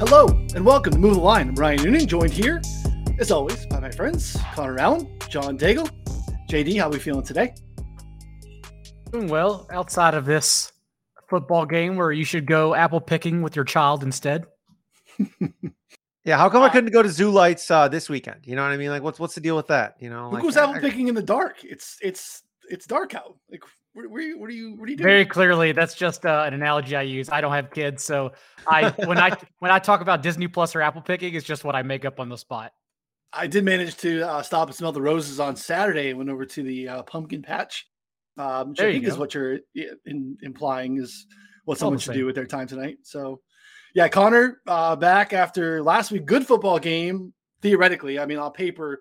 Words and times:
Hello 0.00 0.28
and 0.54 0.64
welcome 0.64 0.94
to 0.94 0.98
Move 0.98 1.12
the 1.12 1.20
Line. 1.20 1.48
I'm 1.48 1.54
Ryan 1.54 1.84
Noonan, 1.84 2.06
joined 2.06 2.32
here, 2.32 2.62
as 3.18 3.30
always, 3.30 3.66
by 3.66 3.80
my 3.80 3.90
friends 3.90 4.34
Connor 4.54 4.78
Allen, 4.78 5.18
John 5.28 5.58
Daigle. 5.58 5.90
JD, 6.48 6.78
how 6.78 6.86
are 6.86 6.90
we 6.90 6.98
feeling 6.98 7.22
today? 7.22 7.52
Doing 9.12 9.28
well 9.28 9.68
outside 9.70 10.14
of 10.14 10.24
this 10.24 10.72
football 11.28 11.66
game 11.66 11.96
where 11.96 12.12
you 12.12 12.24
should 12.24 12.46
go 12.46 12.74
apple 12.74 12.98
picking 12.98 13.42
with 13.42 13.54
your 13.54 13.66
child 13.66 14.02
instead. 14.02 14.46
yeah, 16.24 16.38
how 16.38 16.48
come 16.48 16.62
I 16.62 16.70
couldn't 16.70 16.94
go 16.94 17.02
to 17.02 17.10
Zoo 17.10 17.30
Lights 17.30 17.70
uh, 17.70 17.86
this 17.86 18.08
weekend? 18.08 18.46
You 18.46 18.56
know 18.56 18.62
what 18.62 18.72
I 18.72 18.78
mean? 18.78 18.88
Like, 18.88 19.02
what's 19.02 19.20
what's 19.20 19.34
the 19.34 19.42
deal 19.42 19.54
with 19.54 19.66
that? 19.66 19.96
You 20.00 20.08
know, 20.08 20.30
who 20.30 20.36
like, 20.36 20.42
goes 20.42 20.56
apple 20.56 20.80
picking 20.80 21.08
in 21.08 21.14
the 21.14 21.22
dark? 21.22 21.56
It's 21.62 21.98
it's 22.00 22.42
it's 22.70 22.86
dark 22.86 23.14
out. 23.14 23.36
Like, 23.50 23.64
what, 24.00 24.10
what, 24.10 24.20
are 24.20 24.22
you 24.22 24.38
what 24.38 24.50
are 24.50 24.52
you 24.52 24.74
what 24.74 24.88
are 24.88 24.90
you 24.90 24.96
doing? 24.96 25.06
Very 25.06 25.26
clearly, 25.26 25.72
that's 25.72 25.94
just 25.94 26.24
uh, 26.26 26.44
an 26.46 26.54
analogy 26.54 26.96
I 26.96 27.02
use. 27.02 27.28
I 27.30 27.40
don't 27.40 27.52
have 27.52 27.70
kids, 27.70 28.04
so 28.04 28.32
I 28.66 28.90
when 29.06 29.18
I 29.18 29.36
when 29.58 29.70
I 29.70 29.78
talk 29.78 30.00
about 30.00 30.22
Disney 30.22 30.48
Plus 30.48 30.74
or 30.74 30.82
apple 30.82 31.02
picking, 31.02 31.34
it's 31.34 31.46
just 31.46 31.64
what 31.64 31.74
I 31.74 31.82
make 31.82 32.04
up 32.04 32.20
on 32.20 32.28
the 32.28 32.36
spot. 32.36 32.72
I 33.32 33.46
did 33.46 33.64
manage 33.64 33.96
to 33.98 34.28
uh, 34.28 34.42
stop 34.42 34.68
and 34.68 34.76
smell 34.76 34.92
the 34.92 35.02
roses 35.02 35.38
on 35.38 35.54
Saturday 35.56 36.10
and 36.10 36.18
went 36.18 36.30
over 36.30 36.44
to 36.44 36.62
the 36.62 36.88
uh, 36.88 37.02
pumpkin 37.04 37.42
patch, 37.42 37.86
um, 38.36 38.70
which 38.70 38.80
I 38.80 38.92
think 38.92 39.04
is 39.04 39.16
what 39.16 39.34
you're 39.34 39.60
in, 39.74 40.36
implying 40.42 40.98
is 40.98 41.26
what 41.64 41.78
someone 41.78 41.98
should 41.98 42.14
do 42.14 42.26
with 42.26 42.34
their 42.34 42.46
time 42.46 42.66
tonight. 42.66 42.98
So, 43.02 43.40
yeah, 43.94 44.08
Connor 44.08 44.60
uh, 44.66 44.96
back 44.96 45.32
after 45.32 45.82
last 45.82 46.10
week. 46.10 46.26
Good 46.26 46.44
football 46.44 46.80
game, 46.80 47.32
theoretically. 47.62 48.18
I 48.18 48.26
mean, 48.26 48.38
on 48.38 48.50
paper, 48.50 49.00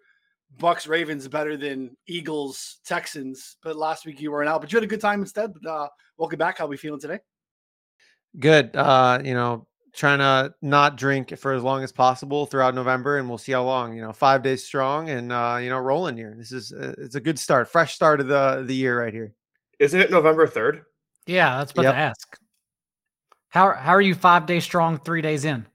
Bucs 0.58 0.88
Ravens 0.88 1.28
better 1.28 1.56
than 1.58 1.96
Eagles 2.08 2.80
Texans, 2.86 3.58
but 3.64 3.76
last 3.76 4.06
week 4.06 4.20
you 4.20 4.32
weren't 4.32 4.50
out. 4.50 4.62
But 4.62 4.72
you 4.72 4.78
had 4.78 4.84
a 4.84 4.88
good 4.88 5.02
time 5.02 5.22
instead. 5.22 5.54
But 5.54 5.70
uh, 5.70 5.88
welcome 6.18 6.40
back. 6.40 6.58
How 6.58 6.66
are 6.66 6.70
we 6.70 6.78
feeling 6.78 7.00
today? 7.00 7.20
Good. 8.40 8.76
Uh, 8.76 9.22
you 9.24 9.34
know, 9.34 9.68
trying 9.94 10.20
to 10.20 10.54
not 10.62 10.98
drink 10.98 11.38
for 11.38 11.54
as 11.54 11.64
long 11.64 11.84
as 11.84 11.92
possible 11.92 12.46
throughout 12.46 12.76
November, 12.76 13.18
and 13.18 13.30
we'll 13.30 13.38
see 13.38 13.52
how 13.52 13.64
long. 13.64 13.94
You 13.96 14.02
know, 14.02 14.14
five 14.14 14.44
days 14.44 14.66
strong, 14.66 15.10
and 15.10 15.32
uh, 15.32 15.60
you 15.62 15.70
know, 15.70 15.80
rolling 15.80 16.18
here. 16.18 16.36
This 16.38 16.52
is 16.52 16.72
uh, 16.72 16.94
it's 16.98 17.16
a 17.16 17.22
good 17.22 17.40
start, 17.40 17.70
fresh 17.70 17.94
start 17.94 18.20
of 18.20 18.28
the 18.28 18.64
the 18.66 18.76
year 18.76 19.00
right 19.00 19.14
here. 19.14 19.34
Isn't 19.80 20.00
it 20.00 20.12
November 20.12 20.48
third? 20.48 20.84
Yeah, 21.26 21.58
that's 21.58 21.72
about 21.72 21.84
yep. 21.84 21.94
to 21.94 22.00
ask. 22.00 22.38
How 23.50 23.74
how 23.74 23.92
are 23.92 24.02
you 24.02 24.16
five 24.16 24.46
days 24.46 24.64
strong, 24.64 25.00
three 25.00 25.22
days 25.22 25.46
in? 25.46 25.66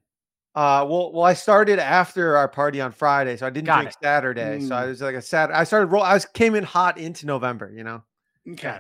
Uh, 0.55 0.87
well, 0.89 1.13
well, 1.13 1.25
I 1.25 1.35
started 1.35 1.81
after 1.81 2.37
our 2.37 2.47
party 2.47 2.81
on 2.81 2.93
Friday, 2.93 3.37
so 3.37 3.47
I 3.47 3.51
didn't 3.51 3.67
Got 3.67 3.77
drink 3.77 3.91
it. 3.91 3.97
Saturday. 4.03 4.59
Mm. 4.61 4.69
So 4.69 4.77
I 4.77 4.85
mm. 4.85 4.89
was 4.89 5.03
like 5.03 5.17
a 5.17 5.23
sad. 5.23 5.51
I 5.51 5.65
started 5.65 5.87
roll. 5.87 6.03
I 6.03 6.15
was 6.15 6.27
came 6.27 6.55
in 6.55 6.63
hot 6.63 6.97
into 6.97 7.27
November. 7.27 7.73
You 7.75 7.83
know. 7.83 8.03
Okay. 8.53 8.79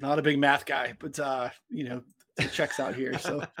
Not 0.00 0.18
a 0.18 0.22
big 0.22 0.38
math 0.38 0.64
guy, 0.64 0.94
but 0.98 1.18
uh, 1.18 1.50
you 1.68 1.84
know, 1.84 2.02
it 2.38 2.52
checks 2.52 2.80
out 2.80 2.94
here. 2.94 3.18
So. 3.18 3.44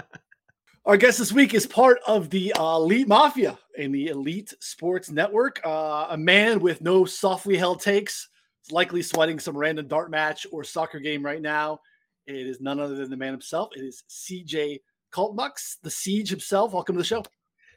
Our 0.84 0.96
guest 0.96 1.20
this 1.20 1.30
week 1.30 1.54
is 1.54 1.64
part 1.64 2.00
of 2.08 2.28
the 2.30 2.52
uh, 2.54 2.74
Elite 2.74 3.06
Mafia 3.06 3.56
in 3.78 3.92
the 3.92 4.08
Elite 4.08 4.52
Sports 4.58 5.12
Network. 5.12 5.60
Uh, 5.64 6.08
a 6.10 6.16
man 6.16 6.58
with 6.58 6.80
no 6.80 7.04
softly 7.04 7.56
held 7.56 7.80
takes, 7.80 8.28
is 8.64 8.72
likely 8.72 9.00
sweating 9.00 9.38
some 9.38 9.56
random 9.56 9.86
dart 9.86 10.10
match 10.10 10.44
or 10.50 10.64
soccer 10.64 10.98
game 10.98 11.24
right 11.24 11.40
now. 11.40 11.78
It 12.26 12.48
is 12.48 12.60
none 12.60 12.80
other 12.80 12.96
than 12.96 13.10
the 13.10 13.16
man 13.16 13.30
himself. 13.30 13.68
It 13.76 13.82
is 13.82 14.02
CJ 14.10 14.80
Kaltenbach, 15.12 15.52
the 15.82 15.90
Siege 15.90 16.30
himself. 16.30 16.72
Welcome 16.72 16.96
to 16.96 17.00
the 17.00 17.04
show. 17.04 17.22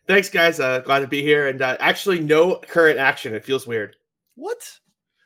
Thanks, 0.07 0.29
guys. 0.29 0.59
Uh, 0.59 0.79
glad 0.79 0.99
to 0.99 1.07
be 1.07 1.21
here. 1.21 1.47
And 1.47 1.61
uh, 1.61 1.77
actually, 1.79 2.19
no 2.19 2.57
current 2.57 2.99
action. 2.99 3.33
It 3.33 3.43
feels 3.43 3.65
weird. 3.65 3.95
What? 4.35 4.71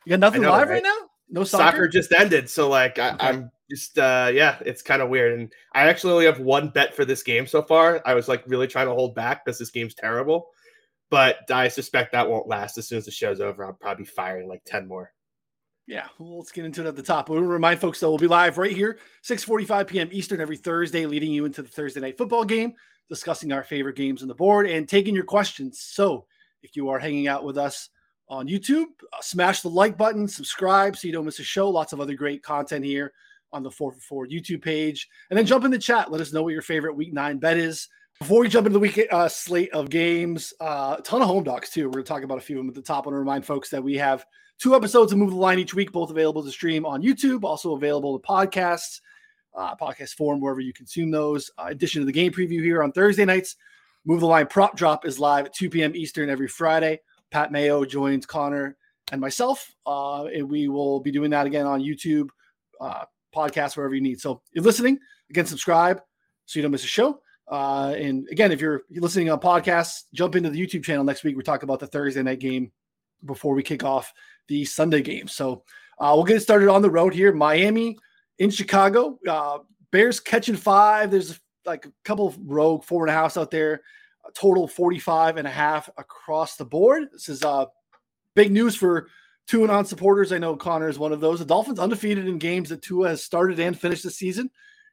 You 0.05 0.11
got 0.11 0.19
nothing 0.19 0.41
know, 0.41 0.51
live 0.51 0.69
right? 0.69 0.75
right? 0.75 0.83
now? 0.83 0.97
No 1.29 1.43
soccer? 1.43 1.63
soccer? 1.63 1.87
just 1.87 2.11
ended. 2.13 2.49
So, 2.49 2.69
like, 2.69 2.97
I, 2.97 3.11
okay. 3.11 3.27
I'm 3.27 3.51
just 3.69 3.99
uh 3.99 4.31
yeah 4.33 4.57
it's 4.65 4.81
kind 4.81 5.01
of 5.01 5.09
weird 5.09 5.39
and 5.39 5.53
i 5.73 5.87
actually 5.87 6.13
only 6.13 6.25
have 6.25 6.39
one 6.39 6.69
bet 6.69 6.95
for 6.95 7.05
this 7.05 7.21
game 7.21 7.45
so 7.45 7.61
far 7.61 8.01
i 8.05 8.13
was 8.13 8.27
like 8.27 8.43
really 8.47 8.67
trying 8.67 8.87
to 8.87 8.93
hold 8.93 9.13
back 9.13 9.45
because 9.45 9.59
this 9.59 9.69
game's 9.69 9.93
terrible 9.93 10.47
but 11.09 11.49
i 11.51 11.67
suspect 11.67 12.11
that 12.11 12.27
won't 12.27 12.47
last 12.47 12.77
as 12.77 12.87
soon 12.87 12.97
as 12.97 13.05
the 13.05 13.11
show's 13.11 13.39
over 13.39 13.65
i'll 13.65 13.73
probably 13.73 14.03
be 14.03 14.09
firing 14.09 14.47
like 14.47 14.61
10 14.65 14.87
more 14.87 15.11
yeah 15.85 16.07
well, 16.17 16.39
let's 16.39 16.51
get 16.51 16.65
into 16.65 16.81
it 16.81 16.87
at 16.87 16.95
the 16.95 17.03
top 17.03 17.29
we'll 17.29 17.41
remind 17.41 17.79
folks 17.79 17.99
that 17.99 18.09
we'll 18.09 18.17
be 18.17 18.27
live 18.27 18.57
right 18.57 18.75
here 18.75 18.97
6.45 19.23 19.87
p.m 19.87 20.09
eastern 20.11 20.41
every 20.41 20.57
thursday 20.57 21.05
leading 21.05 21.31
you 21.31 21.45
into 21.45 21.61
the 21.61 21.69
thursday 21.69 21.99
night 21.99 22.17
football 22.17 22.43
game 22.43 22.73
discussing 23.09 23.51
our 23.51 23.63
favorite 23.63 23.95
games 23.95 24.21
on 24.21 24.27
the 24.27 24.35
board 24.35 24.67
and 24.67 24.87
taking 24.87 25.15
your 25.15 25.25
questions 25.25 25.79
so 25.79 26.25
if 26.63 26.75
you 26.75 26.89
are 26.89 26.99
hanging 26.99 27.27
out 27.27 27.43
with 27.43 27.57
us 27.57 27.89
on 28.27 28.47
youtube 28.47 28.85
uh, 29.13 29.21
smash 29.21 29.61
the 29.61 29.69
like 29.69 29.97
button 29.97 30.27
subscribe 30.27 30.95
so 30.95 31.07
you 31.07 31.13
don't 31.13 31.25
miss 31.25 31.39
a 31.39 31.43
show 31.43 31.69
lots 31.69 31.93
of 31.93 31.99
other 31.99 32.13
great 32.13 32.43
content 32.43 32.85
here 32.85 33.11
on 33.51 33.63
the 33.63 33.71
4 33.71 33.91
for 33.93 33.99
4 33.99 34.27
YouTube 34.27 34.61
page. 34.61 35.07
And 35.29 35.37
then 35.37 35.45
jump 35.45 35.65
in 35.65 35.71
the 35.71 35.79
chat. 35.79 36.11
Let 36.11 36.21
us 36.21 36.33
know 36.33 36.43
what 36.43 36.53
your 36.53 36.61
favorite 36.61 36.95
week 36.95 37.13
nine 37.13 37.37
bet 37.37 37.57
is. 37.57 37.87
Before 38.19 38.41
we 38.41 38.49
jump 38.49 38.67
into 38.67 38.73
the 38.73 38.81
week 38.81 38.99
uh, 39.11 39.29
slate 39.29 39.71
of 39.71 39.89
games, 39.89 40.53
uh, 40.59 40.97
a 40.99 41.01
ton 41.01 41.21
of 41.21 41.27
home 41.27 41.43
dogs 41.43 41.69
too. 41.69 41.85
We're 41.85 41.93
going 41.93 42.03
to 42.03 42.09
talk 42.09 42.23
about 42.23 42.37
a 42.37 42.41
few 42.41 42.57
of 42.57 42.63
them 42.63 42.69
at 42.69 42.75
the 42.75 42.81
top. 42.81 43.05
I 43.05 43.07
want 43.07 43.15
to 43.15 43.19
remind 43.19 43.45
folks 43.45 43.69
that 43.69 43.83
we 43.83 43.95
have 43.95 44.25
two 44.59 44.75
episodes 44.75 45.13
of 45.13 45.17
Move 45.17 45.29
the 45.29 45.37
Line 45.37 45.57
each 45.57 45.73
week, 45.73 45.93
both 45.93 46.09
available 46.09 46.43
to 46.43 46.51
stream 46.51 46.85
on 46.85 47.01
YouTube, 47.01 47.43
also 47.43 47.75
available 47.75 48.19
to 48.19 48.27
podcasts, 48.27 48.99
uh, 49.55 49.75
podcast 49.75 50.15
form, 50.15 50.39
wherever 50.39 50.59
you 50.59 50.73
consume 50.73 51.11
those. 51.11 51.51
Uh, 51.57 51.65
addition 51.67 52.01
to 52.01 52.05
the 52.05 52.11
game 52.11 52.31
preview 52.31 52.63
here 52.63 52.83
on 52.83 52.91
Thursday 52.91 53.25
nights. 53.25 53.55
Move 54.05 54.21
the 54.21 54.25
Line 54.25 54.47
prop 54.47 54.75
drop 54.75 55.05
is 55.05 55.19
live 55.19 55.45
at 55.45 55.53
2 55.53 55.69
p.m. 55.69 55.95
Eastern 55.95 56.29
every 56.29 56.47
Friday. 56.47 56.99
Pat 57.31 57.51
Mayo 57.51 57.85
joins 57.85 58.25
Connor 58.25 58.77
and 59.11 59.19
myself. 59.19 59.73
Uh, 59.85 60.25
and 60.25 60.49
we 60.49 60.67
will 60.67 60.99
be 60.99 61.11
doing 61.11 61.31
that 61.31 61.45
again 61.45 61.65
on 61.65 61.81
YouTube 61.81 62.29
uh, 62.79 63.05
podcast 63.35 63.75
wherever 63.77 63.93
you 63.93 64.01
need. 64.01 64.19
So 64.19 64.41
you're 64.53 64.63
listening, 64.63 64.99
again, 65.29 65.45
subscribe 65.45 66.01
so 66.45 66.57
you 66.57 66.63
don't 66.63 66.71
miss 66.71 66.83
a 66.83 66.87
show. 66.87 67.21
Uh, 67.47 67.95
and 67.97 68.27
again, 68.31 68.51
if 68.51 68.61
you're 68.61 68.83
listening 68.91 69.29
on 69.29 69.39
podcasts, 69.39 70.03
jump 70.13 70.35
into 70.35 70.49
the 70.49 70.59
YouTube 70.59 70.83
channel 70.83 71.03
next 71.03 71.23
week. 71.23 71.35
We 71.35 71.43
talk 71.43 71.63
about 71.63 71.79
the 71.79 71.87
Thursday 71.87 72.21
night 72.21 72.39
game 72.39 72.71
before 73.25 73.53
we 73.53 73.63
kick 73.63 73.83
off 73.83 74.13
the 74.47 74.65
Sunday 74.65 75.01
game. 75.01 75.27
So 75.27 75.63
uh, 75.99 76.13
we'll 76.15 76.23
get 76.23 76.41
started 76.41 76.69
on 76.69 76.81
the 76.81 76.91
road 76.91 77.13
here. 77.13 77.33
Miami 77.33 77.97
in 78.39 78.49
Chicago. 78.49 79.19
Uh, 79.27 79.59
Bears 79.91 80.19
catching 80.19 80.55
five. 80.55 81.11
There's 81.11 81.39
like 81.65 81.85
a 81.85 81.91
couple 82.03 82.27
of 82.27 82.37
rogue 82.43 82.83
four 82.83 83.03
and 83.05 83.11
a 83.11 83.13
half 83.13 83.37
out 83.37 83.51
there. 83.51 83.81
A 84.27 84.31
total 84.31 84.67
45 84.67 85.37
and 85.37 85.47
a 85.47 85.51
half 85.51 85.89
across 85.97 86.55
the 86.55 86.65
board. 86.65 87.03
This 87.11 87.29
is 87.29 87.43
uh, 87.43 87.65
big 88.35 88.51
news 88.51 88.75
for 88.75 89.07
Tuanon 89.49 89.85
supporters. 89.85 90.31
I 90.31 90.37
know 90.37 90.55
Connor 90.55 90.89
is 90.89 90.99
one 90.99 91.11
of 91.11 91.21
those. 91.21 91.39
The 91.39 91.45
Dolphins 91.45 91.79
undefeated 91.79 92.27
in 92.27 92.37
games 92.37 92.69
that 92.69 92.81
Tua 92.81 93.09
has 93.09 93.23
started 93.23 93.59
and 93.59 93.79
finished 93.79 94.03
the 94.03 94.11
season. 94.11 94.49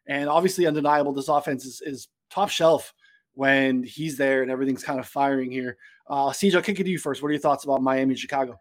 And 0.06 0.28
obviously 0.28 0.66
undeniable, 0.66 1.12
this 1.12 1.28
offense 1.28 1.64
is, 1.64 1.82
is 1.84 2.08
top 2.30 2.48
shelf 2.48 2.94
when 3.34 3.82
he's 3.82 4.16
there 4.16 4.42
and 4.42 4.50
everything's 4.50 4.84
kind 4.84 5.00
of 5.00 5.06
firing 5.06 5.50
here. 5.50 5.76
Uh, 6.08 6.28
CJ, 6.28 6.54
I'll 6.54 6.62
kick 6.62 6.80
it 6.80 6.84
to 6.84 6.90
you 6.90 6.98
first. 6.98 7.22
What 7.22 7.28
are 7.28 7.32
your 7.32 7.40
thoughts 7.40 7.64
about 7.64 7.82
Miami 7.82 8.12
and 8.12 8.18
Chicago? 8.18 8.58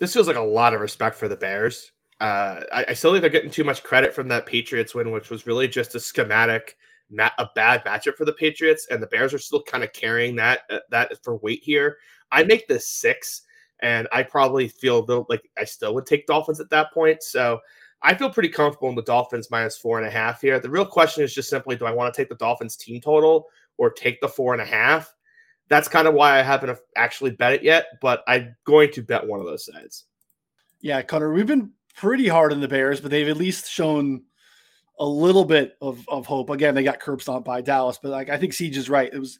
This 0.00 0.12
feels 0.12 0.26
like 0.26 0.36
a 0.36 0.40
lot 0.40 0.74
of 0.74 0.80
respect 0.80 1.16
for 1.16 1.28
the 1.28 1.36
Bears. 1.36 1.92
Uh, 2.20 2.62
I, 2.72 2.86
I, 2.88 2.94
still 2.94 3.12
think 3.12 3.20
they're 3.20 3.30
getting 3.30 3.50
too 3.50 3.64
much 3.64 3.82
credit 3.82 4.14
from 4.14 4.26
that 4.28 4.46
Patriots 4.46 4.94
win, 4.94 5.10
which 5.10 5.28
was 5.28 5.46
really 5.46 5.68
just 5.68 5.94
a 5.94 6.00
schematic, 6.00 6.78
a 7.18 7.48
bad 7.54 7.84
matchup 7.84 8.14
for 8.14 8.24
the 8.24 8.32
Patriots, 8.32 8.86
and 8.90 9.02
the 9.02 9.06
Bears 9.06 9.34
are 9.34 9.38
still 9.38 9.62
kind 9.62 9.84
of 9.84 9.92
carrying 9.92 10.34
that 10.36 10.60
uh, 10.70 10.78
that 10.90 11.12
for 11.22 11.36
weight 11.36 11.62
here. 11.62 11.98
I 12.32 12.42
make 12.44 12.68
this 12.68 12.88
six. 12.88 13.42
And 13.80 14.08
I 14.12 14.22
probably 14.22 14.68
feel 14.68 15.00
little, 15.00 15.26
like 15.28 15.50
I 15.58 15.64
still 15.64 15.94
would 15.94 16.06
take 16.06 16.26
Dolphins 16.26 16.60
at 16.60 16.70
that 16.70 16.92
point. 16.92 17.22
So 17.22 17.60
I 18.02 18.14
feel 18.14 18.30
pretty 18.30 18.48
comfortable 18.48 18.88
in 18.88 18.94
the 18.94 19.02
Dolphins 19.02 19.50
minus 19.50 19.76
four 19.76 19.98
and 19.98 20.06
a 20.06 20.10
half 20.10 20.40
here. 20.40 20.58
The 20.58 20.70
real 20.70 20.86
question 20.86 21.24
is 21.24 21.34
just 21.34 21.50
simply 21.50 21.76
do 21.76 21.86
I 21.86 21.92
want 21.92 22.12
to 22.12 22.16
take 22.16 22.28
the 22.28 22.36
Dolphins 22.36 22.76
team 22.76 23.00
total 23.00 23.46
or 23.76 23.90
take 23.90 24.20
the 24.20 24.28
four 24.28 24.52
and 24.52 24.62
a 24.62 24.66
half? 24.66 25.12
That's 25.68 25.88
kind 25.88 26.06
of 26.06 26.14
why 26.14 26.38
I 26.38 26.42
haven't 26.42 26.78
actually 26.96 27.32
bet 27.32 27.52
it 27.52 27.62
yet, 27.62 27.86
but 28.00 28.22
I'm 28.28 28.54
going 28.64 28.92
to 28.92 29.02
bet 29.02 29.26
one 29.26 29.40
of 29.40 29.46
those 29.46 29.66
sides. 29.66 30.04
Yeah, 30.80 31.02
Connor, 31.02 31.32
we've 31.32 31.46
been 31.46 31.72
pretty 31.96 32.28
hard 32.28 32.52
on 32.52 32.60
the 32.60 32.68
Bears, 32.68 33.00
but 33.00 33.10
they've 33.10 33.28
at 33.28 33.36
least 33.36 33.70
shown 33.70 34.22
a 34.98 35.06
little 35.06 35.44
bit 35.44 35.76
of, 35.80 36.04
of 36.08 36.26
hope. 36.26 36.50
Again, 36.50 36.74
they 36.74 36.82
got 36.82 37.00
curb 37.00 37.20
stomped 37.20 37.46
by 37.46 37.60
Dallas, 37.60 37.98
but 38.00 38.10
like 38.10 38.30
I 38.30 38.38
think 38.38 38.52
Siege 38.52 38.76
is 38.76 38.88
right. 38.88 39.12
It 39.12 39.18
was 39.18 39.38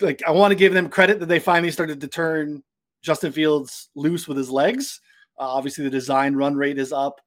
like 0.00 0.22
I 0.26 0.30
want 0.30 0.50
to 0.50 0.56
give 0.56 0.74
them 0.74 0.88
credit 0.88 1.20
that 1.20 1.26
they 1.26 1.38
finally 1.38 1.70
started 1.70 2.00
to 2.00 2.08
turn 2.08 2.62
Justin 3.02 3.32
Fields 3.32 3.88
loose 3.94 4.28
with 4.28 4.36
his 4.36 4.50
legs. 4.50 5.00
Uh, 5.38 5.48
obviously, 5.48 5.84
the 5.84 5.90
design 5.90 6.34
run 6.34 6.54
rate 6.54 6.78
is 6.78 6.92
up. 6.92 7.20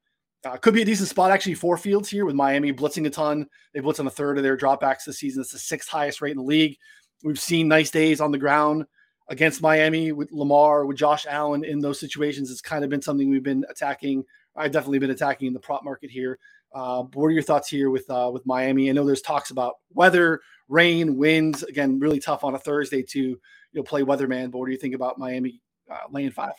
Uh, 0.44 0.56
could 0.56 0.74
be 0.74 0.82
a 0.82 0.86
decent 0.86 1.08
spot 1.08 1.30
actually 1.30 1.54
for 1.54 1.76
Fields 1.76 2.08
here 2.08 2.24
with 2.24 2.34
Miami 2.34 2.72
blitzing 2.72 3.06
a 3.06 3.10
ton. 3.10 3.46
They 3.74 3.80
blitz 3.80 3.98
on 3.98 4.06
a 4.06 4.10
third 4.10 4.36
of 4.36 4.44
their 4.44 4.56
dropbacks 4.56 5.04
this 5.04 5.18
season. 5.18 5.40
It's 5.40 5.52
the 5.52 5.58
sixth 5.58 5.88
highest 5.88 6.20
rate 6.20 6.30
in 6.32 6.36
the 6.36 6.42
league. 6.42 6.76
We've 7.24 7.40
seen 7.40 7.66
nice 7.66 7.90
days 7.90 8.20
on 8.20 8.30
the 8.30 8.38
ground 8.38 8.84
against 9.28 9.62
Miami 9.62 10.12
with 10.12 10.30
Lamar, 10.30 10.86
with 10.86 10.96
Josh 10.96 11.26
Allen 11.28 11.64
in 11.64 11.80
those 11.80 11.98
situations. 11.98 12.50
It's 12.50 12.60
kind 12.60 12.84
of 12.84 12.90
been 12.90 13.02
something 13.02 13.28
we've 13.28 13.42
been 13.42 13.64
attacking. 13.68 14.24
I've 14.56 14.72
definitely 14.72 14.98
been 14.98 15.10
attacking 15.10 15.48
in 15.48 15.52
the 15.52 15.60
prop 15.60 15.84
market 15.84 16.10
here. 16.10 16.38
Uh, 16.74 17.04
what 17.14 17.26
are 17.26 17.30
your 17.30 17.42
thoughts 17.42 17.68
here 17.68 17.90
with 17.90 18.08
uh, 18.10 18.30
with 18.32 18.44
Miami? 18.46 18.90
I 18.90 18.92
know 18.92 19.04
there's 19.04 19.22
talks 19.22 19.50
about 19.50 19.74
weather, 19.94 20.40
rain, 20.68 21.16
winds. 21.16 21.62
Again, 21.62 21.98
really 21.98 22.18
tough 22.18 22.44
on 22.44 22.54
a 22.54 22.58
Thursday 22.58 23.02
to 23.02 23.20
you 23.20 23.38
know 23.72 23.82
play 23.82 24.02
weatherman. 24.02 24.50
But 24.50 24.58
what 24.58 24.66
do 24.66 24.72
you 24.72 24.78
think 24.78 24.94
about 24.94 25.18
Miami 25.18 25.60
uh, 25.90 25.98
lane 26.10 26.30
five. 26.30 26.54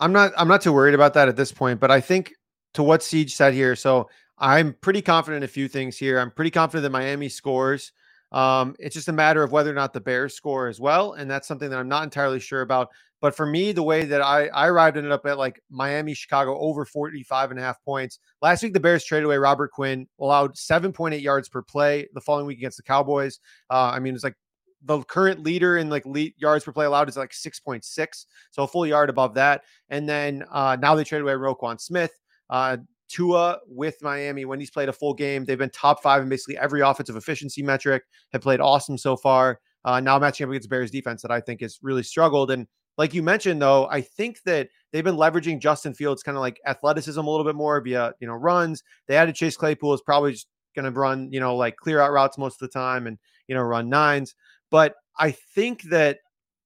I'm 0.00 0.12
not 0.12 0.32
I'm 0.36 0.48
not 0.48 0.60
too 0.60 0.72
worried 0.72 0.94
about 0.94 1.14
that 1.14 1.28
at 1.28 1.36
this 1.36 1.52
point, 1.52 1.80
but 1.80 1.90
I 1.90 2.00
think 2.00 2.34
to 2.74 2.82
what 2.82 3.02
Siege 3.02 3.34
said 3.34 3.54
here, 3.54 3.76
so 3.76 4.08
I'm 4.38 4.74
pretty 4.80 5.00
confident 5.00 5.44
a 5.44 5.48
few 5.48 5.68
things 5.68 5.96
here. 5.96 6.18
I'm 6.18 6.30
pretty 6.30 6.50
confident 6.50 6.82
that 6.82 6.90
Miami 6.90 7.28
scores. 7.28 7.92
Um, 8.32 8.74
it's 8.80 8.94
just 8.94 9.06
a 9.06 9.12
matter 9.12 9.44
of 9.44 9.52
whether 9.52 9.70
or 9.70 9.74
not 9.74 9.92
the 9.92 10.00
Bears 10.00 10.34
score 10.34 10.66
as 10.66 10.80
well, 10.80 11.12
and 11.12 11.30
that's 11.30 11.46
something 11.46 11.70
that 11.70 11.78
I'm 11.78 11.88
not 11.88 12.02
entirely 12.02 12.40
sure 12.40 12.62
about. 12.62 12.90
But 13.24 13.34
for 13.34 13.46
me, 13.46 13.72
the 13.72 13.82
way 13.82 14.04
that 14.04 14.20
I, 14.20 14.48
I 14.48 14.66
arrived 14.66 14.98
ended 14.98 15.10
up 15.10 15.24
at 15.24 15.38
like 15.38 15.58
Miami, 15.70 16.12
Chicago 16.12 16.58
over 16.58 16.84
45 16.84 17.52
and 17.52 17.58
a 17.58 17.62
half 17.62 17.82
points. 17.82 18.18
Last 18.42 18.62
week, 18.62 18.74
the 18.74 18.80
Bears 18.80 19.02
traded 19.02 19.24
away 19.24 19.38
Robert 19.38 19.70
Quinn, 19.70 20.06
allowed 20.20 20.56
7.8 20.56 21.22
yards 21.22 21.48
per 21.48 21.62
play 21.62 22.06
the 22.12 22.20
following 22.20 22.44
week 22.44 22.58
against 22.58 22.76
the 22.76 22.82
Cowboys. 22.82 23.40
Uh, 23.70 23.92
I 23.94 23.98
mean, 23.98 24.14
it's 24.14 24.24
like 24.24 24.36
the 24.82 25.02
current 25.04 25.42
leader 25.42 25.78
in 25.78 25.88
like 25.88 26.04
lead 26.04 26.34
yards 26.36 26.66
per 26.66 26.72
play 26.72 26.84
allowed 26.84 27.08
is 27.08 27.16
like 27.16 27.30
6.6. 27.30 28.26
So 28.50 28.62
a 28.62 28.68
full 28.68 28.84
yard 28.84 29.08
above 29.08 29.32
that. 29.36 29.62
And 29.88 30.06
then 30.06 30.44
uh, 30.50 30.76
now 30.78 30.94
they 30.94 31.02
traded 31.02 31.22
away 31.22 31.32
Roquan 31.32 31.80
Smith. 31.80 32.12
Uh, 32.50 32.76
Tua 33.08 33.58
with 33.66 33.96
Miami 34.02 34.44
when 34.44 34.60
he's 34.60 34.70
played 34.70 34.90
a 34.90 34.92
full 34.92 35.14
game. 35.14 35.46
They've 35.46 35.56
been 35.56 35.70
top 35.70 36.02
five 36.02 36.22
in 36.22 36.28
basically 36.28 36.58
every 36.58 36.82
offensive 36.82 37.16
efficiency 37.16 37.62
metric, 37.62 38.02
have 38.34 38.42
played 38.42 38.60
awesome 38.60 38.98
so 38.98 39.16
far. 39.16 39.60
Uh, 39.82 40.00
now 40.00 40.18
matching 40.18 40.44
up 40.44 40.50
against 40.50 40.68
Bears 40.68 40.90
defense 40.90 41.22
that 41.22 41.30
I 41.30 41.40
think 41.40 41.62
has 41.62 41.78
really 41.80 42.02
struggled. 42.02 42.50
And 42.50 42.66
like 42.96 43.14
you 43.14 43.22
mentioned, 43.22 43.60
though, 43.60 43.86
I 43.86 44.00
think 44.00 44.42
that 44.44 44.68
they've 44.92 45.04
been 45.04 45.16
leveraging 45.16 45.60
Justin 45.60 45.94
Fields 45.94 46.22
kind 46.22 46.36
of 46.36 46.40
like 46.40 46.60
athleticism 46.66 47.20
a 47.20 47.30
little 47.30 47.44
bit 47.44 47.56
more 47.56 47.80
via, 47.80 48.12
you 48.20 48.26
know, 48.26 48.34
runs. 48.34 48.82
They 49.08 49.16
added 49.16 49.34
Chase 49.34 49.56
Claypool 49.56 49.94
is 49.94 50.02
probably 50.02 50.36
going 50.76 50.84
to 50.84 50.98
run, 50.98 51.32
you 51.32 51.40
know, 51.40 51.56
like 51.56 51.76
clear 51.76 52.00
out 52.00 52.12
routes 52.12 52.38
most 52.38 52.60
of 52.60 52.68
the 52.68 52.78
time 52.78 53.06
and, 53.06 53.18
you 53.48 53.54
know, 53.54 53.62
run 53.62 53.88
nines. 53.88 54.34
But 54.70 54.94
I 55.18 55.32
think 55.32 55.82
that 55.84 56.18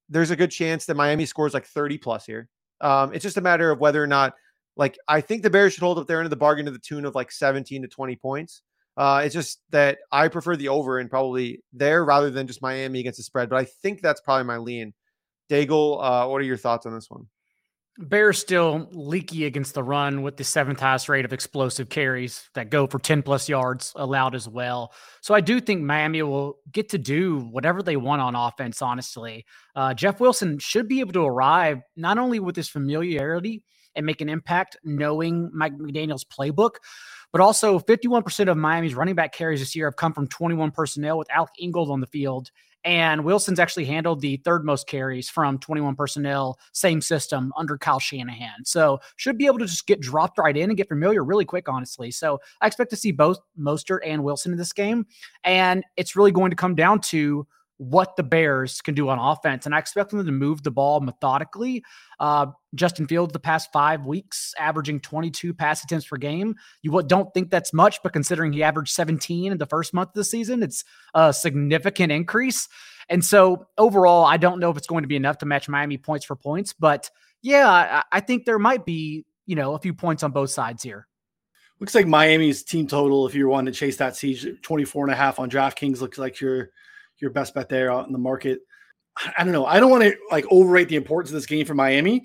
there's 0.09 0.31
a 0.31 0.37
good 0.37 0.51
chance 0.51 0.87
that 0.87 0.97
Miami 0.97 1.27
scores 1.27 1.55
like 1.55 1.67
30 1.67 1.99
plus 1.99 2.27
here. 2.27 2.49
Um, 2.81 3.13
it's 3.13 3.23
just 3.23 3.37
a 3.37 3.43
matter 3.43 3.71
of 3.71 3.81
whether 3.81 4.03
or 4.03 4.07
not, 4.07 4.35
like, 4.77 4.97
I 5.09 5.21
think 5.21 5.43
the 5.43 5.51
Bears 5.51 5.73
should 5.73 5.83
hold 5.83 5.99
up 5.99 6.07
their 6.07 6.19
end 6.19 6.27
of 6.27 6.31
the 6.31 6.37
bargain 6.37 6.67
to 6.67 6.71
the 6.71 6.79
tune 6.79 7.05
of 7.05 7.15
like 7.15 7.33
17 7.33 7.83
to 7.83 7.89
20 7.89 8.17
points. 8.17 8.63
Uh, 8.97 9.23
it's 9.25 9.35
just 9.35 9.61
that 9.71 9.99
I 10.11 10.29
prefer 10.29 10.57
the 10.57 10.69
over 10.69 10.99
and 10.99 11.09
probably 11.09 11.63
there 11.73 12.05
rather 12.05 12.31
than 12.31 12.47
just 12.47 12.63
Miami 12.63 13.01
against 13.01 13.19
the 13.19 13.23
spread. 13.23 13.49
But 13.49 13.59
I 13.59 13.65
think 13.65 14.01
that's 14.01 14.21
probably 14.21 14.45
my 14.45 14.59
lean. 14.59 14.93
Daigle, 15.49 15.99
uh, 16.03 16.29
what 16.29 16.41
are 16.41 16.45
your 16.45 16.57
thoughts 16.57 16.87
on 16.87 16.95
this 16.95 17.11
one? 17.11 17.27
Bears 18.01 18.39
still 18.39 18.89
leaky 18.93 19.45
against 19.45 19.75
the 19.75 19.83
run 19.83 20.23
with 20.23 20.37
the 20.37 20.45
seventh 20.45 20.79
highest 20.79 21.09
rate 21.09 21.25
of 21.25 21.33
explosive 21.33 21.89
carries 21.89 22.49
that 22.55 22.71
go 22.71 22.87
for 22.87 23.01
10 23.01 23.23
plus 23.23 23.49
yards 23.49 23.93
allowed 23.97 24.37
as 24.37 24.49
well. 24.49 24.93
So 25.21 25.35
I 25.35 25.41
do 25.41 25.61
think 25.61 25.83
Miami 25.83 26.23
will 26.23 26.59
get 26.71 26.91
to 26.91 26.99
do 26.99 27.41
whatever 27.51 27.83
they 27.83 27.97
want 27.97 28.23
on 28.23 28.37
offense, 28.37 28.83
honestly. 28.83 29.45
Uh, 29.75 29.95
Jeff 29.95 30.21
Wilson 30.21 30.61
should 30.61 30.87
be 30.87 31.01
able 31.01 31.13
to 31.15 31.27
arrive 31.27 31.81
not 31.97 32.19
only 32.19 32.39
with 32.39 32.55
his 32.55 32.69
familiarity 32.69 33.65
and 33.97 34.07
make 34.07 34.21
an 34.21 34.29
impact 34.29 34.77
knowing 34.85 35.51
Mike 35.53 35.77
McDaniel's 35.77 36.25
playbook, 36.25 36.77
but 37.33 37.41
also 37.41 37.81
51% 37.81 38.49
of 38.49 38.57
Miami's 38.57 38.95
running 38.95 39.17
back 39.17 39.33
carries 39.33 39.59
this 39.59 39.75
year 39.75 39.87
have 39.87 39.97
come 39.97 40.13
from 40.13 40.29
21 40.29 40.71
personnel 40.71 41.19
with 41.19 41.31
Alec 41.33 41.51
Ingold 41.61 41.91
on 41.91 42.01
the 42.01 42.07
field 42.07 42.51
and 42.89 43.23
Wilson's 43.23 43.59
actually 43.59 43.85
handled 43.85 44.23
the 44.23 44.39
third 44.39 44.65
most 44.65 44.87
carries 44.87 45.29
from 45.29 45.59
21 45.59 45.95
personnel, 45.95 46.59
same 46.73 47.03
system 47.03 47.53
under 47.55 47.77
Kyle 47.77 48.01
Shanahan. 48.01 48.65
So 48.65 48.99
should 49.17 49.37
be 49.37 49.45
able 49.45 49.59
to 49.59 49.67
just 49.67 49.87
get 49.87 50.01
dropped 50.01 50.39
right 50.39 50.57
in 50.57 50.71
and 50.71 50.77
get 50.77 50.89
familiar 50.89 51.23
really 51.23 51.45
quick, 51.45 51.69
honestly. 51.69 52.11
So 52.11 52.41
I 52.63 52.67
expect 52.67 52.89
to 52.89 52.97
see 52.97 53.13
both 53.13 53.41
Mostert 53.61 53.99
and 54.07 54.25
Wilson 54.25 54.53
in 54.53 54.59
this 54.59 54.73
game. 54.73 55.05
And 55.45 55.85
it's 55.99 56.17
really 56.17 56.33
going 56.33 56.49
to 56.49 56.57
come 56.57 56.75
down 56.75 57.01
to 57.03 57.47
what 57.79 58.17
the 58.17 58.23
Bears 58.23 58.81
can 58.81 58.95
do 58.95 59.09
on 59.09 59.19
offense. 59.19 59.65
And 59.65 59.75
I 59.75 59.79
expect 59.79 60.11
them 60.11 60.25
to 60.25 60.33
move 60.33 60.63
the 60.63 60.71
ball 60.71 61.01
methodically. 61.01 61.85
Uh, 62.19 62.47
Justin 62.75 63.07
Fields, 63.07 63.33
the 63.33 63.39
past 63.39 63.71
five 63.73 64.05
weeks, 64.05 64.53
averaging 64.59 65.01
22 65.01 65.55
pass 65.55 65.83
attempts 65.83 66.07
per 66.07 66.17
game. 66.17 66.57
You 66.83 67.03
don't 67.07 67.33
think 67.33 67.51
that's 67.51 67.73
much, 67.73 68.03
but 68.03 68.13
considering 68.13 68.53
he 68.53 68.63
averaged 68.63 68.93
17 68.93 69.53
in 69.53 69.59
the 69.59 69.67
first 69.67 69.95
month 69.95 70.11
of 70.11 70.15
the 70.15 70.25
season, 70.25 70.63
it's 70.63 70.85
a 71.15 71.33
significant 71.33 72.13
increase. 72.13 72.69
And 73.09 73.25
so 73.25 73.69
overall, 73.79 74.25
I 74.25 74.37
don't 74.37 74.59
know 74.59 74.71
if 74.71 74.77
it's 74.77 74.89
going 74.89 75.05
to 75.05 75.09
be 75.09 75.17
enough 75.17 75.39
to 75.39 75.47
match 75.47 75.69
Miami 75.69 75.99
points 75.99 76.27
for 76.27 76.37
points, 76.37 76.75
but 76.75 77.11
yeah, 77.43 77.71
I, 77.71 78.03
I 78.11 78.21
think 78.21 78.45
there 78.45 78.59
might 78.59 78.85
be, 78.85 79.25
you 79.47 79.55
know, 79.55 79.75
a 79.75 79.79
few 79.79 79.95
points 79.95 80.23
on 80.23 80.33
both 80.33 80.51
sides 80.51 80.83
here. 80.83 81.07
Looks 81.81 81.95
like 81.95 82.09
Miami's 82.09 82.65
team 82.65 82.89
total, 82.89 83.27
if 83.29 83.37
you're 83.37 83.49
wanting 83.49 83.73
to 83.73 83.79
chase 83.79 83.97
that 83.99 84.17
siege, 84.17 84.47
24 84.63 85.05
and 85.05 85.13
a 85.13 85.17
half 85.17 85.39
on 85.39 85.49
DraftKings, 85.49 86.01
looks 86.01 86.19
like 86.19 86.41
you're 86.41 86.71
your 87.21 87.31
best 87.31 87.55
bet 87.55 87.69
there 87.69 87.93
out 87.93 88.07
in 88.07 88.13
the 88.13 88.19
market. 88.19 88.61
I 89.37 89.43
don't 89.45 89.53
know. 89.53 89.67
I 89.67 89.81
don't 89.81 89.91
want 89.91 90.05
to 90.05 90.17
like 90.31 90.45
overrate 90.51 90.89
the 90.89 90.97
importance 90.97 91.31
of 91.31 91.35
this 91.35 91.47
game 91.47 91.67
for 91.67 91.75
Miami, 91.75 92.25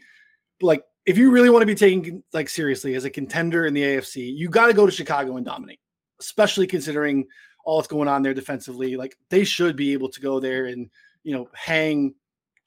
but 0.60 0.68
like 0.68 0.84
if 1.06 1.18
you 1.18 1.32
really 1.32 1.50
want 1.50 1.64
to 1.64 1.68
be 1.68 1.76
taken 1.76 2.24
like 2.34 2.50
seriously 2.50 2.96
as 2.96 3.04
a 3.04 3.10
contender 3.10 3.66
in 3.66 3.74
the 3.74 3.82
AFC, 3.82 4.36
you 4.36 4.50
got 4.50 4.68
to 4.68 4.74
go 4.74 4.86
to 4.86 4.92
Chicago 4.92 5.38
and 5.38 5.46
dominate, 5.46 5.80
especially 6.20 6.68
considering 6.68 7.26
all 7.66 7.78
that's 7.78 7.88
going 7.88 8.08
on 8.08 8.22
there 8.22 8.34
defensively. 8.34 8.96
Like 8.96 9.16
they 9.30 9.44
should 9.44 9.76
be 9.76 9.94
able 9.94 10.10
to 10.10 10.22
go 10.22 10.40
there 10.40 10.66
and 10.66 10.90
you 11.24 11.36
know 11.36 11.50
hang 11.54 12.14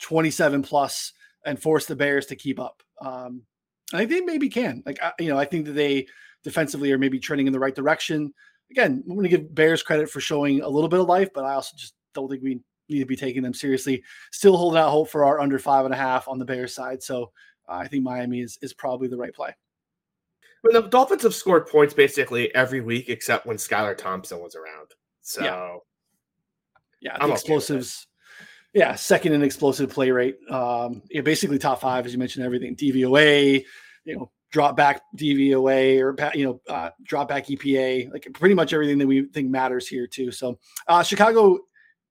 27 0.01 0.63
plus 0.63 1.13
and 1.45 1.61
force 1.61 1.87
the 1.87 1.97
Bears 1.97 2.27
to 2.27 2.37
keep 2.37 2.59
up. 2.59 2.83
Um, 3.01 3.43
I 3.93 3.99
think 3.99 4.11
they 4.11 4.21
maybe 4.21 4.49
can. 4.49 4.83
Like 4.85 5.03
I, 5.03 5.13
you 5.21 5.29
know, 5.29 5.39
I 5.39 5.45
think 5.45 5.67
that 5.67 5.73
they 5.73 6.07
defensively 6.43 6.93
are 6.93 6.99
maybe 6.99 7.19
trending 7.19 7.47
in 7.47 7.53
the 7.53 7.61
right 7.61 7.75
direction. 7.75 8.33
Again, 8.71 9.05
I'm 9.07 9.15
going 9.15 9.23
to 9.23 9.29
give 9.29 9.55
Bears 9.55 9.83
credit 9.83 10.11
for 10.11 10.21
showing 10.21 10.61
a 10.61 10.69
little 10.69 10.89
bit 10.89 11.01
of 11.01 11.07
life, 11.07 11.29
but 11.33 11.45
I 11.45 11.55
also 11.55 11.77
just 11.77 11.95
don't 12.17 12.29
think 12.29 12.43
we 12.43 12.61
need 12.89 13.01
to 13.01 13.07
be 13.07 13.17
taking 13.17 13.43
them 13.43 13.55
seriously. 13.55 14.03
Still 14.33 14.57
holding 14.57 14.79
out 14.79 14.91
hope 14.91 15.09
for 15.09 15.25
our 15.25 15.41
under 15.41 15.59
five 15.59 15.85
and 15.85 15.95
a 15.95 15.97
half 15.97 16.29
on 16.29 16.39
the 16.39 16.45
Bears 16.45 16.75
side. 16.75 17.03
So 17.03 17.33
uh, 17.69 17.75
I 17.75 17.89
think 17.89 18.03
Miami 18.03 18.41
is 18.41 18.59
is 18.63 18.73
probably 18.73 19.09
the 19.09 19.17
right 19.17 19.35
play. 19.35 19.51
I 19.51 20.69
mean, 20.73 20.83
the 20.83 20.89
Dolphins 20.89 21.23
have 21.23 21.35
scored 21.35 21.69
points 21.69 21.95
basically 21.95 22.53
every 22.55 22.81
week 22.81 23.09
except 23.09 23.47
when 23.47 23.57
Skylar 23.57 23.97
Thompson 23.97 24.41
was 24.41 24.57
around. 24.57 24.89
So 25.23 25.43
yeah, 25.43 25.77
yeah 27.01 27.27
the 27.27 27.33
explosives. 27.33 28.07
Okay 28.07 28.13
yeah, 28.77 28.95
second 28.95 29.33
in 29.33 29.43
explosive 29.43 29.89
play 29.89 30.11
rate. 30.11 30.37
Um, 30.51 31.03
yeah, 31.11 31.23
basically 31.23 31.59
top 31.59 31.81
five, 31.81 32.05
as 32.05 32.13
you 32.13 32.19
mentioned, 32.19 32.45
everything 32.45 32.77
DVOA, 32.77 33.65
you 34.05 34.17
know, 34.17 34.31
drop 34.53 34.77
back 34.77 35.01
DVOA 35.17 35.99
or 36.03 36.15
you 36.37 36.45
know, 36.45 36.61
uh, 36.69 36.91
drop 37.03 37.27
back 37.27 37.47
EPA, 37.47 38.13
like 38.13 38.29
pretty 38.35 38.55
much 38.55 38.75
everything 38.75 38.99
that 38.99 39.07
we 39.07 39.25
think 39.29 39.49
matters 39.49 39.89
here 39.89 40.07
too. 40.07 40.31
So, 40.31 40.59
uh, 40.89 41.03
Chicago 41.03 41.61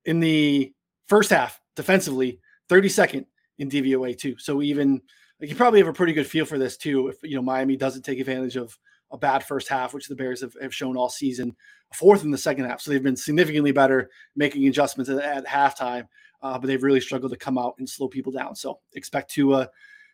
in 0.05 0.19
the 0.19 0.73
first 1.07 1.29
half 1.29 1.59
defensively, 1.75 2.39
32nd 2.69 3.25
in 3.57 3.69
DVOA 3.69 4.17
too. 4.17 4.35
So 4.37 4.61
even 4.61 5.01
like 5.39 5.49
you 5.49 5.55
probably 5.55 5.79
have 5.79 5.87
a 5.87 5.93
pretty 5.93 6.13
good 6.13 6.27
feel 6.27 6.45
for 6.45 6.57
this 6.57 6.77
too. 6.77 7.07
If 7.09 7.17
you 7.23 7.35
know 7.35 7.41
Miami 7.41 7.75
doesn't 7.75 8.03
take 8.03 8.19
advantage 8.19 8.55
of 8.55 8.77
a 9.11 9.17
bad 9.17 9.43
first 9.43 9.67
half, 9.67 9.93
which 9.93 10.07
the 10.07 10.15
Bears 10.15 10.41
have, 10.41 10.55
have 10.61 10.73
shown 10.73 10.97
all 10.97 11.09
season, 11.09 11.55
fourth 11.93 12.23
in 12.23 12.31
the 12.31 12.37
second 12.37 12.65
half. 12.65 12.81
So 12.81 12.91
they've 12.91 13.03
been 13.03 13.15
significantly 13.15 13.71
better 13.71 14.09
making 14.35 14.67
adjustments 14.67 15.09
at, 15.09 15.19
at 15.19 15.45
halftime, 15.45 16.07
uh, 16.41 16.57
but 16.57 16.67
they've 16.67 16.81
really 16.81 17.01
struggled 17.01 17.31
to 17.31 17.37
come 17.37 17.57
out 17.57 17.75
and 17.77 17.89
slow 17.89 18.07
people 18.07 18.31
down. 18.31 18.55
So 18.55 18.79
expect 18.93 19.31
to 19.31 19.53
uh, 19.53 19.67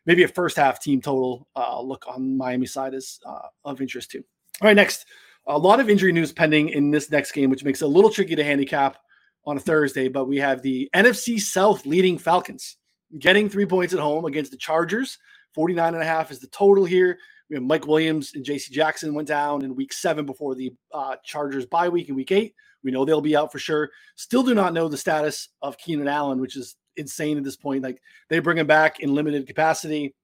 maybe 0.06 0.24
a 0.24 0.28
first 0.28 0.58
half 0.58 0.82
team 0.82 1.02
total 1.02 1.48
uh, 1.56 1.82
look 1.82 2.06
on 2.08 2.38
Miami 2.38 2.66
side 2.66 2.94
is 2.94 3.20
uh, 3.26 3.48
of 3.64 3.82
interest 3.82 4.12
too. 4.12 4.24
All 4.62 4.68
right, 4.68 4.76
next. 4.76 5.06
A 5.48 5.58
lot 5.58 5.80
of 5.80 5.90
injury 5.90 6.12
news 6.12 6.32
pending 6.32 6.70
in 6.70 6.92
this 6.92 7.10
next 7.10 7.32
game, 7.32 7.50
which 7.50 7.64
makes 7.64 7.82
it 7.82 7.86
a 7.86 7.88
little 7.88 8.12
tricky 8.12 8.36
to 8.36 8.44
handicap 8.44 8.98
on 9.46 9.58
a 9.58 9.60
Thursday, 9.60 10.08
but 10.08 10.26
we 10.26 10.38
have 10.38 10.62
the 10.62 10.90
NFC 10.96 11.40
South 11.40 11.86
leading 11.86 12.18
Falcons 12.18 12.78
getting 13.20 13.50
three 13.50 13.66
points 13.66 13.94
at 13.94 14.00
home 14.00 14.26
against 14.26 14.52
the 14.52 14.58
Chargers. 14.58 15.18
49 15.54 15.94
and 15.94 16.04
a 16.04 16.06
half 16.06 16.32
is 16.32 16.40
the 16.40 16.48
total 16.48 16.86
here. 16.86 17.18
We 17.50 17.56
have 17.56 17.64
Mike 17.64 17.86
Williams 17.86 18.32
and 18.36 18.46
JC 18.46 18.72
Jackson 18.72 19.14
went 19.14 19.28
down 19.28 19.64
in 19.64 19.76
week 19.76 19.92
seven 19.92 20.26
before 20.26 20.56
the 20.56 20.74
uh, 20.94 21.18
Chargers 21.26 21.66
bye 21.66 21.90
week 21.90 22.08
in 22.08 22.16
week 22.16 22.32
eight. 22.32 22.56
We 22.84 22.92
know 22.92 23.04
they'll 23.04 23.22
be 23.22 23.36
out 23.36 23.52
for 23.52 23.60
sure. 23.60 23.90
Still 24.16 24.44
do 24.44 24.56
not 24.56 24.74
know 24.74 24.88
the 24.88 24.98
status 24.98 25.50
of 25.62 25.78
Keenan 25.78 26.08
Allen, 26.08 26.40
which 26.40 26.56
is 26.56 26.78
insane 26.96 27.38
at 27.38 27.44
this 27.44 27.58
point. 27.58 27.84
Like 27.84 28.02
they 28.30 28.40
bring 28.40 28.58
him 28.58 28.68
back 28.68 29.02
in 29.02 29.14
limited 29.14 29.46
capacity. 29.48 30.16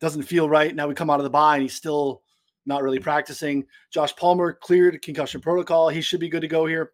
Doesn't 0.00 0.24
feel 0.24 0.48
right. 0.48 0.74
Now 0.74 0.88
we 0.88 0.94
come 0.94 1.10
out 1.10 1.20
of 1.20 1.24
the 1.24 1.30
bye 1.30 1.54
and 1.54 1.62
he's 1.62 1.74
still 1.74 2.22
not 2.66 2.82
really 2.82 2.98
practicing. 2.98 3.64
Josh 3.92 4.14
Palmer 4.16 4.52
cleared 4.52 5.00
concussion 5.02 5.40
protocol. 5.40 5.88
He 5.88 6.00
should 6.00 6.20
be 6.20 6.28
good 6.28 6.42
to 6.42 6.48
go 6.48 6.66
here. 6.66 6.92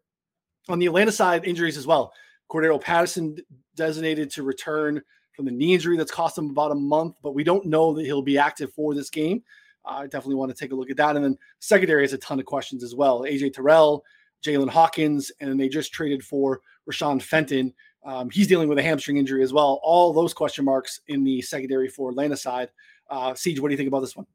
On 0.68 0.78
the 0.78 0.86
Atlanta 0.86 1.12
side, 1.12 1.46
injuries 1.46 1.76
as 1.76 1.86
well. 1.86 2.12
Cordarrelle 2.50 2.80
Patterson 2.80 3.36
designated 3.74 4.30
to 4.30 4.42
return 4.42 5.02
from 5.34 5.44
the 5.44 5.52
knee 5.52 5.74
injury 5.74 5.96
that's 5.96 6.10
cost 6.10 6.36
him 6.36 6.50
about 6.50 6.72
a 6.72 6.74
month, 6.74 7.14
but 7.22 7.34
we 7.34 7.44
don't 7.44 7.64
know 7.66 7.94
that 7.94 8.04
he'll 8.04 8.22
be 8.22 8.38
active 8.38 8.72
for 8.72 8.94
this 8.94 9.10
game. 9.10 9.42
I 9.84 10.02
definitely 10.02 10.34
want 10.34 10.50
to 10.50 10.56
take 10.56 10.72
a 10.72 10.74
look 10.74 10.90
at 10.90 10.96
that. 10.96 11.16
And 11.16 11.24
then 11.24 11.38
secondary 11.60 12.02
has 12.02 12.12
a 12.12 12.18
ton 12.18 12.40
of 12.40 12.44
questions 12.44 12.82
as 12.82 12.94
well. 12.94 13.22
AJ 13.22 13.54
Terrell, 13.54 14.04
Jaylinn 14.44 14.68
Hawkins, 14.68 15.32
and 15.40 15.58
they 15.58 15.68
just 15.68 15.92
traded 15.92 16.24
for 16.24 16.60
Rashad 16.90 17.22
Fenton. 17.22 17.72
Um, 18.04 18.30
he's 18.30 18.46
dealing 18.46 18.68
with 18.68 18.78
a 18.78 18.82
hamstring 18.82 19.16
injury 19.16 19.42
as 19.42 19.52
well. 19.52 19.80
All 19.82 20.12
those 20.12 20.34
question 20.34 20.64
marks 20.64 21.00
in 21.08 21.24
the 21.24 21.40
secondary 21.42 21.88
for 21.88 22.10
Atlanta 22.10 22.36
side. 22.36 22.70
Uh, 23.10 23.34
Siege, 23.34 23.60
what 23.60 23.68
do 23.68 23.72
you 23.72 23.76
think 23.76 23.88
about 23.88 24.00
this 24.00 24.16
one? 24.16 24.26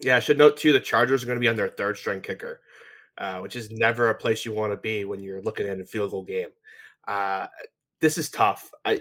Yeah, 0.00 0.16
I 0.16 0.20
should 0.20 0.38
note 0.38 0.56
too 0.56 0.72
the 0.72 0.80
Chargers 0.80 1.22
are 1.22 1.26
going 1.26 1.36
to 1.36 1.40
be 1.40 1.48
on 1.48 1.56
their 1.56 1.68
third 1.68 1.98
string 1.98 2.20
kicker 2.20 2.60
uh, 3.20 3.38
which 3.40 3.54
is 3.54 3.70
never 3.70 4.08
a 4.08 4.14
place 4.14 4.44
you 4.44 4.52
want 4.52 4.72
to 4.72 4.78
be 4.78 5.04
when 5.04 5.20
you're 5.20 5.42
looking 5.42 5.68
at 5.68 5.78
a 5.78 5.84
field 5.84 6.10
goal 6.10 6.24
game. 6.24 6.48
Uh, 7.06 7.46
this 8.00 8.16
is 8.16 8.30
tough. 8.30 8.70
I 8.84 9.00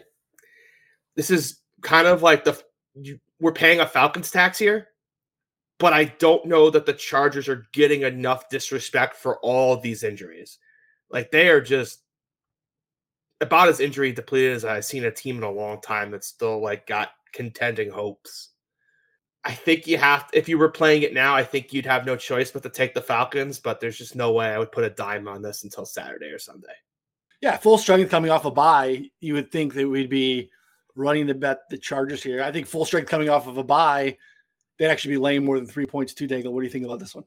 this 1.16 1.32
is 1.32 1.62
kind 1.82 2.06
of 2.06 2.22
like 2.22 2.44
the 2.44 2.62
you, 2.96 3.20
we're 3.40 3.54
paying 3.54 3.80
a 3.80 3.88
Falcons 3.88 4.30
tax 4.30 4.60
here, 4.60 4.90
but 5.80 5.94
I 5.94 6.06
don't 6.20 6.46
know 6.46 6.70
that 6.70 6.86
the 6.86 6.94
Chargers 6.94 7.48
are 7.48 7.66
getting 7.72 8.02
enough 8.02 8.50
disrespect 8.50 9.16
for 9.16 9.40
all 9.40 9.78
these 9.78 10.04
injuries. 10.04 10.60
Like 11.10 11.32
they 11.32 11.48
are 11.48 11.62
just 11.62 12.04
about 13.42 13.70
as 13.70 13.80
injury 13.80 14.12
depleted 14.12 14.54
as 14.54 14.66
I've 14.66 14.86
seen 14.86 15.06
a 15.06 15.12
team 15.12 15.38
in 15.38 15.44
a 15.44 15.50
long 15.50 15.80
time 15.82 16.12
that's 16.12 16.28
still 16.28 16.62
like 16.62 16.86
got 16.86 17.12
contending 17.34 17.90
hopes. 17.90 18.50
I 19.46 19.54
think 19.54 19.88
you 19.88 19.98
have 19.98 20.28
to, 20.28 20.38
if 20.38 20.50
you 20.50 20.58
were 20.58 20.70
playing 20.70 21.04
it 21.04 21.14
now, 21.14 21.36
I 21.36 21.44
think 21.44 21.72
you'd 21.72 21.86
have 21.86 22.06
no 22.06 22.16
choice 22.16 22.52
but 22.52 22.64
to 22.64 22.70
take 22.70 22.94
the 22.94 23.02
Falcons, 23.02 23.60
but 23.60 23.80
there's 23.80 23.98
just 23.98 24.16
no 24.16 24.34
way 24.34 24.48
I 24.48 24.60
would 24.60 24.72
put 24.72 24.84
a 24.84 24.90
dime 24.90 25.28
on 25.28 25.42
this 25.42 25.64
until 25.64 25.86
Saturday 25.86 26.28
or 26.28 26.40
Sunday. 26.40 26.68
Yeah, 27.42 27.56
full 27.56 27.78
strength 27.78 28.12
coming 28.12 28.32
off 28.32 28.44
a 28.44 28.52
bye, 28.52 29.10
you 29.22 29.34
would 29.34 29.50
think 29.52 29.74
that 29.76 29.88
we'd 29.88 30.10
be 30.10 30.50
running 30.96 31.26
the 31.26 31.34
bet 31.34 31.60
the 31.70 31.78
Chargers 31.78 32.22
here. 32.22 32.44
I 32.44 32.52
think 32.52 32.68
full 32.68 32.84
strength 32.84 33.10
coming 33.10 33.30
off 33.30 33.48
of 33.48 33.58
a 33.58 33.64
bye, 33.64 34.18
they'd 34.78 34.88
actually 34.88 35.14
be 35.14 35.20
laying 35.20 35.46
more 35.46 35.58
than 35.58 35.68
three 35.68 35.86
points 35.86 36.14
to 36.16 36.28
Daigle. 36.28 36.52
What 36.52 36.60
do 36.60 36.66
you 36.66 36.72
think 36.72 36.86
about 36.86 37.00
this 37.00 37.16
one? 37.16 37.24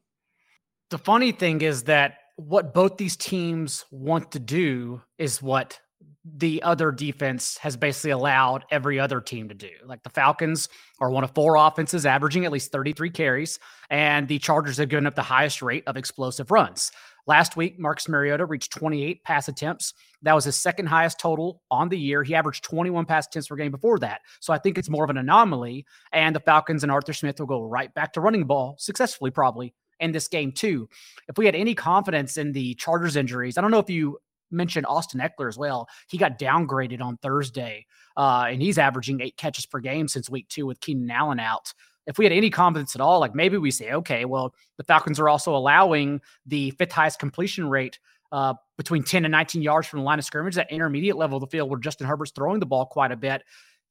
The 0.91 0.99
funny 0.99 1.31
thing 1.31 1.61
is 1.61 1.83
that 1.85 2.17
what 2.35 2.73
both 2.73 2.97
these 2.97 3.15
teams 3.15 3.85
want 3.89 4.31
to 4.33 4.39
do 4.39 5.01
is 5.17 5.41
what 5.41 5.79
the 6.25 6.63
other 6.63 6.91
defense 6.91 7.57
has 7.57 7.75
basically 7.75 8.11
allowed 8.11 8.63
every 8.71 8.99
other 8.99 9.19
team 9.19 9.49
to 9.49 9.55
do. 9.55 9.69
Like 9.85 10.03
the 10.03 10.09
Falcons 10.09 10.69
are 10.99 11.09
one 11.09 11.23
of 11.23 11.31
four 11.35 11.57
offenses 11.57 12.05
averaging 12.05 12.45
at 12.45 12.51
least 12.51 12.71
33 12.71 13.09
carries, 13.09 13.59
and 13.89 14.27
the 14.27 14.39
Chargers 14.39 14.77
have 14.77 14.89
given 14.89 15.05
up 15.05 15.15
the 15.15 15.21
highest 15.21 15.61
rate 15.61 15.83
of 15.85 15.97
explosive 15.97 16.49
runs. 16.49 16.91
Last 17.25 17.55
week, 17.55 17.79
Marcus 17.79 18.09
Mariota 18.09 18.45
reached 18.45 18.71
28 18.73 19.23
pass 19.23 19.47
attempts. 19.47 19.93
That 20.21 20.33
was 20.33 20.45
his 20.45 20.55
second 20.55 20.87
highest 20.87 21.19
total 21.19 21.61
on 21.71 21.89
the 21.89 21.97
year. 21.97 22.23
He 22.23 22.35
averaged 22.35 22.63
21 22.63 23.05
pass 23.05 23.27
attempts 23.27 23.47
per 23.47 23.55
game 23.55 23.71
before 23.71 23.99
that. 23.99 24.21
So 24.41 24.53
I 24.53 24.57
think 24.57 24.77
it's 24.77 24.89
more 24.89 25.03
of 25.03 25.09
an 25.09 25.17
anomaly. 25.17 25.85
And 26.11 26.35
the 26.35 26.41
Falcons 26.41 26.83
and 26.83 26.91
Arthur 26.91 27.13
Smith 27.13 27.39
will 27.39 27.47
go 27.47 27.63
right 27.63 27.93
back 27.93 28.13
to 28.13 28.21
running 28.21 28.41
the 28.41 28.45
ball 28.45 28.75
successfully, 28.77 29.31
probably 29.31 29.73
in 29.99 30.11
this 30.11 30.27
game, 30.27 30.51
too. 30.51 30.89
If 31.29 31.37
we 31.37 31.45
had 31.45 31.55
any 31.55 31.75
confidence 31.75 32.35
in 32.37 32.51
the 32.51 32.75
Chargers 32.75 33.15
injuries, 33.15 33.57
I 33.57 33.61
don't 33.61 33.71
know 33.71 33.79
if 33.79 33.89
you 33.89 34.17
mentioned 34.53 34.85
Austin 34.87 35.19
Ekeler 35.19 35.47
as 35.47 35.57
well. 35.57 35.87
He 36.07 36.17
got 36.17 36.39
downgraded 36.39 37.01
on 37.01 37.17
Thursday, 37.17 37.85
uh, 38.15 38.45
and 38.49 38.61
he's 38.61 38.77
averaging 38.77 39.21
eight 39.21 39.37
catches 39.37 39.65
per 39.65 39.79
game 39.79 40.07
since 40.07 40.29
week 40.29 40.47
two 40.47 40.65
with 40.65 40.79
Keenan 40.79 41.11
Allen 41.11 41.39
out. 41.39 41.73
If 42.05 42.17
we 42.17 42.25
had 42.25 42.33
any 42.33 42.49
confidence 42.49 42.95
at 42.95 43.01
all, 43.01 43.19
like 43.19 43.33
maybe 43.33 43.57
we 43.57 43.71
say, 43.71 43.91
okay, 43.91 44.25
well, 44.25 44.53
the 44.77 44.83
Falcons 44.83 45.19
are 45.19 45.29
also 45.29 45.55
allowing 45.55 46.21
the 46.45 46.71
fifth 46.71 46.91
highest 46.91 47.19
completion 47.19 47.69
rate 47.69 47.99
uh, 48.33 48.55
between 48.77 49.03
10 49.03 49.25
and 49.25 49.31
19 49.31 49.61
yards 49.61 49.87
from 49.87 49.99
the 49.99 50.05
line 50.05 50.19
of 50.19 50.25
scrimmage, 50.25 50.55
that 50.55 50.71
intermediate 50.71 51.15
level 51.15 51.37
of 51.37 51.41
the 51.41 51.47
field 51.47 51.69
where 51.69 51.79
Justin 51.79 52.07
Herbert's 52.07 52.31
throwing 52.31 52.59
the 52.59 52.65
ball 52.65 52.85
quite 52.85 53.11
a 53.11 53.15
bit, 53.15 53.43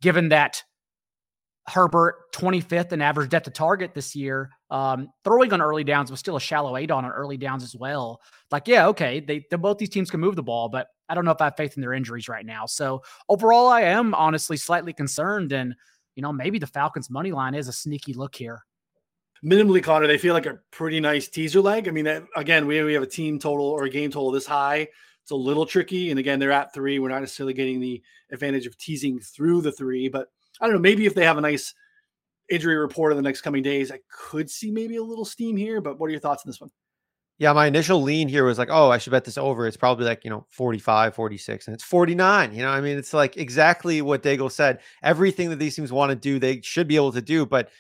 given 0.03 0.29
that 0.31 0.63
Herbert 1.69 2.33
25th 2.35 2.93
in 2.93 3.01
average 3.01 3.31
depth 3.31 3.47
of 3.47 3.53
target 3.53 3.95
this 3.95 4.17
year. 4.17 4.51
Um, 4.71 5.11
throwing 5.23 5.53
on 5.53 5.61
early 5.61 5.85
downs 5.85 6.11
was 6.11 6.19
still 6.19 6.37
a 6.37 6.41
shallow 6.41 6.77
eight 6.77 6.91
on 6.91 7.05
on 7.05 7.13
early 7.13 7.37
downs 7.37 7.63
as 7.63 7.77
well. 7.77 8.21
Like, 8.51 8.67
yeah, 8.67 8.89
okay, 8.89 9.21
they, 9.21 9.45
they 9.51 9.57
both 9.57 9.79
these 9.79 9.89
teams 9.89 10.11
can 10.11 10.21
move 10.21 10.35
the 10.35 10.43
ball, 10.43 10.69
but 10.69 10.89
I 11.09 11.15
don't 11.15 11.25
know 11.25 11.31
if 11.31 11.41
I 11.41 11.45
have 11.45 11.57
faith 11.57 11.75
in 11.77 11.81
their 11.81 11.93
injuries 11.93 12.29
right 12.29 12.45
now. 12.45 12.67
So 12.67 13.03
overall, 13.29 13.69
I 13.69 13.83
am 13.83 14.15
honestly 14.15 14.57
slightly 14.57 14.93
concerned, 14.93 15.53
and 15.53 15.75
you 16.17 16.23
know 16.23 16.33
maybe 16.33 16.59
the 16.59 16.67
Falcons 16.67 17.11
money 17.11 17.33
line 17.33 17.55
is 17.55 17.69
a 17.69 17.73
sneaky 17.73 18.15
look 18.15 18.35
here. 18.35 18.65
Minimally, 19.45 19.83
Connor, 19.83 20.07
they 20.07 20.19
feel 20.19 20.35
like 20.35 20.47
a 20.47 20.59
pretty 20.71 21.01
nice 21.01 21.29
teaser 21.29 21.61
leg. 21.61 21.87
I 21.87 21.91
mean, 21.91 22.09
again, 22.35 22.67
we 22.67 22.83
we 22.83 22.95
have 22.95 23.03
a 23.03 23.09
team 23.09 23.39
total 23.39 23.67
or 23.67 23.85
a 23.85 23.91
game 23.91 24.11
total 24.11 24.31
this 24.31 24.47
high. 24.47 24.89
It's 25.23 25.31
a 25.31 25.37
little 25.37 25.67
tricky, 25.67 26.11
and 26.11 26.19
again, 26.19 26.39
they're 26.39 26.51
at 26.51 26.75
three. 26.75 26.99
We're 26.99 27.09
not 27.11 27.21
necessarily 27.21 27.55
getting 27.55 27.79
the 27.79 28.03
advantage 28.33 28.67
of 28.67 28.77
teasing 28.79 29.21
through 29.21 29.63
the 29.63 29.71
three, 29.71 30.09
but 30.09 30.29
I 30.61 30.67
don't 30.67 30.75
know. 30.75 30.81
Maybe 30.81 31.07
if 31.07 31.15
they 31.15 31.25
have 31.25 31.39
a 31.39 31.41
nice 31.41 31.75
injury 32.51 32.77
report 32.77 33.13
in 33.13 33.17
the 33.17 33.23
next 33.23 33.43
coming 33.43 33.63
days, 33.63 33.91
I 33.91 34.01
could 34.11 34.51
see 34.51 34.71
maybe 34.71 34.97
a 34.97 35.03
little 35.03 35.25
steam 35.25 35.57
here. 35.57 35.81
But 35.81 35.99
what 35.99 36.07
are 36.07 36.11
your 36.11 36.21
thoughts 36.21 36.45
on 36.45 36.51
this 36.51 36.61
one? 36.61 36.71
Yeah, 37.39 37.53
my 37.55 37.67
initial 37.67 38.03
lean 38.03 38.29
here 38.29 38.45
was 38.45 38.59
like, 38.59 38.69
oh, 38.71 38.91
I 38.91 38.99
should 38.99 39.11
bet 39.11 39.25
this 39.25 39.39
over. 39.39 39.67
It's 39.67 39.77
probably 39.77 40.05
like, 40.05 40.23
you 40.23 40.31
know, 40.31 40.47
45, 40.51 41.15
46, 41.15 41.67
and 41.67 41.75
it's 41.75 41.83
49. 41.83 42.55
You 42.55 42.63
know, 42.63 42.69
I 42.69 42.81
mean, 42.81 42.97
it's 42.97 43.13
like 43.13 43.37
exactly 43.37 44.01
what 44.03 44.23
Daigle 44.23 44.53
said. 44.53 44.81
Everything 45.03 45.51
that 45.51 45.59
these 45.59 45.75
teams 45.75 45.93
want 45.93 46.11
to 46.11 46.17
do, 46.17 46.39
they 46.39 46.61
should 46.61 46.87
be 46.87 46.97
able 46.97 47.13
to 47.13 47.23
do. 47.23 47.45
But 47.45 47.71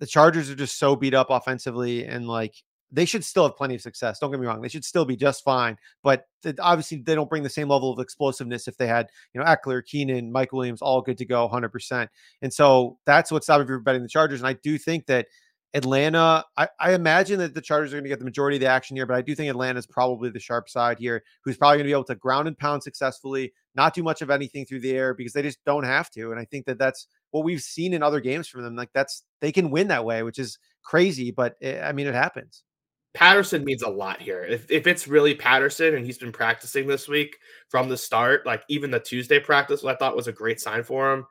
the 0.00 0.06
Chargers 0.06 0.50
are 0.50 0.56
just 0.56 0.78
so 0.78 0.96
beat 0.96 1.14
up 1.14 1.28
offensively 1.30 2.04
and 2.04 2.26
like 2.26 2.54
they 2.92 3.04
should 3.04 3.24
still 3.24 3.44
have 3.44 3.56
plenty 3.56 3.74
of 3.74 3.80
success. 3.80 4.18
Don't 4.18 4.30
get 4.30 4.38
me 4.38 4.46
wrong; 4.46 4.60
they 4.60 4.68
should 4.68 4.84
still 4.84 5.04
be 5.04 5.16
just 5.16 5.42
fine. 5.42 5.76
But 6.02 6.26
obviously, 6.60 6.98
they 6.98 7.14
don't 7.14 7.30
bring 7.30 7.42
the 7.42 7.48
same 7.48 7.68
level 7.68 7.92
of 7.92 7.98
explosiveness 7.98 8.68
if 8.68 8.76
they 8.76 8.86
had, 8.86 9.08
you 9.32 9.40
know, 9.40 9.46
Ekeler, 9.46 9.84
Keenan, 9.84 10.30
Mike 10.30 10.52
Williams, 10.52 10.82
all 10.82 11.00
good 11.00 11.18
to 11.18 11.24
go, 11.24 11.48
hundred 11.48 11.70
percent. 11.70 12.10
And 12.42 12.52
so 12.52 12.98
that's 13.06 13.32
what's 13.32 13.46
stopping 13.46 13.66
you 13.66 13.74
from 13.74 13.84
betting 13.84 14.02
the 14.02 14.08
Chargers. 14.08 14.40
And 14.40 14.48
I 14.48 14.54
do 14.54 14.78
think 14.78 15.06
that 15.06 15.26
Atlanta, 15.74 16.44
I, 16.56 16.68
I 16.78 16.92
imagine 16.92 17.38
that 17.38 17.54
the 17.54 17.62
Chargers 17.62 17.92
are 17.92 17.96
going 17.96 18.04
to 18.04 18.10
get 18.10 18.18
the 18.18 18.26
majority 18.26 18.56
of 18.56 18.60
the 18.60 18.66
action 18.66 18.94
here, 18.94 19.06
but 19.06 19.16
I 19.16 19.22
do 19.22 19.34
think 19.34 19.48
Atlanta 19.48 19.78
is 19.78 19.86
probably 19.86 20.28
the 20.28 20.38
sharp 20.38 20.68
side 20.68 20.98
here, 20.98 21.22
who's 21.44 21.56
probably 21.56 21.78
going 21.78 21.84
to 21.84 21.88
be 21.88 21.92
able 21.92 22.04
to 22.04 22.14
ground 22.14 22.46
and 22.46 22.58
pound 22.58 22.82
successfully, 22.82 23.54
not 23.74 23.94
do 23.94 24.02
much 24.02 24.20
of 24.20 24.28
anything 24.28 24.66
through 24.66 24.80
the 24.80 24.92
air 24.92 25.14
because 25.14 25.32
they 25.32 25.40
just 25.40 25.64
don't 25.64 25.84
have 25.84 26.10
to. 26.10 26.30
And 26.30 26.38
I 26.38 26.44
think 26.44 26.66
that 26.66 26.78
that's 26.78 27.06
what 27.30 27.44
we've 27.44 27.62
seen 27.62 27.94
in 27.94 28.02
other 28.02 28.20
games 28.20 28.48
from 28.48 28.62
them. 28.62 28.76
Like 28.76 28.90
that's 28.92 29.24
they 29.40 29.50
can 29.50 29.70
win 29.70 29.88
that 29.88 30.04
way, 30.04 30.22
which 30.22 30.38
is 30.38 30.58
crazy, 30.84 31.30
but 31.30 31.56
it, 31.60 31.82
I 31.82 31.92
mean, 31.92 32.06
it 32.06 32.14
happens. 32.14 32.64
Patterson 33.14 33.64
means 33.64 33.82
a 33.82 33.88
lot 33.88 34.20
here. 34.20 34.42
If, 34.42 34.70
if 34.70 34.86
it's 34.86 35.06
really 35.06 35.34
Patterson 35.34 35.94
and 35.94 36.06
he's 36.06 36.18
been 36.18 36.32
practicing 36.32 36.86
this 36.86 37.08
week 37.08 37.36
from 37.68 37.88
the 37.88 37.96
start, 37.96 38.46
like 38.46 38.62
even 38.68 38.90
the 38.90 39.00
Tuesday 39.00 39.38
practice, 39.38 39.84
I 39.84 39.94
thought 39.96 40.16
was 40.16 40.28
a 40.28 40.32
great 40.32 40.60
sign 40.60 40.82
for 40.82 41.12
him. 41.12 41.26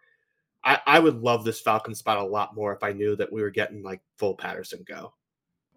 I, 0.64 0.80
I 0.86 1.00
would 1.00 1.22
love 1.22 1.44
this 1.44 1.60
Falcon 1.60 1.96
spot 1.96 2.20
a 2.20 2.24
lot 2.24 2.56
more 2.56 2.74
if 2.74 2.84
I 2.84 2.94
knew 2.94 3.16
that 3.16 3.32
we 3.32 3.42
were 3.42 3.50
getting 3.50 3.82
like 3.82 4.02
full 4.18 4.36
Patterson 4.36 4.84
go. 4.88 5.14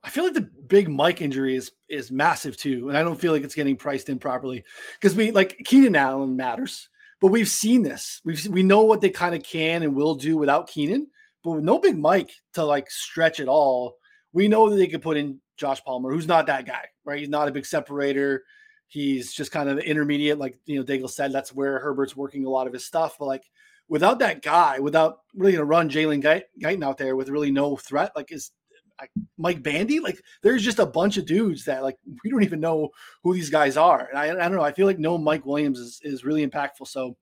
I 0.02 0.10
feel 0.10 0.24
like 0.24 0.34
the 0.34 0.50
big 0.66 0.90
Mike 0.90 1.22
injury 1.22 1.56
is 1.56 1.72
is 1.88 2.10
massive 2.10 2.58
too, 2.58 2.90
and 2.90 2.98
I 2.98 3.02
don't 3.02 3.18
feel 3.18 3.32
like 3.32 3.42
it's 3.42 3.54
getting 3.54 3.76
priced 3.76 4.10
in 4.10 4.18
properly 4.18 4.62
because 5.00 5.16
we 5.16 5.30
like 5.30 5.56
Keenan 5.64 5.96
Allen 5.96 6.36
matters, 6.36 6.90
but 7.22 7.28
we've 7.28 7.48
seen 7.48 7.82
this. 7.82 8.20
We've 8.22 8.46
we 8.48 8.62
know 8.62 8.82
what 8.82 9.00
they 9.00 9.08
kind 9.08 9.34
of 9.34 9.42
can 9.42 9.82
and 9.82 9.94
will 9.94 10.14
do 10.14 10.36
without 10.36 10.68
Keenan, 10.68 11.06
but 11.42 11.52
with 11.52 11.64
no 11.64 11.78
big 11.78 11.96
Mike 11.96 12.30
to 12.52 12.64
like 12.64 12.90
stretch 12.90 13.40
it 13.40 13.48
all, 13.48 13.96
we 14.34 14.46
know 14.46 14.68
that 14.68 14.76
they 14.76 14.88
could 14.88 15.00
put 15.00 15.16
in 15.16 15.40
Josh 15.56 15.82
Palmer, 15.84 16.12
who's 16.12 16.26
not 16.26 16.46
that 16.46 16.66
guy, 16.66 16.86
right? 17.04 17.18
He's 17.18 17.28
not 17.28 17.48
a 17.48 17.52
big 17.52 17.66
separator. 17.66 18.44
He's 18.86 19.32
just 19.32 19.52
kind 19.52 19.68
of 19.68 19.78
intermediate, 19.78 20.38
like 20.38 20.58
you 20.66 20.76
know, 20.76 20.84
Daigle 20.84 21.10
said. 21.10 21.32
That's 21.32 21.54
where 21.54 21.78
Herbert's 21.78 22.16
working 22.16 22.44
a 22.44 22.50
lot 22.50 22.66
of 22.66 22.72
his 22.72 22.84
stuff. 22.84 23.16
But 23.18 23.26
like 23.26 23.44
without 23.88 24.18
that 24.20 24.42
guy, 24.42 24.78
without 24.78 25.20
really 25.34 25.52
gonna 25.52 25.64
run 25.64 25.90
Jalen 25.90 26.22
Guyton 26.62 26.84
out 26.84 26.98
there 26.98 27.16
with 27.16 27.28
really 27.28 27.50
no 27.50 27.76
threat, 27.76 28.12
like 28.14 28.32
is 28.32 28.52
like 29.00 29.10
Mike 29.38 29.62
Bandy, 29.62 30.00
like 30.00 30.20
there's 30.42 30.62
just 30.62 30.78
a 30.78 30.86
bunch 30.86 31.16
of 31.16 31.26
dudes 31.26 31.64
that 31.64 31.82
like 31.82 31.98
we 32.22 32.30
don't 32.30 32.44
even 32.44 32.60
know 32.60 32.90
who 33.22 33.34
these 33.34 33.50
guys 33.50 33.76
are. 33.76 34.08
And 34.08 34.18
I, 34.18 34.26
I 34.30 34.48
don't 34.48 34.56
know. 34.56 34.62
I 34.62 34.72
feel 34.72 34.86
like 34.86 34.98
no 34.98 35.18
Mike 35.18 35.44
Williams 35.46 35.78
is, 35.78 36.00
is 36.02 36.24
really 36.24 36.46
impactful. 36.46 36.86
So 36.86 37.16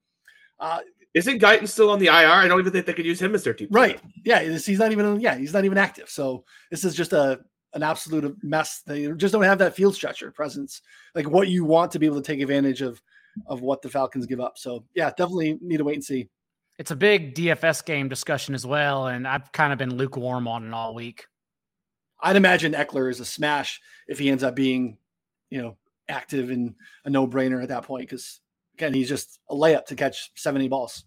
uh, 0.61 0.81
isn't 1.15 1.41
Guyton 1.41 1.69
still 1.69 1.91
on 1.91 1.99
the 1.99 2.07
IR? 2.07 2.13
I 2.13 2.49
don't 2.49 2.61
even 2.61 2.73
think 2.73 2.87
they 2.87 2.93
could 2.93 3.07
use 3.07 3.21
him 3.21 3.35
as 3.35 3.45
their 3.45 3.55
team. 3.55 3.69
Right. 3.71 4.01
Yeah. 4.25 4.41
He's 4.43 4.79
not 4.79 4.93
even. 4.93 5.21
Yeah. 5.21 5.37
He's 5.37 5.53
not 5.53 5.65
even 5.65 5.79
active. 5.79 6.09
So 6.09 6.45
this 6.71 6.85
is 6.85 6.95
just 6.95 7.13
a 7.13 7.41
an 7.75 7.83
absolute 7.83 8.37
mess. 8.43 8.83
They 8.87 9.11
just 9.13 9.33
don't 9.33 9.43
have 9.43 9.59
that 9.59 9.75
field 9.75 9.95
stretcher 9.95 10.31
presence, 10.31 10.83
like 11.15 11.29
what 11.29 11.49
you 11.49 11.65
want 11.65 11.91
to 11.93 11.99
be 11.99 12.07
able 12.07 12.21
to 12.21 12.27
take 12.27 12.41
advantage 12.41 12.83
of 12.83 13.01
of 13.47 13.63
what 13.63 13.81
the 13.81 13.89
Falcons 13.89 14.27
give 14.27 14.41
up. 14.41 14.59
So 14.59 14.85
yeah, 14.95 15.11
definitely 15.11 15.59
need 15.61 15.79
to 15.79 15.85
wait 15.85 15.95
and 15.95 16.05
see. 16.05 16.29
It's 16.79 16.91
a 16.91 16.97
big 16.97 17.35
DFS 17.35 17.85
game 17.85 18.09
discussion 18.09 18.55
as 18.55 18.67
well, 18.67 19.07
and 19.07 19.27
I've 19.27 19.53
kind 19.53 19.73
of 19.73 19.79
been 19.79 19.95
lukewarm 19.95 20.49
on 20.49 20.67
it 20.67 20.73
all 20.73 20.95
week. 20.95 21.27
I'd 22.21 22.37
imagine 22.37 22.73
Ekeler 22.73 23.11
is 23.11 23.21
a 23.21 23.25
smash 23.25 23.81
if 24.09 24.19
he 24.19 24.31
ends 24.31 24.43
up 24.43 24.55
being, 24.55 24.97
you 25.51 25.61
know, 25.61 25.77
active 26.09 26.51
and 26.51 26.75
a 27.05 27.11
no 27.11 27.27
brainer 27.27 27.63
at 27.63 27.69
that 27.69 27.85
point 27.85 28.09
because 28.09 28.41
again 28.75 28.93
he's 28.93 29.09
just 29.09 29.41
a 29.49 29.55
layup 29.55 29.87
to 29.87 29.95
catch 29.95 30.31
70 30.35 30.69
balls. 30.69 31.05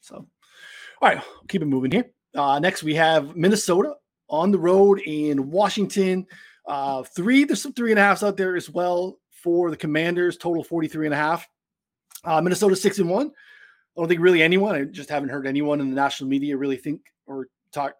So, 0.00 0.16
all 0.16 1.08
right, 1.08 1.22
keep 1.48 1.62
it 1.62 1.66
moving 1.66 1.90
here. 1.90 2.10
Uh, 2.34 2.58
next 2.58 2.82
we 2.82 2.94
have 2.94 3.36
Minnesota 3.36 3.94
on 4.28 4.50
the 4.50 4.58
road 4.58 5.00
in 5.00 5.50
Washington. 5.50 6.26
Uh, 6.66 7.02
three, 7.02 7.44
there's 7.44 7.62
some 7.62 7.72
three 7.72 7.90
and 7.90 7.98
a 7.98 8.02
halfs 8.02 8.22
out 8.22 8.36
there 8.36 8.56
as 8.56 8.70
well 8.70 9.18
for 9.30 9.70
the 9.70 9.76
Commanders, 9.76 10.36
total 10.36 10.64
43 10.64 11.06
and 11.06 11.14
a 11.14 11.18
half. 11.18 11.48
Uh, 12.24 12.40
Minnesota 12.40 12.74
six 12.74 12.98
and 12.98 13.08
one. 13.08 13.28
I 13.28 14.00
don't 14.00 14.08
think 14.08 14.20
really 14.20 14.42
anyone, 14.42 14.74
I 14.74 14.84
just 14.84 15.10
haven't 15.10 15.28
heard 15.28 15.46
anyone 15.46 15.80
in 15.80 15.90
the 15.90 15.96
national 15.96 16.28
media 16.28 16.56
really 16.56 16.76
think 16.76 17.02
or 17.26 17.48
talk 17.70 17.94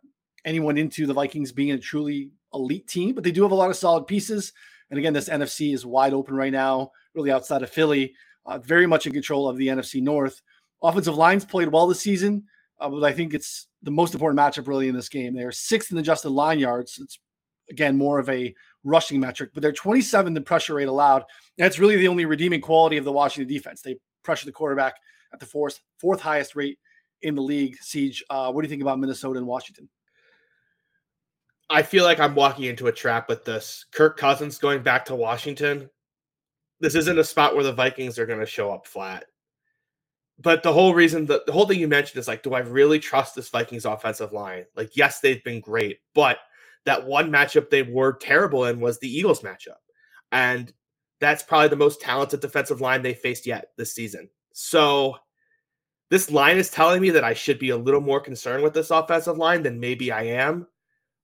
anyone 0.44 0.76
into 0.76 1.06
the 1.06 1.14
Vikings 1.14 1.52
being 1.52 1.72
a 1.72 1.78
truly 1.78 2.30
elite 2.52 2.88
team, 2.88 3.14
but 3.14 3.22
they 3.22 3.30
do 3.30 3.42
have 3.42 3.52
a 3.52 3.56
lot 3.56 3.70
of 3.70 3.76
solid 3.76 4.06
pieces. 4.06 4.52
And 4.90 4.98
again, 4.98 5.12
this 5.12 5.28
NFC 5.28 5.72
is 5.74 5.86
wide 5.86 6.12
open 6.12 6.34
right 6.34 6.52
now, 6.52 6.90
really 7.14 7.30
outside 7.30 7.62
of 7.62 7.70
Philly, 7.70 8.14
uh, 8.46 8.58
very 8.58 8.86
much 8.86 9.06
in 9.06 9.12
control 9.12 9.48
of 9.48 9.56
the 9.56 9.68
NFC 9.68 10.02
North. 10.02 10.42
Offensive 10.82 11.16
lines 11.16 11.44
played 11.44 11.68
well 11.68 11.86
this 11.86 12.00
season, 12.00 12.44
uh, 12.80 12.88
but 12.88 13.04
I 13.04 13.12
think 13.12 13.34
it's 13.34 13.68
the 13.82 13.90
most 13.90 14.14
important 14.14 14.38
matchup 14.38 14.66
really 14.66 14.88
in 14.88 14.94
this 14.94 15.08
game. 15.08 15.34
They're 15.34 15.52
sixth 15.52 15.92
in 15.92 15.98
adjusted 15.98 16.30
line 16.30 16.58
yards. 16.58 16.98
It's 17.00 17.18
again 17.70 17.96
more 17.96 18.18
of 18.18 18.28
a 18.28 18.54
rushing 18.82 19.20
metric, 19.20 19.50
but 19.54 19.62
they're 19.62 19.72
27th 19.72 20.36
in 20.36 20.44
pressure 20.44 20.74
rate 20.74 20.88
allowed. 20.88 21.24
That's 21.58 21.78
really 21.78 21.96
the 21.96 22.08
only 22.08 22.24
redeeming 22.24 22.60
quality 22.60 22.96
of 22.96 23.04
the 23.04 23.12
Washington 23.12 23.52
defense. 23.52 23.80
They 23.80 23.96
pressure 24.22 24.46
the 24.46 24.52
quarterback 24.52 24.94
at 25.32 25.40
the 25.40 25.46
fourth 25.46 25.80
fourth 25.98 26.20
highest 26.20 26.56
rate 26.56 26.78
in 27.22 27.34
the 27.34 27.42
league. 27.42 27.76
Siege, 27.80 28.24
uh, 28.30 28.50
what 28.50 28.62
do 28.62 28.66
you 28.66 28.70
think 28.70 28.82
about 28.82 28.98
Minnesota 28.98 29.38
and 29.38 29.46
Washington? 29.46 29.88
I 31.70 31.82
feel 31.82 32.04
like 32.04 32.20
I'm 32.20 32.34
walking 32.34 32.66
into 32.66 32.88
a 32.88 32.92
trap 32.92 33.28
with 33.28 33.44
this. 33.44 33.86
Kirk 33.90 34.18
Cousins 34.18 34.58
going 34.58 34.82
back 34.82 35.04
to 35.06 35.14
Washington. 35.14 35.88
This 36.80 36.94
isn't 36.94 37.18
a 37.18 37.24
spot 37.24 37.54
where 37.54 37.64
the 37.64 37.72
Vikings 37.72 38.18
are 38.18 38.26
going 38.26 38.40
to 38.40 38.46
show 38.46 38.70
up 38.70 38.86
flat. 38.86 39.24
But 40.38 40.62
the 40.62 40.72
whole 40.72 40.94
reason 40.94 41.26
the, 41.26 41.42
the 41.46 41.52
whole 41.52 41.66
thing 41.66 41.78
you 41.78 41.88
mentioned 41.88 42.18
is 42.18 42.28
like, 42.28 42.42
do 42.42 42.54
I 42.54 42.60
really 42.60 42.98
trust 42.98 43.34
this 43.34 43.48
Vikings 43.48 43.84
offensive 43.84 44.32
line? 44.32 44.64
Like, 44.76 44.96
yes, 44.96 45.20
they've 45.20 45.42
been 45.44 45.60
great, 45.60 46.00
but 46.14 46.38
that 46.84 47.06
one 47.06 47.30
matchup 47.30 47.70
they 47.70 47.82
were 47.82 48.14
terrible 48.14 48.64
in 48.64 48.80
was 48.80 48.98
the 48.98 49.08
Eagles 49.08 49.40
matchup. 49.40 49.78
And 50.32 50.72
that's 51.20 51.42
probably 51.42 51.68
the 51.68 51.76
most 51.76 52.00
talented 52.00 52.40
defensive 52.40 52.80
line 52.80 53.02
they 53.02 53.14
faced 53.14 53.46
yet 53.46 53.68
this 53.76 53.94
season. 53.94 54.28
So 54.52 55.16
this 56.10 56.30
line 56.30 56.58
is 56.58 56.70
telling 56.70 57.00
me 57.00 57.10
that 57.10 57.24
I 57.24 57.34
should 57.34 57.58
be 57.58 57.70
a 57.70 57.76
little 57.76 58.00
more 58.00 58.20
concerned 58.20 58.62
with 58.62 58.74
this 58.74 58.90
offensive 58.90 59.38
line 59.38 59.62
than 59.62 59.80
maybe 59.80 60.12
I 60.12 60.22
am. 60.24 60.66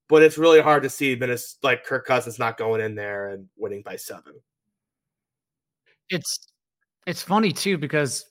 But 0.09 0.23
it's 0.23 0.39
really 0.39 0.61
hard 0.61 0.83
to 0.83 0.91
see 0.91 1.15
Minnesota, 1.15 1.59
like 1.63 1.85
Kirk 1.85 2.07
Cousins 2.07 2.39
not 2.39 2.57
going 2.57 2.81
in 2.81 2.95
there 2.95 3.31
and 3.31 3.49
winning 3.57 3.83
by 3.83 3.97
seven. 3.97 4.35
It's 6.09 6.49
it's 7.07 7.23
funny 7.23 7.53
too 7.53 7.79
because 7.79 8.25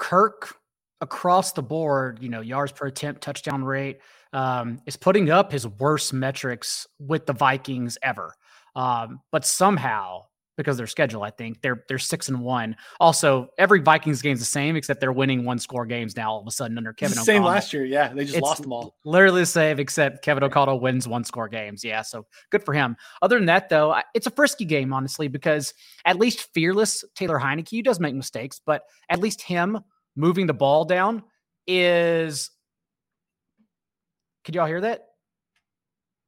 Kirk 0.00 0.56
across 1.02 1.52
the 1.52 1.62
board, 1.62 2.18
you 2.22 2.30
know, 2.30 2.40
yards 2.40 2.72
per 2.72 2.88
attempt, 2.88 3.22
touchdown 3.22 3.62
rate, 3.64 4.00
um, 4.32 4.80
is 4.86 4.96
putting 4.96 5.30
up 5.30 5.52
his 5.52 5.68
worst 5.68 6.12
metrics 6.12 6.88
with 6.98 7.26
the 7.26 7.34
Vikings 7.34 7.98
ever. 8.02 8.34
Um, 8.74 9.20
but 9.30 9.46
somehow 9.46 10.24
because 10.60 10.76
their 10.76 10.86
schedule. 10.86 11.22
I 11.22 11.30
think 11.30 11.62
they're 11.62 11.84
they're 11.88 11.98
six 11.98 12.28
and 12.28 12.40
one. 12.40 12.76
Also, 13.00 13.48
every 13.58 13.80
Vikings 13.80 14.22
game's 14.22 14.38
the 14.38 14.44
same, 14.44 14.76
except 14.76 15.00
they're 15.00 15.12
winning 15.12 15.44
one 15.44 15.58
score 15.58 15.86
games 15.86 16.16
now. 16.16 16.30
All 16.32 16.40
of 16.40 16.46
a 16.46 16.50
sudden 16.50 16.76
under 16.76 16.92
Kevin. 16.92 17.12
It's 17.12 17.20
the 17.20 17.24
same 17.24 17.42
last 17.42 17.72
year, 17.72 17.84
yeah. 17.84 18.12
They 18.12 18.24
just 18.24 18.36
it's 18.36 18.44
lost 18.44 18.62
them 18.62 18.72
all. 18.72 18.96
Literally 19.04 19.42
the 19.42 19.46
same, 19.46 19.78
except 19.78 20.22
Kevin 20.22 20.42
O'Connell 20.44 20.80
wins 20.80 21.08
one 21.08 21.24
score 21.24 21.48
games. 21.48 21.82
Yeah, 21.82 22.02
so 22.02 22.26
good 22.50 22.64
for 22.64 22.74
him. 22.74 22.96
Other 23.22 23.36
than 23.36 23.46
that, 23.46 23.68
though, 23.68 23.96
it's 24.14 24.26
a 24.26 24.30
frisky 24.30 24.64
game, 24.64 24.92
honestly, 24.92 25.28
because 25.28 25.74
at 26.04 26.18
least 26.18 26.48
fearless 26.52 27.04
Taylor 27.14 27.38
Heinicke, 27.38 27.68
he 27.68 27.82
does 27.82 28.00
make 28.00 28.14
mistakes, 28.14 28.60
but 28.64 28.82
at 29.08 29.20
least 29.20 29.42
him 29.42 29.78
moving 30.16 30.46
the 30.46 30.54
ball 30.54 30.84
down 30.84 31.22
is. 31.66 32.50
Could 34.44 34.54
y'all 34.54 34.66
hear 34.66 34.80
that? 34.80 35.06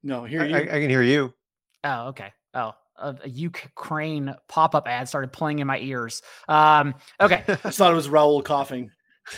No, 0.03 0.25
hear 0.25 0.45
you. 0.45 0.55
I, 0.55 0.61
I 0.61 0.81
can 0.81 0.91
hear 0.91 1.03
you. 1.03 1.33
Oh, 1.85 2.09
okay. 2.09 2.33
Oh, 2.55 2.73
a, 3.03 3.17
a 3.25 3.29
Ukraine 3.29 4.35
pop 4.49 4.75
up 4.75 4.87
ad 4.87 5.09
started 5.09 5.33
playing 5.33 5.59
in 5.59 5.67
my 5.67 5.79
ears. 5.79 6.23
Um, 6.49 6.95
okay, 7.21 7.45
I 7.49 7.55
thought 7.71 7.93
it 7.93 7.97
was 7.97 8.09
Raul 8.09 8.45
coughing. 8.45 8.91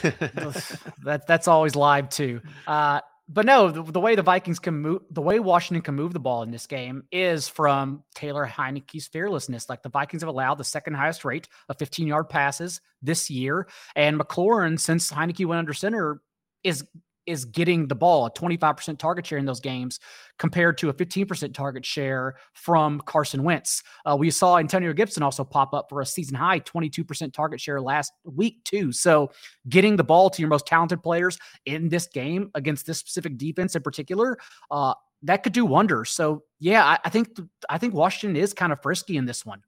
that 0.03 1.25
that's 1.27 1.49
always 1.49 1.77
live 1.77 2.09
too. 2.09 2.41
Uh, 2.67 3.01
but 3.29 3.47
no, 3.47 3.71
the, 3.71 3.83
the, 3.83 4.01
way 4.01 4.17
the 4.17 4.23
Vikings 4.23 4.59
can 4.59 4.75
move, 4.75 5.03
the 5.11 5.23
way 5.23 5.41
Washington 5.41 5.83
can 5.83 5.95
move 5.95 6.13
the 6.13 6.21
ball 6.21 6.43
in 6.43 6.51
this 6.51 6.67
game 6.67 7.05
is 7.11 7.49
from 7.49 8.05
Taylor 8.15 8.47
Heinicke's 8.47 9.07
fearlessness. 9.07 9.69
Like 9.69 9.83
the 9.83 9.89
Vikings 9.89 10.23
have 10.23 10.29
allowed 10.29 10.57
the 10.57 10.65
second 10.65 10.95
highest 10.95 11.25
rate 11.25 11.49
of 11.69 11.79
15 11.79 12.07
yard 12.07 12.29
passes 12.29 12.81
this 13.01 13.31
year, 13.31 13.67
and 13.97 14.19
McLaurin, 14.19 14.79
since 14.79 15.11
Heinicke 15.11 15.47
went 15.47 15.59
under 15.59 15.73
center, 15.73 16.21
is 16.65 16.85
is 17.27 17.45
getting 17.45 17.89
the 17.89 17.95
ball, 17.95 18.27
a 18.27 18.31
25% 18.31 18.99
target 18.99 19.27
share 19.27 19.39
in 19.39 19.45
those 19.45 19.61
games 19.61 20.01
compared 20.39 20.79
to 20.79 20.89
a 20.89 20.95
15% 20.95 21.55
target 21.55 21.85
share 21.85 22.37
from 22.53 23.01
Carson 23.07 23.43
Wentz. 23.43 23.83
Uh, 24.05 24.17
we 24.19 24.31
saw 24.31 24.59
Antonio 24.59 24.93
Gibson 24.93 25.23
also 25.23 25.45
pop 25.45 25.75
up 25.75 25.87
for 25.89 26.01
a 26.01 26.07
season 26.07 26.35
high 26.35 26.61
22% 26.61 27.33
target 27.33 27.61
share 27.61 27.81
last 27.81 28.13
week, 28.25 28.63
too. 28.65 28.93
So 28.93 29.31
getting 29.69 29.97
the 29.97 30.05
ball 30.05 30.31
to 30.31 30.43
your 30.43 30.49
most 30.49 30.67
talented 30.67 31.03
players 31.03 31.39
in 31.67 31.89
this 31.89 32.07
game 32.07 32.51
against 32.55 32.87
this 32.87 32.99
specific 32.99 33.39
defense 33.39 33.75
in 33.75 33.83
particular, 33.83 34.39
uh, 34.71 34.95
that 35.25 35.43
could 35.43 35.53
do 35.53 35.65
wonders. 35.65 36.11
So 36.11 36.45
yeah, 36.61 36.85
I, 36.85 36.99
I 37.05 37.09
think 37.09 37.39
I 37.69 37.79
think 37.79 37.95
Washington 37.95 38.37
is 38.37 38.53
kind 38.53 38.73
of 38.73 38.83
frisky 38.83 39.17
in 39.17 39.25
this 39.25 39.45
one. 39.45 39.63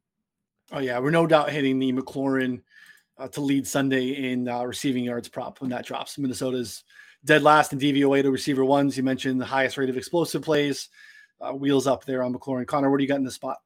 Oh 0.72 0.80
yeah, 0.80 0.98
we're 0.98 1.10
no 1.10 1.26
doubt 1.26 1.50
hitting 1.50 1.78
the 1.78 1.92
McLaurin 1.92 2.60
uh, 3.18 3.28
to 3.28 3.40
lead 3.40 3.66
Sunday 3.66 4.30
in 4.32 4.48
uh, 4.48 4.64
receiving 4.64 5.04
yards 5.04 5.28
prop 5.28 5.60
when 5.60 5.70
that 5.70 5.86
drops. 5.86 6.18
Minnesota's 6.18 6.84
dead 7.26 7.42
last 7.42 7.72
in 7.72 7.78
DVOA 7.78 8.22
to 8.22 8.30
receiver 8.30 8.64
ones. 8.64 8.96
You 8.96 9.02
mentioned 9.02 9.40
the 9.40 9.46
highest 9.46 9.76
rate 9.76 9.90
of 9.90 9.96
explosive 9.96 10.42
plays. 10.42 10.88
Uh, 11.40 11.52
wheels 11.52 11.86
up 11.86 12.04
there 12.06 12.22
on 12.22 12.32
McLaurin. 12.32 12.66
Connor, 12.66 12.90
what 12.90 12.96
do 12.96 13.04
you 13.04 13.08
got 13.08 13.16
in 13.18 13.24
the 13.24 13.30
spot? 13.30 13.58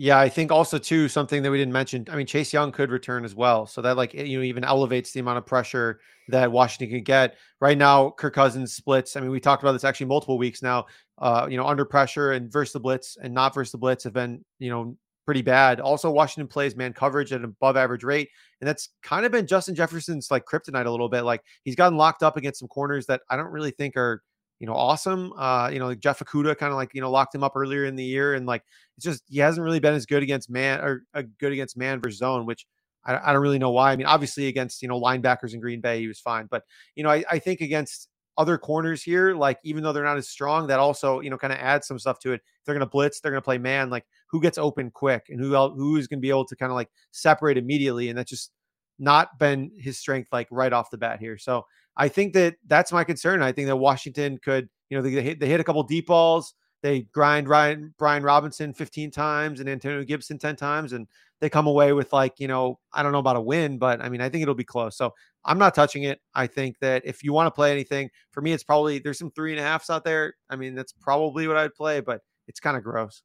Yeah, 0.00 0.18
I 0.18 0.28
think 0.28 0.52
also 0.52 0.78
too 0.78 1.08
something 1.08 1.42
that 1.42 1.50
we 1.50 1.58
didn't 1.58 1.72
mention. 1.72 2.06
I 2.08 2.14
mean, 2.14 2.24
Chase 2.24 2.52
Young 2.52 2.70
could 2.70 2.90
return 2.90 3.24
as 3.24 3.34
well, 3.34 3.66
so 3.66 3.82
that 3.82 3.96
like 3.96 4.14
you 4.14 4.38
know 4.38 4.44
even 4.44 4.62
elevates 4.62 5.10
the 5.10 5.18
amount 5.18 5.38
of 5.38 5.44
pressure 5.44 5.98
that 6.28 6.52
Washington 6.52 6.96
can 6.96 7.02
get. 7.02 7.36
Right 7.60 7.76
now, 7.76 8.10
Kirk 8.10 8.32
Cousins 8.32 8.72
splits. 8.72 9.16
I 9.16 9.20
mean, 9.20 9.30
we 9.30 9.40
talked 9.40 9.62
about 9.62 9.72
this 9.72 9.82
actually 9.82 10.06
multiple 10.06 10.38
weeks 10.38 10.62
now. 10.62 10.86
Uh, 11.18 11.48
you 11.50 11.56
know, 11.56 11.66
under 11.66 11.84
pressure 11.84 12.30
and 12.30 12.50
versus 12.50 12.72
the 12.72 12.80
blitz 12.80 13.16
and 13.20 13.34
not 13.34 13.52
versus 13.52 13.72
the 13.72 13.78
blitz 13.78 14.04
have 14.04 14.12
been 14.12 14.44
you 14.60 14.70
know 14.70 14.96
pretty 15.28 15.42
bad. 15.42 15.78
Also, 15.78 16.10
Washington 16.10 16.48
plays 16.48 16.74
man 16.74 16.94
coverage 16.94 17.34
at 17.34 17.40
an 17.40 17.44
above 17.44 17.76
average 17.76 18.02
rate. 18.02 18.30
And 18.62 18.66
that's 18.66 18.88
kind 19.02 19.26
of 19.26 19.32
been 19.32 19.46
Justin 19.46 19.74
Jefferson's 19.74 20.30
like 20.30 20.46
kryptonite 20.46 20.86
a 20.86 20.90
little 20.90 21.10
bit. 21.10 21.20
Like 21.20 21.42
he's 21.64 21.76
gotten 21.76 21.98
locked 21.98 22.22
up 22.22 22.38
against 22.38 22.60
some 22.60 22.68
corners 22.68 23.04
that 23.08 23.20
I 23.28 23.36
don't 23.36 23.50
really 23.50 23.70
think 23.70 23.94
are, 23.98 24.22
you 24.58 24.66
know, 24.66 24.72
awesome. 24.72 25.34
Uh, 25.34 25.68
you 25.70 25.80
know, 25.80 25.88
like 25.88 25.98
Jeff 25.98 26.20
Okudah 26.20 26.56
kind 26.56 26.72
of 26.72 26.78
like, 26.78 26.94
you 26.94 27.02
know, 27.02 27.10
locked 27.10 27.34
him 27.34 27.44
up 27.44 27.52
earlier 27.56 27.84
in 27.84 27.94
the 27.94 28.02
year. 28.02 28.36
And 28.36 28.46
like, 28.46 28.62
it's 28.96 29.04
just, 29.04 29.22
he 29.28 29.38
hasn't 29.38 29.62
really 29.62 29.80
been 29.80 29.92
as 29.92 30.06
good 30.06 30.22
against 30.22 30.48
man 30.48 30.80
or 30.80 31.02
uh, 31.12 31.24
good 31.38 31.52
against 31.52 31.76
man 31.76 32.00
versus 32.00 32.20
zone, 32.20 32.46
which 32.46 32.64
I, 33.04 33.18
I, 33.18 33.34
don't 33.34 33.42
really 33.42 33.58
know 33.58 33.72
why. 33.72 33.92
I 33.92 33.96
mean, 33.96 34.06
obviously 34.06 34.46
against, 34.46 34.80
you 34.80 34.88
know, 34.88 34.98
linebackers 34.98 35.52
in 35.52 35.60
Green 35.60 35.82
Bay, 35.82 36.00
he 36.00 36.08
was 36.08 36.20
fine. 36.20 36.48
But, 36.50 36.62
you 36.94 37.02
know, 37.02 37.10
I, 37.10 37.22
I 37.30 37.38
think 37.38 37.60
against 37.60 38.08
other 38.38 38.56
corners 38.56 39.02
here, 39.02 39.34
like 39.34 39.58
even 39.64 39.82
though 39.82 39.92
they're 39.92 40.04
not 40.04 40.16
as 40.16 40.28
strong, 40.28 40.68
that 40.68 40.78
also 40.78 41.20
you 41.20 41.28
know 41.28 41.36
kind 41.36 41.52
of 41.52 41.58
adds 41.58 41.86
some 41.86 41.98
stuff 41.98 42.18
to 42.20 42.32
it. 42.32 42.36
If 42.36 42.64
they're 42.64 42.74
going 42.74 42.86
to 42.86 42.90
blitz, 42.90 43.20
they're 43.20 43.32
going 43.32 43.42
to 43.42 43.44
play 43.44 43.58
man. 43.58 43.90
Like 43.90 44.06
who 44.28 44.40
gets 44.40 44.56
open 44.56 44.90
quick 44.90 45.26
and 45.28 45.40
who 45.40 45.54
else, 45.54 45.74
who 45.76 45.96
is 45.96 46.06
going 46.06 46.20
to 46.20 46.22
be 46.22 46.30
able 46.30 46.46
to 46.46 46.56
kind 46.56 46.70
of 46.70 46.76
like 46.76 46.88
separate 47.10 47.58
immediately, 47.58 48.08
and 48.08 48.16
that's 48.16 48.30
just 48.30 48.52
not 48.98 49.38
been 49.38 49.70
his 49.78 49.98
strength 49.98 50.28
like 50.32 50.48
right 50.50 50.72
off 50.72 50.90
the 50.90 50.98
bat 50.98 51.20
here. 51.20 51.36
So 51.36 51.66
I 51.96 52.08
think 52.08 52.32
that 52.34 52.56
that's 52.66 52.92
my 52.92 53.04
concern. 53.04 53.42
I 53.42 53.52
think 53.52 53.66
that 53.66 53.76
Washington 53.76 54.38
could, 54.38 54.68
you 54.88 54.96
know, 54.96 55.02
they 55.02 55.10
hit, 55.10 55.40
they 55.40 55.48
hit 55.48 55.60
a 55.60 55.64
couple 55.64 55.82
deep 55.82 56.06
balls. 56.06 56.54
They 56.80 57.02
grind 57.12 57.48
Ryan 57.48 57.92
Brian 57.98 58.22
Robinson 58.22 58.72
15 58.72 59.10
times 59.10 59.58
and 59.58 59.68
Antonio 59.68 60.04
Gibson 60.04 60.38
10 60.38 60.54
times, 60.54 60.92
and 60.92 61.08
they 61.40 61.48
come 61.48 61.66
away 61.66 61.92
with 61.92 62.12
like, 62.12 62.34
you 62.38 62.48
know, 62.48 62.78
I 62.92 63.02
don't 63.02 63.12
know 63.12 63.18
about 63.18 63.36
a 63.36 63.40
win, 63.40 63.78
but 63.78 64.00
I 64.00 64.08
mean, 64.08 64.20
I 64.20 64.28
think 64.28 64.42
it'll 64.42 64.54
be 64.54 64.64
close. 64.64 64.96
So 64.96 65.12
I'm 65.44 65.58
not 65.58 65.74
touching 65.74 66.02
it. 66.02 66.20
I 66.34 66.46
think 66.46 66.78
that 66.80 67.02
if 67.04 67.22
you 67.22 67.32
want 67.32 67.46
to 67.46 67.50
play 67.50 67.70
anything, 67.70 68.10
for 68.32 68.40
me, 68.40 68.52
it's 68.52 68.64
probably 68.64 68.98
there's 68.98 69.18
some 69.18 69.30
three 69.30 69.52
and 69.52 69.60
a 69.60 69.62
halfs 69.62 69.90
out 69.90 70.04
there. 70.04 70.34
I 70.50 70.56
mean, 70.56 70.74
that's 70.74 70.92
probably 70.92 71.46
what 71.46 71.56
I'd 71.56 71.74
play, 71.74 72.00
but 72.00 72.20
it's 72.48 72.60
kind 72.60 72.76
of 72.76 72.82
gross. 72.82 73.22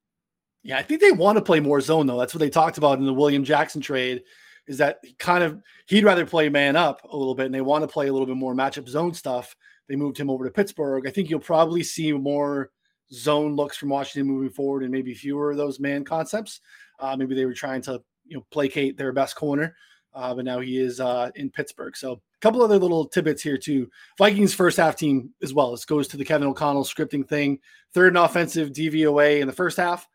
Yeah, 0.64 0.78
I 0.78 0.84
think 0.84 1.02
they 1.02 1.12
want 1.12 1.38
to 1.38 1.44
play 1.44 1.60
more 1.60 1.82
zone 1.82 2.08
though. 2.08 2.18
That's 2.18 2.34
what 2.34 2.40
they 2.40 2.50
talked 2.50 2.78
about 2.78 3.00
in 3.00 3.06
the 3.06 3.14
William 3.14 3.44
Jackson 3.44 3.82
trade. 3.82 4.24
Is 4.66 4.78
that 4.78 5.00
kind 5.20 5.44
of 5.44 5.62
he'd 5.88 6.06
rather 6.06 6.26
play 6.26 6.48
man 6.48 6.78
up 6.78 7.02
a 7.04 7.18
little 7.18 7.36
bit, 7.36 7.48
and 7.48 7.56
they 7.56 7.62
want 7.62 7.84
to 7.84 7.88
play 7.88 8.08
a 8.08 8.14
little 8.14 8.28
bit 8.28 8.38
more 8.38 8.56
matchup 8.56 8.88
zone 8.88 9.14
stuff. 9.14 9.56
They 9.90 9.98
moved 9.98 10.18
him 10.18 10.30
over 10.30 10.46
to 10.46 10.52
Pittsburgh. 10.52 11.06
I 11.06 11.12
think 11.12 11.30
you'll 11.30 11.42
probably 11.42 11.84
see 11.84 12.14
more 12.14 12.72
zone 13.12 13.56
looks 13.56 13.76
from 13.76 13.90
Washington 13.90 14.32
moving 14.32 14.50
forward, 14.50 14.84
and 14.84 14.92
maybe 14.92 15.14
fewer 15.14 15.52
of 15.52 15.58
those 15.58 15.82
man 15.82 16.06
concepts. 16.06 16.62
Uh, 17.00 17.16
maybe 17.16 17.36
they 17.36 17.46
were 17.46 17.54
trying 17.54 17.82
to 17.82 18.02
you 18.26 18.38
know 18.38 18.46
placate 18.52 18.98
their 18.98 19.12
best 19.12 19.36
corner, 19.36 19.76
uh, 20.14 20.34
but 20.34 20.46
now 20.46 20.60
he 20.60 20.80
is 20.80 21.00
uh, 21.00 21.30
in 21.36 21.50
Pittsburgh. 21.50 21.96
So 21.96 22.14
a 22.14 22.40
couple 22.42 22.62
other 22.62 22.78
little 22.78 23.06
tidbits 23.06 23.42
here 23.42 23.58
too. 23.58 23.90
Vikings 24.18 24.54
first 24.54 24.78
half 24.78 24.96
team 24.96 25.30
as 25.42 25.54
well. 25.54 25.72
This 25.72 25.86
goes 25.86 26.08
to 26.10 26.18
the 26.18 26.26
Kevin 26.26 26.48
O'Connell 26.48 26.84
scripting 26.84 27.28
thing. 27.28 27.60
Third 27.94 28.14
in 28.14 28.18
offensive 28.18 28.72
DVOA 28.72 29.42
in 29.42 29.48
the 29.48 29.54
first 29.54 29.78
half, 29.78 30.08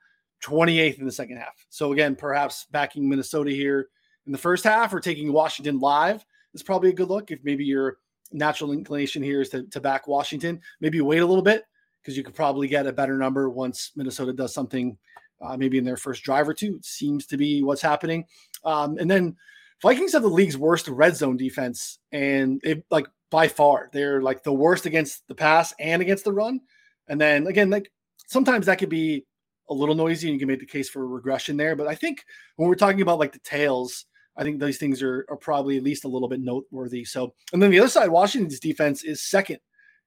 28th 0.42 0.98
in 0.98 1.06
the 1.06 1.12
second 1.12 1.38
half. 1.38 1.66
So 1.68 1.92
again, 1.92 2.16
perhaps 2.16 2.66
backing 2.70 3.08
Minnesota 3.08 3.50
here 3.50 3.88
in 4.26 4.32
the 4.32 4.38
first 4.38 4.64
half 4.64 4.92
or 4.92 5.00
taking 5.00 5.32
Washington 5.32 5.78
live 5.80 6.24
is 6.54 6.62
probably 6.62 6.90
a 6.90 6.94
good 6.94 7.08
look. 7.08 7.30
If 7.30 7.40
maybe 7.42 7.64
your 7.64 7.98
natural 8.32 8.72
inclination 8.72 9.22
here 9.22 9.40
is 9.40 9.48
to, 9.50 9.64
to 9.64 9.80
back 9.80 10.06
Washington, 10.06 10.60
maybe 10.80 11.00
wait 11.00 11.18
a 11.18 11.26
little 11.26 11.42
bit 11.42 11.64
because 12.02 12.16
you 12.16 12.22
could 12.22 12.34
probably 12.34 12.68
get 12.68 12.86
a 12.86 12.92
better 12.92 13.16
number 13.16 13.48
once 13.50 13.92
Minnesota 13.96 14.32
does 14.32 14.54
something 14.54 14.96
uh, 15.40 15.56
maybe 15.56 15.78
in 15.78 15.84
their 15.84 15.96
first 15.96 16.22
drive 16.22 16.48
or 16.48 16.54
two. 16.54 16.78
Seems 16.82 17.26
to 17.26 17.36
be 17.36 17.62
what's 17.62 17.82
happening. 17.82 18.24
Um, 18.64 18.98
and 18.98 19.10
then 19.10 19.36
Vikings 19.82 20.12
have 20.12 20.22
the 20.22 20.28
league's 20.28 20.56
worst 20.56 20.88
red 20.88 21.16
zone 21.16 21.36
defense, 21.36 21.98
and 22.12 22.60
it 22.64 22.84
like 22.90 23.06
by 23.30 23.46
far 23.46 23.90
they're 23.92 24.22
like 24.22 24.42
the 24.42 24.52
worst 24.52 24.86
against 24.86 25.26
the 25.28 25.34
pass 25.34 25.74
and 25.78 26.02
against 26.02 26.24
the 26.24 26.32
run. 26.32 26.60
And 27.08 27.20
then 27.20 27.46
again, 27.46 27.70
like 27.70 27.90
sometimes 28.26 28.66
that 28.66 28.78
could 28.78 28.88
be 28.88 29.24
a 29.70 29.74
little 29.74 29.94
noisy, 29.94 30.28
and 30.28 30.34
you 30.34 30.38
can 30.38 30.48
make 30.48 30.60
the 30.60 30.66
case 30.66 30.88
for 30.88 31.06
regression 31.06 31.56
there. 31.56 31.76
But 31.76 31.86
I 31.86 31.94
think 31.94 32.24
when 32.56 32.68
we're 32.68 32.74
talking 32.74 33.02
about 33.02 33.18
like 33.18 33.32
the 33.32 33.38
tails, 33.40 34.06
I 34.36 34.42
think 34.42 34.58
those 34.58 34.78
things 34.78 35.02
are, 35.02 35.26
are 35.28 35.36
probably 35.36 35.76
at 35.76 35.82
least 35.82 36.04
a 36.04 36.08
little 36.08 36.28
bit 36.28 36.40
noteworthy. 36.40 37.04
So, 37.04 37.34
and 37.52 37.62
then 37.62 37.70
the 37.70 37.80
other 37.80 37.88
side, 37.88 38.08
Washington's 38.08 38.60
defense 38.60 39.04
is 39.04 39.22
second 39.22 39.58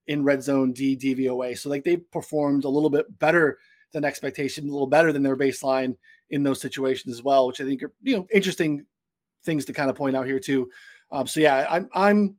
in 0.08 0.24
red 0.24 0.44
zone 0.44 0.74
D 0.74 0.98
DVOA. 0.98 1.58
So 1.58 1.70
like 1.70 1.84
they 1.84 1.98
performed 1.98 2.64
a 2.64 2.70
little 2.70 2.90
bit 2.90 3.20
better 3.20 3.60
than 3.94 4.06
expectation, 4.06 4.68
a 4.68 4.72
little 4.72 4.88
better 4.88 5.12
than 5.12 5.24
their 5.24 5.38
baseline 5.38 5.96
in 6.30 6.44
those 6.44 6.62
situations 6.62 7.14
as 7.14 7.24
well, 7.24 7.48
which 7.48 7.62
I 7.62 7.66
think 7.66 7.84
are 7.84 7.92
you 8.02 8.18
know 8.18 8.28
interesting 8.34 8.86
things 9.44 9.66
to 9.66 9.74
kind 9.74 9.90
of 9.90 9.96
point 9.96 10.16
out 10.16 10.26
here 10.26 10.40
too. 10.40 10.70
Um, 11.12 11.28
so 11.28 11.40
yeah, 11.40 11.66
I'm 11.70 11.90
I'm 11.94 12.36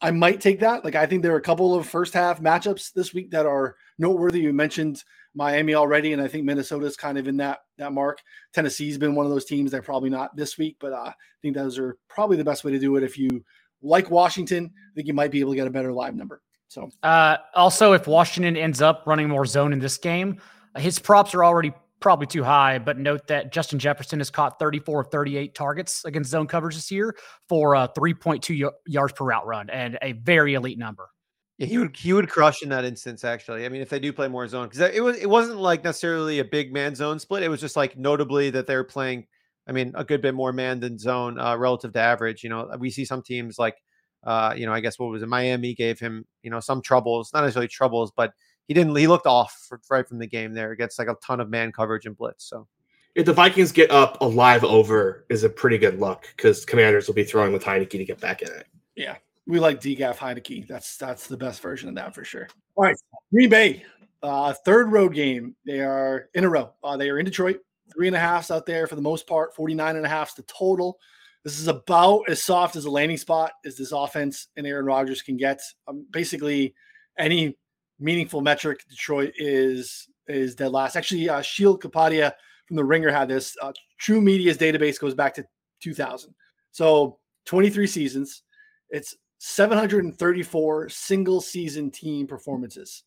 I 0.00 0.10
might 0.10 0.40
take 0.40 0.60
that. 0.60 0.84
Like 0.84 0.94
I 0.94 1.06
think 1.06 1.22
there 1.22 1.32
are 1.34 1.38
a 1.38 1.42
couple 1.42 1.74
of 1.74 1.86
first 1.86 2.14
half 2.14 2.40
matchups 2.40 2.92
this 2.92 3.14
week 3.14 3.30
that 3.30 3.46
are 3.46 3.76
noteworthy. 3.98 4.40
You 4.40 4.52
mentioned 4.52 5.02
Miami 5.34 5.74
already, 5.74 6.12
and 6.12 6.22
I 6.22 6.28
think 6.28 6.44
Minnesota's 6.44 6.96
kind 6.96 7.18
of 7.18 7.28
in 7.28 7.36
that 7.38 7.60
that 7.78 7.92
mark. 7.92 8.20
Tennessee's 8.52 8.98
been 8.98 9.14
one 9.14 9.26
of 9.26 9.32
those 9.32 9.44
teams 9.44 9.70
that 9.72 9.84
probably 9.84 10.10
not 10.10 10.34
this 10.36 10.58
week, 10.58 10.76
but 10.80 10.92
uh, 10.92 11.06
I 11.06 11.14
think 11.42 11.54
those 11.54 11.78
are 11.78 11.96
probably 12.08 12.36
the 12.36 12.44
best 12.44 12.64
way 12.64 12.72
to 12.72 12.78
do 12.78 12.96
it 12.96 13.02
if 13.02 13.18
you 13.18 13.44
like 13.84 14.10
Washington, 14.10 14.72
I 14.74 14.94
think 14.94 15.06
you 15.06 15.14
might 15.14 15.30
be 15.30 15.40
able 15.40 15.52
to 15.52 15.56
get 15.56 15.66
a 15.66 15.70
better 15.70 15.92
live 15.92 16.16
number. 16.16 16.40
So, 16.68 16.90
uh, 17.02 17.36
also, 17.54 17.92
if 17.92 18.08
Washington 18.08 18.56
ends 18.56 18.82
up 18.82 19.04
running 19.06 19.28
more 19.28 19.44
zone 19.44 19.72
in 19.72 19.78
this 19.78 19.96
game, 19.96 20.40
his 20.76 20.98
props 20.98 21.34
are 21.34 21.44
already 21.44 21.72
probably 22.00 22.26
too 22.26 22.44
high. 22.44 22.78
But 22.78 22.98
note 22.98 23.26
that 23.28 23.52
Justin 23.52 23.78
Jefferson 23.78 24.20
has 24.20 24.30
caught 24.30 24.58
34 24.58 25.00
of 25.00 25.06
38 25.08 25.54
targets 25.54 26.04
against 26.04 26.30
zone 26.30 26.46
coverage 26.46 26.74
this 26.74 26.90
year 26.90 27.16
for 27.48 27.74
uh, 27.74 27.88
3.2 27.88 28.64
y- 28.64 28.70
yards 28.86 29.14
per 29.14 29.24
route 29.24 29.46
run 29.46 29.70
and 29.70 29.98
a 30.02 30.12
very 30.12 30.54
elite 30.54 30.78
number. 30.78 31.08
Yeah, 31.56 31.66
he 31.68 31.78
would 31.78 31.96
he 31.96 32.12
would 32.12 32.28
crush 32.28 32.62
in 32.62 32.68
that 32.70 32.84
instance. 32.84 33.22
Actually, 33.22 33.64
I 33.64 33.68
mean, 33.68 33.80
if 33.80 33.88
they 33.88 34.00
do 34.00 34.12
play 34.12 34.26
more 34.26 34.46
zone, 34.48 34.68
because 34.68 34.80
it 34.80 35.02
was 35.02 35.16
it 35.18 35.30
wasn't 35.30 35.60
like 35.60 35.84
necessarily 35.84 36.40
a 36.40 36.44
big 36.44 36.72
man 36.72 36.96
zone 36.96 37.20
split. 37.20 37.44
It 37.44 37.48
was 37.48 37.60
just 37.60 37.76
like 37.76 37.96
notably 37.96 38.50
that 38.50 38.66
they're 38.66 38.84
playing. 38.84 39.26
I 39.68 39.72
mean, 39.72 39.92
a 39.94 40.04
good 40.04 40.20
bit 40.20 40.34
more 40.34 40.52
man 40.52 40.80
than 40.80 40.98
zone 40.98 41.38
uh, 41.38 41.56
relative 41.56 41.92
to 41.92 42.00
average. 42.00 42.42
You 42.42 42.50
know, 42.50 42.70
we 42.78 42.90
see 42.90 43.04
some 43.04 43.22
teams 43.22 43.58
like, 43.58 43.76
uh, 44.24 44.52
you 44.54 44.66
know, 44.66 44.72
I 44.72 44.80
guess 44.80 44.98
what 44.98 45.10
was 45.10 45.22
it? 45.22 45.28
Miami 45.28 45.74
gave 45.74 45.98
him, 45.98 46.26
you 46.42 46.50
know, 46.50 46.60
some 46.60 46.82
troubles, 46.82 47.30
not 47.32 47.42
necessarily 47.42 47.68
troubles, 47.68 48.12
but 48.14 48.32
he 48.68 48.74
didn't. 48.74 48.94
He 48.96 49.06
looked 49.06 49.26
off 49.26 49.66
for, 49.68 49.80
right 49.90 50.06
from 50.06 50.18
the 50.18 50.26
game 50.26 50.54
there 50.54 50.72
against 50.72 50.98
like 50.98 51.08
a 51.08 51.16
ton 51.24 51.40
of 51.40 51.48
man 51.48 51.72
coverage 51.72 52.06
and 52.06 52.16
blitz. 52.16 52.44
So 52.44 52.66
if 53.14 53.26
the 53.26 53.32
Vikings 53.32 53.72
get 53.72 53.90
up 53.90 54.18
a 54.20 54.24
live 54.24 54.64
over, 54.64 55.24
is 55.28 55.44
a 55.44 55.48
pretty 55.48 55.78
good 55.78 56.00
look 56.00 56.26
because 56.36 56.64
Commanders 56.64 57.06
will 57.06 57.14
be 57.14 57.24
throwing 57.24 57.52
with 57.52 57.62
Heinicke 57.62 57.90
to 57.90 58.04
get 58.04 58.20
back 58.20 58.42
in 58.42 58.48
it. 58.48 58.66
Yeah, 58.96 59.16
we 59.46 59.58
like 59.60 59.80
DGAF 59.80 60.16
Heinicke. 60.16 60.66
That's 60.66 60.96
that's 60.96 61.26
the 61.26 61.36
best 61.36 61.60
version 61.60 61.88
of 61.88 61.94
that 61.96 62.14
for 62.14 62.24
sure. 62.24 62.48
All 62.76 62.84
right, 62.84 62.96
Green 63.32 63.50
Bay, 63.50 63.84
uh, 64.22 64.52
third 64.64 64.90
road 64.90 65.14
game. 65.14 65.54
They 65.64 65.80
are 65.80 66.28
in 66.34 66.44
a 66.44 66.48
row. 66.48 66.72
Uh, 66.82 66.96
they 66.96 67.10
are 67.10 67.18
in 67.18 67.24
Detroit. 67.24 67.60
Three 67.92 68.06
and 68.06 68.16
a 68.16 68.20
halfs 68.20 68.50
out 68.50 68.66
there 68.66 68.86
for 68.86 68.96
the 68.96 69.02
most 69.02 69.26
part. 69.26 69.54
49 69.54 69.96
and 69.96 70.06
a 70.06 70.08
halfs 70.08 70.34
the 70.34 70.42
total. 70.42 70.98
This 71.44 71.60
is 71.60 71.68
about 71.68 72.22
as 72.28 72.42
soft 72.42 72.74
as 72.74 72.86
a 72.86 72.90
landing 72.90 73.18
spot 73.18 73.52
as 73.66 73.76
this 73.76 73.92
offense 73.92 74.48
and 74.56 74.66
Aaron 74.66 74.86
Rodgers 74.86 75.20
can 75.20 75.36
get. 75.36 75.60
Um, 75.86 76.06
basically, 76.10 76.74
any 77.18 77.58
meaningful 77.98 78.40
metric 78.40 78.80
Detroit 78.88 79.32
is 79.36 80.08
is 80.26 80.54
dead 80.54 80.72
last. 80.72 80.96
Actually, 80.96 81.28
uh, 81.28 81.42
Sheil 81.42 81.78
Kapadia 81.78 82.32
from 82.66 82.76
the 82.76 82.84
Ringer 82.84 83.10
had 83.10 83.28
this. 83.28 83.56
Uh, 83.60 83.72
TruMedia's 84.02 84.58
database 84.58 84.98
goes 84.98 85.14
back 85.14 85.34
to 85.34 85.44
2000. 85.82 86.34
So 86.72 87.18
23 87.46 87.86
seasons. 87.86 88.42
It's 88.90 89.14
734 89.38 90.88
single 90.88 91.40
season 91.40 91.90
team 91.90 92.26
performances. 92.26 93.04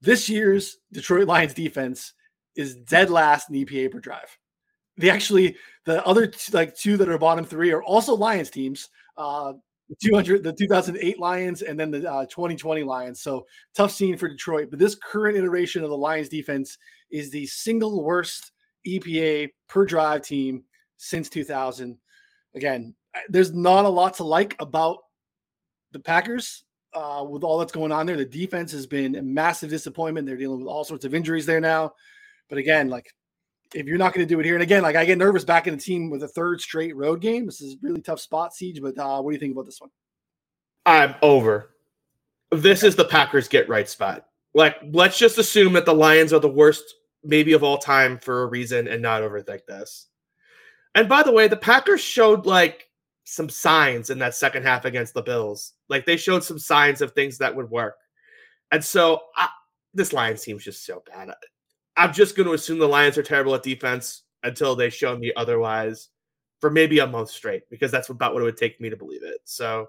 This 0.00 0.28
year's 0.28 0.78
Detroit 0.92 1.26
Lions 1.26 1.54
defense 1.54 2.12
is 2.56 2.76
dead 2.76 3.10
last 3.10 3.48
in 3.48 3.56
EPA 3.56 3.90
per 3.90 4.00
drive. 4.00 4.38
They 4.96 5.10
actually, 5.10 5.56
the 5.86 6.04
other 6.06 6.30
like 6.52 6.76
two 6.76 6.96
that 6.98 7.08
are 7.08 7.18
bottom 7.18 7.44
three 7.44 7.72
are 7.72 7.82
also 7.82 8.14
Lions 8.14 8.50
teams. 8.50 8.90
Uh, 9.16 9.54
the 9.88 9.96
200, 10.02 10.42
the 10.42 10.52
2008 10.52 11.18
Lions, 11.18 11.62
and 11.62 11.78
then 11.78 11.90
the 11.90 12.10
uh, 12.10 12.24
2020 12.26 12.82
Lions. 12.82 13.20
So 13.20 13.46
tough 13.74 13.90
scene 13.90 14.16
for 14.16 14.28
Detroit. 14.28 14.68
But 14.70 14.78
this 14.78 14.94
current 14.94 15.36
iteration 15.36 15.84
of 15.84 15.90
the 15.90 15.96
Lions 15.96 16.28
defense 16.28 16.78
is 17.10 17.30
the 17.30 17.46
single 17.46 18.02
worst 18.02 18.52
EPA 18.86 19.50
per 19.68 19.84
drive 19.84 20.22
team 20.22 20.64
since 20.96 21.28
2000. 21.28 21.98
Again, 22.54 22.94
there's 23.28 23.52
not 23.52 23.84
a 23.84 23.88
lot 23.88 24.14
to 24.14 24.24
like 24.24 24.56
about 24.58 24.98
the 25.92 26.00
Packers 26.00 26.64
uh, 26.94 27.24
with 27.28 27.44
all 27.44 27.58
that's 27.58 27.72
going 27.72 27.92
on 27.92 28.06
there. 28.06 28.16
The 28.16 28.24
defense 28.24 28.72
has 28.72 28.86
been 28.86 29.16
a 29.16 29.22
massive 29.22 29.70
disappointment. 29.70 30.26
They're 30.26 30.36
dealing 30.36 30.60
with 30.60 30.68
all 30.68 30.84
sorts 30.84 31.04
of 31.04 31.14
injuries 31.14 31.46
there 31.46 31.60
now. 31.60 31.92
But 32.48 32.58
again, 32.58 32.88
like 32.88 33.12
if 33.74 33.86
you're 33.86 33.98
not 33.98 34.14
going 34.14 34.26
to 34.26 34.32
do 34.32 34.40
it 34.40 34.46
here, 34.46 34.54
and 34.54 34.62
again, 34.62 34.82
like 34.82 34.96
I 34.96 35.04
get 35.04 35.18
nervous 35.18 35.44
back 35.44 35.66
in 35.66 35.76
the 35.76 35.80
team 35.80 36.10
with 36.10 36.22
a 36.22 36.28
third 36.28 36.60
straight 36.60 36.96
road 36.96 37.20
game. 37.20 37.46
This 37.46 37.60
is 37.60 37.76
really 37.82 38.00
tough 38.00 38.20
spot 38.20 38.54
siege. 38.54 38.80
But 38.80 38.98
uh, 38.98 39.20
what 39.20 39.30
do 39.30 39.34
you 39.34 39.40
think 39.40 39.52
about 39.52 39.66
this 39.66 39.80
one? 39.80 39.90
I'm 40.86 41.14
over. 41.22 41.70
This 42.50 42.82
is 42.82 42.94
the 42.94 43.04
Packers 43.04 43.48
get 43.48 43.68
right 43.68 43.88
spot. 43.88 44.26
Like, 44.54 44.76
let's 44.92 45.18
just 45.18 45.38
assume 45.38 45.72
that 45.72 45.86
the 45.86 45.94
Lions 45.94 46.32
are 46.32 46.38
the 46.38 46.48
worst, 46.48 46.84
maybe 47.24 47.52
of 47.52 47.64
all 47.64 47.78
time, 47.78 48.18
for 48.18 48.42
a 48.42 48.46
reason, 48.46 48.86
and 48.86 49.02
not 49.02 49.22
overthink 49.22 49.66
this. 49.66 50.08
And 50.94 51.08
by 51.08 51.22
the 51.22 51.32
way, 51.32 51.48
the 51.48 51.56
Packers 51.56 52.00
showed 52.00 52.46
like 52.46 52.88
some 53.24 53.48
signs 53.48 54.10
in 54.10 54.18
that 54.20 54.34
second 54.34 54.62
half 54.62 54.84
against 54.84 55.14
the 55.14 55.22
Bills. 55.22 55.72
Like 55.88 56.06
they 56.06 56.16
showed 56.16 56.44
some 56.44 56.58
signs 56.58 57.00
of 57.00 57.12
things 57.12 57.38
that 57.38 57.54
would 57.54 57.70
work. 57.70 57.96
And 58.70 58.84
so 58.84 59.22
I, 59.36 59.48
this 59.94 60.12
Lions 60.12 60.42
team's 60.42 60.64
just 60.64 60.84
so 60.84 61.02
bad. 61.06 61.34
I'm 61.96 62.12
just 62.12 62.36
going 62.36 62.46
to 62.46 62.54
assume 62.54 62.78
the 62.78 62.88
Lions 62.88 63.18
are 63.18 63.22
terrible 63.22 63.54
at 63.54 63.62
defense 63.62 64.22
until 64.42 64.74
they 64.74 64.90
show 64.90 65.16
me 65.16 65.32
otherwise 65.36 66.08
for 66.60 66.70
maybe 66.70 66.98
a 66.98 67.06
month 67.06 67.30
straight, 67.30 67.68
because 67.70 67.90
that's 67.90 68.08
about 68.08 68.32
what 68.32 68.42
it 68.42 68.44
would 68.44 68.56
take 68.56 68.80
me 68.80 68.90
to 68.90 68.96
believe 68.96 69.22
it. 69.22 69.38
So, 69.44 69.88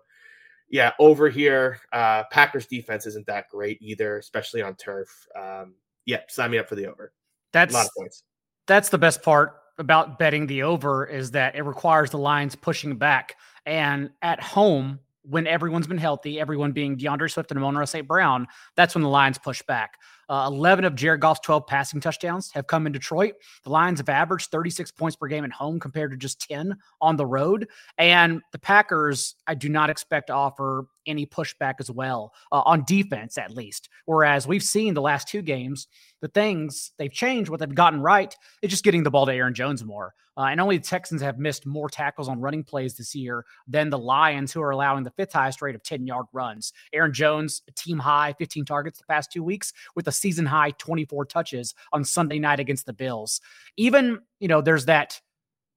yeah, 0.70 0.92
over 1.00 1.30
here, 1.30 1.80
uh, 1.92 2.24
Packers 2.32 2.66
defense 2.66 3.06
isn't 3.06 3.26
that 3.28 3.50
great 3.50 3.82
either, 3.82 4.18
especially 4.18 4.62
on 4.62 4.76
turf. 4.76 5.28
Um, 5.40 5.76
yeah, 6.06 6.22
sign 6.28 6.52
me 6.52 6.58
up 6.58 6.70
for 6.70 6.76
the 6.76 6.88
over. 6.88 7.14
That's 7.54 7.74
a 7.74 7.78
lot 7.78 7.86
of 7.86 7.92
points. 7.98 8.24
That's 8.68 8.90
the 8.90 8.98
best 8.98 9.22
part 9.22 9.56
about 9.78 10.20
betting 10.20 10.48
the 10.48 10.64
over 10.64 11.06
is 11.06 11.32
that 11.32 11.56
it 11.56 11.64
requires 11.64 12.10
the 12.12 12.18
Lions 12.18 12.56
pushing 12.56 12.96
back. 12.98 13.36
And 13.66 14.10
at 14.22 14.42
home, 14.42 15.00
when 15.24 15.48
everyone's 15.48 15.88
been 15.88 15.98
healthy, 15.98 16.40
everyone 16.40 16.72
being 16.72 16.98
DeAndre 16.98 17.32
Swift 17.32 17.52
and 17.52 17.64
Amon 17.64 17.86
St. 17.86 18.08
Brown, 18.08 18.48
that's 18.76 18.96
when 18.96 19.02
the 19.02 19.10
Lions 19.10 19.38
push 19.38 19.62
back. 19.64 19.98
Uh, 20.30 20.46
11 20.48 20.86
of 20.86 20.96
Jared 20.96 21.22
Goff's 21.22 21.40
12 21.42 21.68
passing 21.68 22.02
touchdowns 22.02 22.52
have 22.52 22.68
come 22.68 22.86
in 22.88 22.94
Detroit. 22.94 23.34
The 23.64 23.70
Lions 23.70 24.00
have 24.00 24.10
averaged 24.10 24.50
36 24.52 24.92
points 24.92 25.16
per 25.16 25.28
game 25.28 25.44
at 25.44 25.52
home 25.52 25.80
compared 25.80 26.12
to 26.12 26.18
just 26.18 26.42
10 26.42 26.76
on 27.02 27.16
the 27.16 27.26
road. 27.26 27.68
And 27.98 28.42
the 28.52 28.60
Packers, 28.60 29.36
I 29.48 29.56
do 29.56 29.70
not 29.70 29.90
expect 29.90 30.28
to 30.28 30.34
offer 30.34 30.86
any 31.06 31.26
pushback 31.26 31.76
as 31.80 31.90
well, 31.90 32.34
uh, 32.52 32.62
on 32.66 32.84
defense 32.86 33.38
at 33.38 33.52
least. 33.52 33.90
Whereas 34.06 34.48
we've 34.48 34.64
seen 34.64 34.94
the 34.94 35.02
last 35.02 35.28
two 35.28 35.42
games, 35.42 35.88
the 36.22 36.28
things 36.28 36.92
they've 36.98 37.12
changed, 37.12 37.50
what 37.50 37.60
they've 37.60 37.74
gotten 37.74 38.02
right, 38.02 38.36
is 38.62 38.72
just 38.72 38.84
getting 38.84 39.04
the 39.04 39.12
ball 39.12 39.26
to 39.26 39.34
Aaron 39.34 39.54
Jones 39.54 39.84
more. 39.84 40.14
Uh, 40.38 40.48
and 40.50 40.60
only 40.60 40.78
the 40.78 40.84
Texans 40.84 41.22
have 41.22 41.40
missed 41.40 41.66
more 41.66 41.90
tackles 41.90 42.28
on 42.28 42.42
running 42.42 42.64
plays 42.64 42.96
this 42.96 43.16
year 43.16 43.46
than 43.68 43.90
the 43.90 43.98
Lions, 43.98 44.52
who 44.52 44.62
are 44.62 44.72
allowing 44.72 45.04
the 45.04 45.12
fifth 45.12 45.32
highest 45.32 45.62
rate 45.62 45.76
of 45.76 45.84
10 45.84 46.06
yard 46.06 46.26
runs. 46.34 46.74
Aaron 46.92 47.14
Jones, 47.14 47.62
team 47.76 47.98
high 47.98 48.34
15 48.38 48.66
targets 48.66 49.00
the 49.00 49.06
past 49.06 49.32
two 49.32 49.44
weeks 49.44 49.72
with 49.96 50.08
a 50.08 50.12
season 50.12 50.46
high 50.46 50.72
24 50.72 51.26
touches 51.26 51.74
on 51.94 52.04
Sunday 52.04 52.40
night 52.40 52.60
against 52.60 52.86
the 52.86 52.94
Bills. 52.94 53.40
Even, 53.78 54.20
you 54.40 54.48
know, 54.48 54.62
there's 54.62 54.86
that 54.86 55.22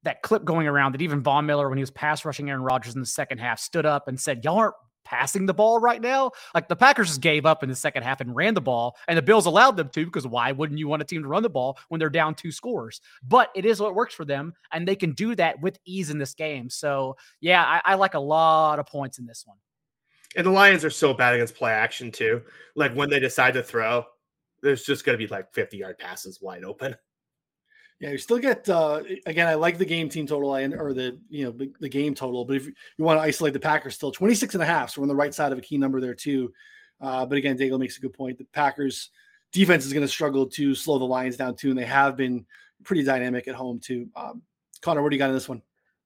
that 0.04 0.22
clip 0.22 0.44
going 0.44 0.66
around 0.66 0.92
that 0.92 1.02
even 1.02 1.22
Von 1.22 1.44
Miller, 1.46 1.68
when 1.68 1.76
he 1.76 1.82
was 1.82 1.90
pass 1.90 2.24
rushing 2.24 2.48
Aaron 2.48 2.62
Rodgers 2.62 2.94
in 2.94 3.00
the 3.00 3.06
second 3.06 3.38
half, 3.38 3.58
stood 3.58 3.84
up 3.84 4.08
and 4.08 4.18
said, 4.18 4.44
Y'all 4.44 4.58
aren't 4.58 4.74
passing 5.08 5.46
the 5.46 5.54
ball 5.54 5.80
right 5.80 6.00
now. 6.00 6.30
Like 6.54 6.68
the 6.68 6.76
Packers 6.76 7.08
just 7.08 7.20
gave 7.20 7.46
up 7.46 7.62
in 7.62 7.68
the 7.68 7.76
second 7.76 8.02
half 8.02 8.20
and 8.20 8.34
ran 8.34 8.54
the 8.54 8.60
ball, 8.60 8.96
and 9.08 9.16
the 9.16 9.22
Bills 9.22 9.46
allowed 9.46 9.76
them 9.76 9.88
to 9.90 10.04
because 10.04 10.26
why 10.26 10.52
wouldn't 10.52 10.78
you 10.78 10.88
want 10.88 11.02
a 11.02 11.04
team 11.04 11.22
to 11.22 11.28
run 11.28 11.42
the 11.42 11.48
ball 11.48 11.78
when 11.88 11.98
they're 11.98 12.10
down 12.10 12.34
two 12.34 12.52
scores? 12.52 13.00
But 13.22 13.50
it 13.54 13.64
is 13.64 13.80
what 13.80 13.94
works 13.94 14.14
for 14.14 14.24
them, 14.24 14.52
and 14.72 14.86
they 14.86 14.96
can 14.96 15.12
do 15.12 15.34
that 15.36 15.60
with 15.60 15.78
ease 15.84 16.10
in 16.10 16.18
this 16.18 16.34
game. 16.34 16.68
So 16.68 17.16
yeah, 17.40 17.64
I, 17.64 17.92
I 17.92 17.94
like 17.94 18.14
a 18.14 18.20
lot 18.20 18.78
of 18.78 18.86
points 18.86 19.18
in 19.18 19.26
this 19.26 19.44
one. 19.46 19.56
And 20.36 20.46
the 20.46 20.50
Lions 20.50 20.84
are 20.84 20.90
so 20.90 21.14
bad 21.14 21.34
against 21.34 21.54
play 21.54 21.72
action 21.72 22.12
too. 22.12 22.42
Like 22.76 22.92
when 22.94 23.08
they 23.08 23.18
decide 23.18 23.54
to 23.54 23.62
throw, 23.62 24.04
there's 24.62 24.84
just 24.84 25.04
going 25.04 25.18
to 25.18 25.24
be 25.24 25.30
like 25.30 25.52
50 25.54 25.78
yard 25.78 25.98
passes 25.98 26.42
wide 26.42 26.64
open. 26.64 26.94
Yeah, 28.00 28.10
you 28.10 28.18
still 28.18 28.38
get 28.38 28.68
uh, 28.68 29.02
again. 29.26 29.48
I 29.48 29.54
like 29.54 29.76
the 29.76 29.84
game 29.84 30.08
team 30.08 30.26
total 30.26 30.54
and 30.54 30.72
or 30.72 30.94
the 30.94 31.18
you 31.28 31.44
know 31.44 31.50
the, 31.50 31.72
the, 31.80 31.88
game 31.88 32.14
total, 32.14 32.44
but 32.44 32.56
if 32.56 32.66
you 32.66 33.04
want 33.04 33.18
to 33.18 33.22
isolate 33.22 33.54
the 33.54 33.60
Packers, 33.60 33.96
still 33.96 34.12
26 34.12 34.54
and 34.54 34.62
a 34.62 34.66
half. 34.66 34.90
So 34.90 35.00
we're 35.00 35.04
on 35.04 35.08
the 35.08 35.16
right 35.16 35.34
side 35.34 35.50
of 35.50 35.58
a 35.58 35.62
key 35.62 35.78
number 35.78 36.00
there 36.00 36.14
too. 36.14 36.52
Uh, 37.00 37.26
but 37.26 37.38
again, 37.38 37.58
Daigle 37.58 37.78
makes 37.78 37.98
a 37.98 38.00
good 38.00 38.12
point. 38.12 38.38
The 38.38 38.44
Packers 38.52 39.10
defense 39.52 39.84
is 39.84 39.92
going 39.92 40.04
to 40.04 40.08
struggle 40.08 40.46
to 40.46 40.74
slow 40.76 40.98
the 40.98 41.04
Lions 41.04 41.36
down 41.36 41.56
too, 41.56 41.70
and 41.70 41.78
they 41.78 41.86
have 41.86 42.16
been 42.16 42.46
pretty 42.84 43.02
dynamic 43.02 43.48
at 43.48 43.56
home 43.56 43.80
too. 43.80 44.08
Um, 44.14 44.42
Connor, 44.80 45.02
what 45.02 45.10
do 45.10 45.16
you 45.16 45.18
got 45.18 45.30
in 45.30 45.34
this 45.34 45.48
one? 45.48 45.62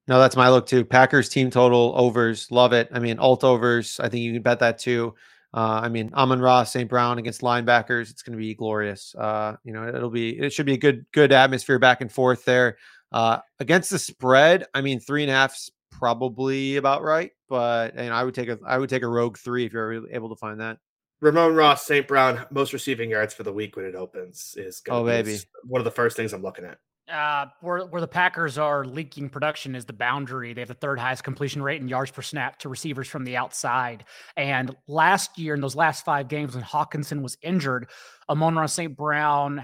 No, 0.07 0.19
that's 0.19 0.35
my 0.35 0.49
look 0.49 0.65
too. 0.65 0.83
Packers 0.83 1.29
team 1.29 1.49
total 1.49 1.93
overs, 1.95 2.49
love 2.51 2.73
it. 2.73 2.89
I 2.91 2.99
mean, 2.99 3.19
alt 3.19 3.43
overs. 3.43 3.99
I 3.99 4.09
think 4.09 4.23
you 4.23 4.33
can 4.33 4.41
bet 4.41 4.59
that 4.59 4.79
too. 4.79 5.15
Uh, 5.53 5.81
I 5.83 5.89
mean, 5.89 6.09
Amon-Ra, 6.13 6.63
St. 6.63 6.89
Brown 6.89 7.19
against 7.19 7.41
linebackers, 7.41 8.09
it's 8.09 8.23
going 8.23 8.33
to 8.37 8.41
be 8.41 8.55
glorious. 8.55 9.13
Uh, 9.15 9.55
you 9.63 9.71
know, 9.71 9.87
it'll 9.87 10.09
be, 10.09 10.37
it 10.39 10.51
should 10.51 10.65
be 10.65 10.73
a 10.73 10.77
good, 10.77 11.05
good 11.11 11.31
atmosphere 11.31 11.77
back 11.77 12.01
and 12.01 12.11
forth 12.11 12.43
there. 12.43 12.77
Uh, 13.11 13.39
against 13.59 13.91
the 13.91 13.99
spread, 13.99 14.65
I 14.73 14.81
mean, 14.81 14.99
three 14.99 15.21
and 15.21 15.29
a 15.29 15.35
half's 15.35 15.69
probably 15.91 16.77
about 16.77 17.03
right, 17.03 17.31
but 17.47 17.93
and 17.95 18.11
I 18.11 18.23
would 18.23 18.33
take 18.33 18.49
a, 18.49 18.57
I 18.65 18.79
would 18.79 18.89
take 18.89 19.03
a 19.03 19.07
rogue 19.07 19.37
three 19.37 19.65
if 19.65 19.73
you're 19.73 20.09
able 20.09 20.29
to 20.29 20.35
find 20.35 20.59
that. 20.59 20.79
Amon-Ra, 21.23 21.75
St. 21.75 22.07
Brown, 22.07 22.45
most 22.51 22.73
receiving 22.73 23.11
yards 23.11 23.33
for 23.33 23.43
the 23.43 23.53
week 23.53 23.75
when 23.75 23.85
it 23.85 23.95
opens 23.95 24.55
is 24.57 24.81
going 24.81 25.01
oh 25.01 25.05
baby 25.05 25.37
one 25.63 25.79
of 25.79 25.85
the 25.85 25.91
first 25.91 26.17
things 26.17 26.33
I'm 26.33 26.41
looking 26.41 26.65
at. 26.65 26.79
Uh, 27.11 27.47
where 27.59 27.85
where 27.87 27.99
the 27.99 28.07
Packers 28.07 28.57
are 28.57 28.85
leaking 28.85 29.27
production 29.27 29.75
is 29.75 29.83
the 29.83 29.91
boundary. 29.91 30.53
They 30.53 30.61
have 30.61 30.69
the 30.69 30.73
third 30.73 30.97
highest 30.97 31.25
completion 31.25 31.61
rate 31.61 31.81
in 31.81 31.89
yards 31.89 32.11
per 32.11 32.21
snap 32.21 32.57
to 32.59 32.69
receivers 32.69 33.09
from 33.09 33.25
the 33.25 33.35
outside. 33.35 34.05
And 34.37 34.73
last 34.87 35.37
year, 35.37 35.53
in 35.53 35.59
those 35.59 35.75
last 35.75 36.05
five 36.05 36.29
games, 36.29 36.55
when 36.55 36.63
Hockenson 36.63 37.21
was 37.21 37.37
injured, 37.41 37.89
Amon-Ra 38.29 38.65
St. 38.65 38.95
Brown's 38.95 39.61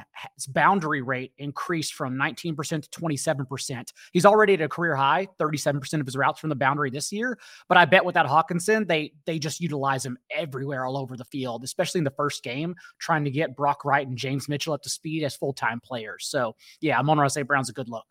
boundary 0.49 1.01
rate 1.01 1.31
increased 1.37 1.93
from 1.93 2.15
19% 2.15 2.55
to 2.55 2.99
27%. 3.01 3.93
He's 4.11 4.25
already 4.25 4.55
at 4.55 4.61
a 4.61 4.69
career 4.69 4.95
high, 4.95 5.27
37% 5.39 5.99
of 5.99 6.05
his 6.05 6.15
routes 6.15 6.39
from 6.39 6.49
the 6.49 6.55
boundary 6.55 6.89
this 6.89 7.11
year. 7.11 7.37
But 7.67 7.77
I 7.77 7.85
bet 7.85 8.05
without 8.05 8.27
Hockenson, 8.27 8.87
they 8.87 9.13
they 9.25 9.39
just 9.39 9.59
utilize 9.59 10.05
him 10.05 10.17
everywhere 10.29 10.85
all 10.85 10.97
over 10.97 11.15
the 11.15 11.25
field, 11.25 11.63
especially 11.63 11.99
in 11.99 12.03
the 12.03 12.11
first 12.11 12.43
game, 12.43 12.75
trying 12.99 13.23
to 13.23 13.31
get 13.31 13.55
Brock 13.55 13.85
Wright 13.85 14.07
and 14.07 14.17
James 14.17 14.49
Mitchell 14.49 14.73
up 14.73 14.81
to 14.83 14.89
speed 14.89 15.23
as 15.23 15.35
full-time 15.35 15.79
players. 15.79 16.27
So 16.27 16.55
yeah, 16.81 16.99
Amon-Ra 17.29 17.41
St. 17.41 17.47
Brown's 17.47 17.69
a 17.69 17.73
good 17.73 17.89
look. 17.89 18.05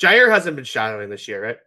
Jair 0.00 0.30
hasn't 0.30 0.56
been 0.56 0.64
shadowing 0.64 1.10
this 1.10 1.28
year, 1.28 1.42
right? 1.42 1.58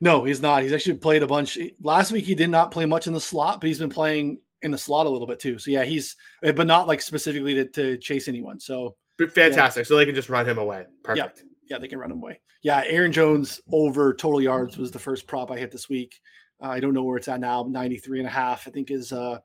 No, 0.00 0.24
he's 0.24 0.42
not. 0.42 0.62
He's 0.62 0.72
actually 0.72 0.98
played 0.98 1.22
a 1.22 1.26
bunch. 1.26 1.58
Last 1.82 2.12
week 2.12 2.24
he 2.24 2.34
did 2.34 2.50
not 2.50 2.70
play 2.70 2.86
much 2.86 3.06
in 3.06 3.12
the 3.12 3.20
slot, 3.20 3.60
but 3.60 3.68
he's 3.68 3.78
been 3.78 3.90
playing 3.90 4.38
in 4.62 4.70
the 4.70 4.78
slot 4.78 5.06
a 5.06 5.08
little 5.08 5.26
bit 5.26 5.38
too. 5.38 5.58
So 5.58 5.70
yeah, 5.70 5.84
he's 5.84 6.16
but 6.42 6.66
not 6.66 6.88
like 6.88 7.00
specifically 7.00 7.54
to, 7.54 7.64
to 7.66 7.96
chase 7.98 8.26
anyone. 8.26 8.58
So 8.58 8.96
fantastic. 9.18 9.84
Yeah. 9.84 9.88
So 9.88 9.96
they 9.96 10.06
can 10.06 10.14
just 10.14 10.28
run 10.28 10.48
him 10.48 10.58
away. 10.58 10.86
Perfect. 11.02 11.42
Yeah. 11.68 11.76
yeah, 11.76 11.78
they 11.78 11.88
can 11.88 11.98
run 11.98 12.10
him 12.10 12.18
away. 12.18 12.40
Yeah, 12.62 12.82
Aaron 12.86 13.12
Jones 13.12 13.60
over 13.70 14.14
total 14.14 14.40
yards 14.40 14.78
was 14.78 14.90
the 14.90 14.98
first 14.98 15.26
prop 15.26 15.50
I 15.50 15.58
hit 15.58 15.70
this 15.70 15.88
week. 15.88 16.18
Uh, 16.62 16.68
I 16.68 16.80
don't 16.80 16.94
know 16.94 17.02
where 17.02 17.18
it's 17.18 17.28
at 17.28 17.40
now. 17.40 17.64
93 17.68 18.20
and 18.20 18.26
a 18.28 18.30
half, 18.30 18.66
I 18.66 18.70
think 18.70 18.90
is 18.90 19.12
uh, 19.12 19.38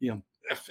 you 0.00 0.10
know, 0.10 0.22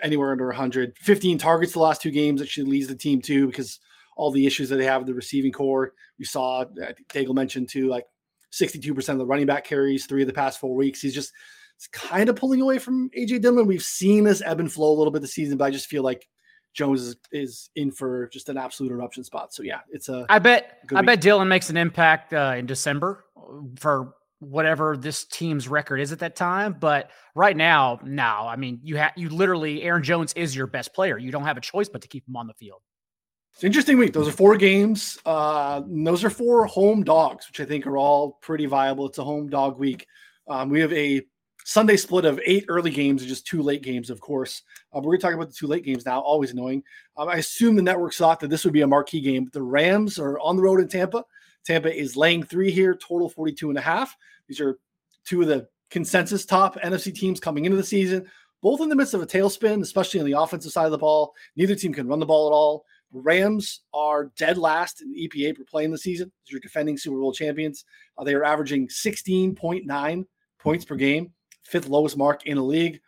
anywhere 0.02 0.32
under 0.32 0.48
100. 0.48 0.98
15 0.98 1.38
targets 1.38 1.74
the 1.74 1.80
last 1.80 2.02
two 2.02 2.12
games 2.12 2.40
that 2.40 2.46
actually 2.46 2.70
leads 2.70 2.88
the 2.88 2.96
team 2.96 3.22
too 3.22 3.48
because 3.48 3.80
all 4.16 4.32
the 4.32 4.46
issues 4.46 4.70
that 4.70 4.78
they 4.78 4.86
have 4.86 5.02
with 5.02 5.08
the 5.08 5.14
receiving 5.14 5.52
corps. 5.52 5.94
We 6.20 6.26
saw 6.26 6.66
Daigle 7.10 7.36
mentioned 7.36 7.70
too, 7.70 7.88
like 7.88 8.06
62% 8.52 9.10
of 9.10 9.18
the 9.18 9.26
running 9.26 9.46
back 9.46 9.64
carries 9.66 10.06
three 10.06 10.22
of 10.22 10.28
the 10.28 10.34
past 10.34 10.60
four 10.60 10.76
weeks. 10.76 11.02
He's 11.02 11.14
just 11.14 11.34
it's 11.76 11.88
kind 11.88 12.30
of 12.30 12.36
pulling 12.36 12.62
away 12.62 12.80
from 12.80 13.10
AJ 13.18 13.42
Dillon. 13.42 13.66
We've 13.66 13.84
seen 13.84 14.24
this 14.24 14.42
ebb 14.46 14.60
and 14.60 14.72
flow 14.72 14.92
a 14.92 14.98
little 14.98 15.12
bit 15.12 15.22
this 15.22 15.34
season, 15.34 15.58
but 15.58 15.66
I 15.66 15.72
just 15.72 15.88
feel 15.88 16.04
like 16.04 16.28
Jones 16.74 17.02
is, 17.02 17.16
is 17.32 17.70
in 17.76 17.92
for 17.92 18.30
just 18.30 18.50
an 18.50 18.58
absolute 18.58 18.92
eruption 18.92 19.24
spot. 19.24 19.54
So 19.54 19.64
yeah, 19.64 19.80
it's 19.92 20.10
a. 20.10 20.26
I 20.30 20.40
bet. 20.40 20.80
I 20.92 21.02
week. 21.02 21.06
bet 21.08 21.22
Dillon 21.22 21.48
makes 21.48 21.70
an 21.70 21.78
impact 21.78 22.34
uh, 22.34 22.56
in 22.58 22.66
December 22.66 23.26
for 23.78 24.14
whatever 24.40 24.98
this 24.98 25.26
team's 25.26 25.68
record 25.68 26.00
is 26.00 26.12
at 26.12 26.20
that 26.20 26.36
time. 26.36 26.76
But 26.80 27.12
right 27.36 27.56
now, 27.56 28.00
now, 28.04 28.48
I 28.48 28.56
mean, 28.56 28.80
you 28.84 28.98
have 28.98 29.14
you 29.16 29.30
literally 29.30 29.84
Aaron 29.84 30.04
Jones 30.04 30.34
is 30.34 30.56
your 30.56 30.68
best 30.68 30.94
player. 30.94 31.18
You 31.18 31.32
don't 31.32 31.46
have 31.46 31.58
a 31.58 31.62
choice 31.62 31.90
but 31.90 32.02
to 32.02 32.08
keep 32.08 32.28
him 32.28 32.36
on 32.36 32.48
the 32.48 32.54
field. 32.54 32.82
It's 33.54 33.64
interesting 33.64 34.00
week. 34.00 34.14
Those 34.14 34.28
are 34.28 34.32
four 34.32 34.58
games. 34.58 35.20
Uh, 35.26 35.84
those 35.86 36.24
are 36.24 36.32
four 36.32 36.66
home 36.66 37.04
dogs, 37.04 37.48
which 37.48 37.60
I 37.60 37.66
think 37.66 37.86
are 37.86 37.98
all 37.98 38.40
pretty 38.42 38.66
viable. 38.66 39.06
It's 39.06 39.20
a 39.20 39.24
home 39.24 39.48
dog 39.48 39.78
week. 39.78 40.08
Um, 40.48 40.70
we 40.70 40.80
have 40.80 40.92
a 40.92 41.22
Sunday 41.64 41.96
split 41.96 42.26
of 42.26 42.40
eight 42.46 42.66
early 42.68 42.90
games 42.90 43.22
and 43.22 43.30
just 43.30 43.46
two 43.46 43.62
late 43.62 43.84
games, 43.84 44.10
of 44.10 44.20
course. 44.20 44.64
Uh, 44.92 44.98
we're 44.98 45.12
going 45.12 45.20
to 45.20 45.22
talk 45.22 45.34
about 45.36 45.50
the 45.50 45.56
two 45.56 45.68
late 45.68 45.86
games 45.86 46.04
now. 46.06 46.20
Always 46.20 46.52
annoying. 46.52 46.84
Um, 47.16 47.30
I 47.30 47.36
assume 47.36 47.76
the 47.76 47.84
network 47.84 48.14
thought 48.14 48.40
that 48.40 48.50
this 48.50 48.64
would 48.64 48.74
be 48.74 48.82
a 48.82 48.88
marquee 48.88 49.22
game. 49.22 49.50
The 49.54 49.62
Rams 49.62 50.18
are 50.18 50.40
on 50.40 50.58
the 50.58 50.64
road 50.64 50.82
in 50.82 50.88
Tampa. 50.88 51.24
Tampa 51.64 51.96
is 51.96 52.18
laying 52.18 52.44
three 52.44 52.72
here, 52.72 52.96
total 52.96 53.30
42 53.30 53.70
and 53.70 53.78
a 53.78 53.82
half. 53.82 54.18
These 54.48 54.60
are 54.60 54.80
two 55.26 55.42
of 55.44 55.48
the 55.48 55.68
consensus 55.92 56.44
top 56.46 56.76
NFC 56.82 57.14
teams 57.14 57.40
coming 57.40 57.66
into 57.66 57.78
the 57.78 57.84
season, 57.84 58.26
both 58.64 58.82
in 58.82 58.90
the 58.90 58.96
midst 58.96 59.14
of 59.14 59.22
a 59.22 59.28
tailspin, 59.28 59.82
especially 59.82 60.20
on 60.20 60.26
the 60.26 60.38
offensive 60.38 60.72
side 60.72 60.86
of 60.86 60.92
the 60.92 60.98
ball. 60.98 61.34
Neither 61.56 61.76
team 61.76 61.94
can 61.94 62.08
run 62.08 62.20
the 62.20 62.26
ball 62.26 62.48
at 62.48 62.54
all. 62.54 62.86
Rams 63.14 63.82
are 63.94 64.32
dead 64.38 64.58
last 64.58 65.02
in 65.02 65.14
EPA 65.16 65.56
per 65.56 65.64
play 65.64 65.86
in 65.86 65.92
the 65.92 65.98
season. 65.98 66.32
As 66.46 66.52
your 66.52 66.60
defending 66.60 66.98
Super 66.98 67.20
Bowl 67.20 67.32
champions, 67.32 67.86
uh, 68.18 68.24
they 68.24 68.34
are 68.34 68.44
averaging 68.44 68.88
16.9 68.88 70.26
points 70.60 70.86
per 70.86 70.96
game 70.96 71.32
fifth 71.64 71.88
lowest 71.88 72.18
mark 72.18 72.46
in 72.46 72.58
the 72.58 72.64
league. 72.64 73.00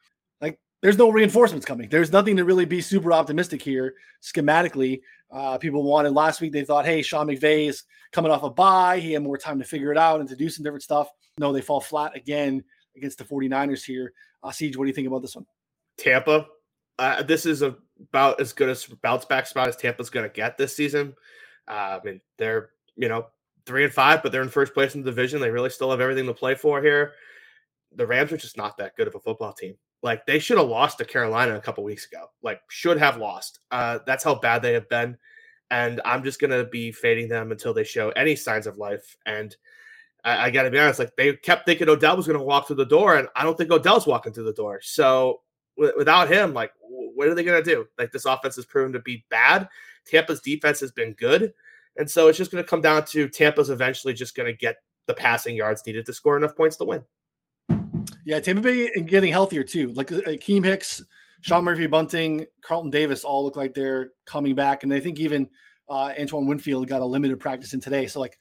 Like, 0.42 0.60
there's 0.82 0.98
no 0.98 1.10
reinforcements 1.10 1.66
coming. 1.66 1.90
There's 1.90 2.12
nothing 2.12 2.38
to 2.38 2.46
really 2.46 2.66
be 2.66 2.82
super 2.82 3.14
optimistic 3.14 3.62
here 3.62 3.96
schematically. 4.22 5.02
Uh, 5.32 5.58
people 5.58 5.84
wanted 5.84 6.14
last 6.14 6.42
week, 6.42 6.52
they 6.52 6.64
thought, 6.64 6.86
hey, 6.86 7.02
Sean 7.02 7.28
McVay 7.28 7.68
is 7.68 7.84
coming 8.12 8.32
off 8.32 8.44
a 8.44 8.50
bye. 8.50 9.00
He 9.00 9.14
had 9.14 9.24
more 9.24 9.38
time 9.38 9.60
to 9.60 9.66
figure 9.66 9.92
it 9.92 9.98
out 9.98 10.20
and 10.20 10.30
to 10.30 10.36
do 10.36 10.50
some 10.50 10.64
different 10.64 10.84
stuff. 10.84 11.10
No, 11.38 11.52
they 11.52 11.62
fall 11.62 11.82
flat 11.82 12.16
again 12.16 12.64
against 12.96 13.18
the 13.18 13.26
49ers 13.26 13.84
here. 13.84 14.14
Uh, 14.42 14.52
Siege, 14.52 14.78
what 14.78 14.86
do 14.86 14.88
you 14.88 14.94
think 14.94 15.08
about 15.08 15.22
this 15.22 15.36
one? 15.36 15.46
Tampa. 15.98 16.48
Uh, 16.98 17.24
this 17.24 17.46
is 17.46 17.62
a, 17.62 17.76
about 18.10 18.40
as 18.40 18.54
good 18.54 18.70
a 18.70 18.96
bounce 18.98 19.26
back 19.26 19.48
spot 19.48 19.68
as 19.68 19.76
Tampa's 19.76 20.10
going 20.10 20.28
to 20.28 20.34
get 20.34 20.58
this 20.58 20.76
season. 20.76 21.14
Uh, 21.68 22.00
I 22.00 22.02
mean, 22.04 22.22
they're, 22.38 22.70
you 22.96 23.10
know, 23.10 23.28
three 23.66 23.84
and 23.84 23.94
five, 23.94 24.22
but 24.22 24.32
they're 24.32 24.42
in 24.42 24.50
first 24.50 24.74
place 24.74 24.96
in 24.96 25.02
the 25.02 25.12
division. 25.12 25.42
They 25.42 25.50
really 25.50 25.70
still 25.70 25.92
have 25.92 26.02
everything 26.02 26.26
to 26.28 26.34
play 26.34 26.56
for 26.56 26.82
here 26.82 27.14
the 27.96 28.06
Rams 28.06 28.32
are 28.32 28.38
just 28.38 28.58
not 28.58 28.78
that 28.78 28.96
good 28.96 29.08
of 29.08 29.16
a 29.16 29.20
football 29.20 29.54
team. 29.54 29.76
Like 30.04 30.26
they 30.26 30.40
should 30.40 30.58
have 30.58 30.68
lost 30.68 30.98
to 31.00 31.06
Carolina 31.06 31.56
a 31.56 31.62
couple 31.62 31.84
weeks 31.84 32.06
ago. 32.06 32.28
Like 32.44 32.62
should 32.70 32.98
have 32.98 33.18
lost. 33.18 33.60
Uh, 33.72 34.00
that's 34.06 34.24
how 34.24 34.36
bad 34.36 34.62
they 34.62 34.74
have 34.74 34.90
been. 34.90 35.18
And 35.72 36.02
I'm 36.06 36.24
just 36.24 36.40
gonna 36.40 36.66
be 36.66 36.92
fading 36.92 37.28
them 37.28 37.52
until 37.52 37.74
they 37.74 37.84
show 37.84 38.10
any 38.12 38.36
signs 38.36 38.68
of 38.68 38.78
life. 38.78 39.16
And 39.26 39.56
I, 40.24 40.46
I 40.46 40.50
got 40.52 40.64
to 40.64 40.72
be 40.72 40.80
honest, 40.80 41.00
like 41.00 41.16
they 41.16 41.34
kept 41.34 41.66
thinking 41.66 41.90
Odell 41.90 42.18
was 42.18 42.28
gonna 42.28 42.44
walk 42.44 42.68
through 42.68 42.76
the 42.76 42.86
door, 42.86 43.16
and 43.18 43.28
I 43.36 43.44
don't 43.44 43.58
think 43.58 43.72
Odell's 43.72 44.06
walking 44.06 44.34
through 44.34 44.46
the 44.46 44.54
door. 44.54 44.80
So 44.84 45.42
without 45.78 46.32
him, 46.32 46.54
like 46.54 46.72
what 46.80 47.28
are 47.28 47.36
they 47.36 47.44
gonna 47.44 47.64
do? 47.64 47.86
Like 47.98 48.12
this 48.12 48.26
offense 48.26 48.56
has 48.56 48.66
proven 48.66 48.94
to 48.94 49.00
be 49.00 49.26
bad. 49.30 49.68
Tampa's 50.06 50.42
defense 50.42 50.80
has 50.80 50.92
been 50.92 51.14
good, 51.14 51.54
and 51.98 52.10
so 52.10 52.28
it's 52.28 52.38
just 52.38 52.52
gonna 52.52 52.64
come 52.64 52.82
down 52.82 53.06
to 53.06 53.28
Tampa's 53.30 53.70
eventually 53.70 54.14
just 54.14 54.36
gonna 54.36 54.54
get 54.54 54.78
the 55.08 55.14
passing 55.14 55.56
yards 55.56 55.86
needed 55.86 56.06
to 56.06 56.14
score 56.14 56.38
enough 56.38 56.56
points 56.56 56.78
to 56.78 56.86
win. 56.86 57.04
Yeah, 58.26 58.40
Tampa 58.40 58.62
Bay 58.62 58.90
getting 59.06 59.32
healthier 59.32 59.64
too. 59.64 59.92
Like 59.94 60.12
uh, 60.12 60.22
Akiem 60.22 60.64
Hicks, 60.64 61.04
Sean 61.42 61.64
Murphy 61.64 61.88
Bunting, 61.88 62.46
Carlton 62.62 62.90
Davis 62.90 63.24
all 63.24 63.44
look 63.44 63.56
like 63.56 63.74
they're 63.74 64.12
coming 64.26 64.56
back. 64.56 64.84
And 64.84 64.92
I 64.92 65.00
think 65.00 65.20
even 65.20 65.48
uh, 65.88 66.12
Antoine 66.20 66.48
Winfield 66.48 66.88
got 66.88 67.02
a 67.02 67.06
limited 67.06 67.40
practice 67.40 67.74
in 67.74 67.80
today. 67.80 68.08
So 68.08 68.20
like 68.20 68.38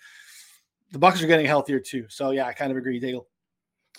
the 0.90 0.98
Bucks 0.98 1.22
are 1.22 1.26
getting 1.26 1.46
healthier 1.46 1.80
too. 1.80 2.06
So 2.08 2.30
yeah, 2.30 2.46
I 2.46 2.54
kind 2.54 2.70
of 2.70 2.78
agree, 2.78 2.98
Dale. 2.98 3.26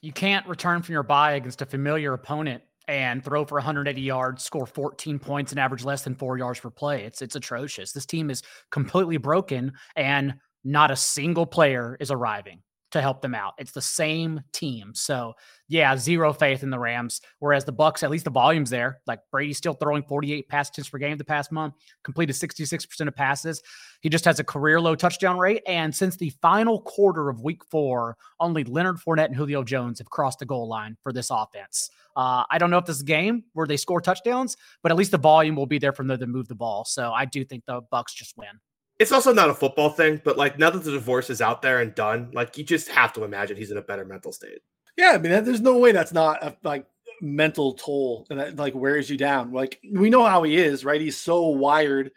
You 0.01 0.11
can't 0.11 0.45
return 0.47 0.81
from 0.81 0.93
your 0.93 1.03
bye 1.03 1.33
against 1.33 1.61
a 1.61 1.65
familiar 1.65 2.13
opponent 2.13 2.63
and 2.87 3.23
throw 3.23 3.45
for 3.45 3.55
180 3.55 4.01
yards, 4.01 4.43
score 4.43 4.65
14 4.65 5.19
points, 5.19 5.51
and 5.51 5.59
average 5.59 5.83
less 5.83 6.03
than 6.03 6.15
four 6.15 6.37
yards 6.37 6.59
per 6.59 6.69
play. 6.69 7.03
It's 7.03 7.21
it's 7.21 7.35
atrocious. 7.35 7.91
This 7.91 8.05
team 8.05 8.29
is 8.29 8.43
completely 8.71 9.17
broken, 9.17 9.73
and 9.95 10.35
not 10.63 10.91
a 10.91 10.95
single 10.95 11.45
player 11.45 11.97
is 11.99 12.11
arriving 12.11 12.61
to 12.95 13.01
help 13.01 13.21
them 13.21 13.35
out. 13.35 13.55
It's 13.57 13.73
the 13.73 13.81
same 13.81 14.41
team. 14.53 14.93
So 14.95 15.33
yeah, 15.67 15.97
zero 15.97 16.31
faith 16.31 16.63
in 16.63 16.69
the 16.69 16.79
Rams. 16.79 17.19
Whereas 17.39 17.65
the 17.65 17.73
Bucks, 17.73 18.03
at 18.03 18.09
least 18.09 18.23
the 18.23 18.31
volume's 18.31 18.69
there. 18.69 19.01
Like 19.05 19.19
Brady's 19.31 19.57
still 19.57 19.73
throwing 19.73 20.01
48 20.03 20.47
pass 20.47 20.69
attempts 20.69 20.89
per 20.89 20.97
game 20.97 21.17
the 21.17 21.25
past 21.25 21.51
month, 21.51 21.73
completed 22.05 22.33
66% 22.33 23.05
of 23.05 23.13
passes. 23.13 23.61
He 23.99 24.07
just 24.07 24.23
has 24.23 24.39
a 24.39 24.45
career 24.45 24.79
low 24.79 24.95
touchdown 24.95 25.37
rate. 25.37 25.61
And 25.67 25.93
since 25.93 26.15
the 26.15 26.29
final 26.41 26.81
quarter 26.83 27.27
of 27.27 27.41
week 27.41 27.63
four, 27.69 28.15
only 28.39 28.63
Leonard 28.63 28.97
Fournette 28.97 29.25
and 29.25 29.35
Julio 29.35 29.61
Jones 29.61 29.99
have 29.99 30.09
crossed 30.09 30.39
the 30.39 30.45
goal 30.45 30.69
line 30.69 30.95
for 31.03 31.11
this 31.11 31.29
offense. 31.29 31.89
Uh, 32.15 32.45
I 32.49 32.57
don't 32.57 32.69
know 32.69 32.77
if 32.77 32.85
this 32.85 33.01
game 33.01 33.43
where 33.51 33.67
they 33.67 33.75
score 33.75 33.99
touchdowns, 33.99 34.55
but 34.81 34.93
at 34.93 34.97
least 34.97 35.11
the 35.11 35.17
volume 35.17 35.57
will 35.57 35.65
be 35.65 35.79
there 35.79 35.91
from 35.91 36.07
them 36.07 36.19
to 36.21 36.27
move 36.27 36.47
the 36.47 36.55
ball. 36.55 36.85
So 36.85 37.11
I 37.11 37.25
do 37.25 37.43
think 37.43 37.65
the 37.65 37.81
Bucks 37.91 38.13
just 38.13 38.37
win 38.37 38.61
it's 38.99 39.11
also 39.11 39.33
not 39.33 39.49
a 39.49 39.53
football 39.53 39.89
thing, 39.89 40.21
but 40.23 40.37
like 40.37 40.57
now 40.57 40.69
that 40.69 40.83
the 40.83 40.91
divorce 40.91 41.29
is 41.29 41.41
out 41.41 41.61
there 41.61 41.81
and 41.81 41.93
done, 41.95 42.31
like 42.33 42.57
you 42.57 42.63
just 42.63 42.87
have 42.89 43.11
to 43.13 43.23
imagine 43.23 43.57
he's 43.57 43.71
in 43.71 43.77
a 43.77 43.81
better 43.81 44.05
mental 44.05 44.31
state. 44.31 44.59
Yeah, 44.97 45.11
I 45.11 45.17
mean, 45.17 45.43
there's 45.43 45.61
no 45.61 45.77
way 45.77 45.91
that's 45.91 46.13
not 46.13 46.41
a 46.41 46.55
like 46.63 46.85
mental 47.21 47.73
toll 47.73 48.25
and 48.29 48.39
that 48.39 48.55
like 48.55 48.73
wears 48.73 49.09
you 49.09 49.17
down. 49.17 49.51
Like 49.51 49.79
we 49.91 50.09
know 50.09 50.25
how 50.25 50.43
he 50.43 50.55
is, 50.55 50.85
right? 50.85 51.01
He's 51.01 51.17
so 51.17 51.47
wired 51.49 52.11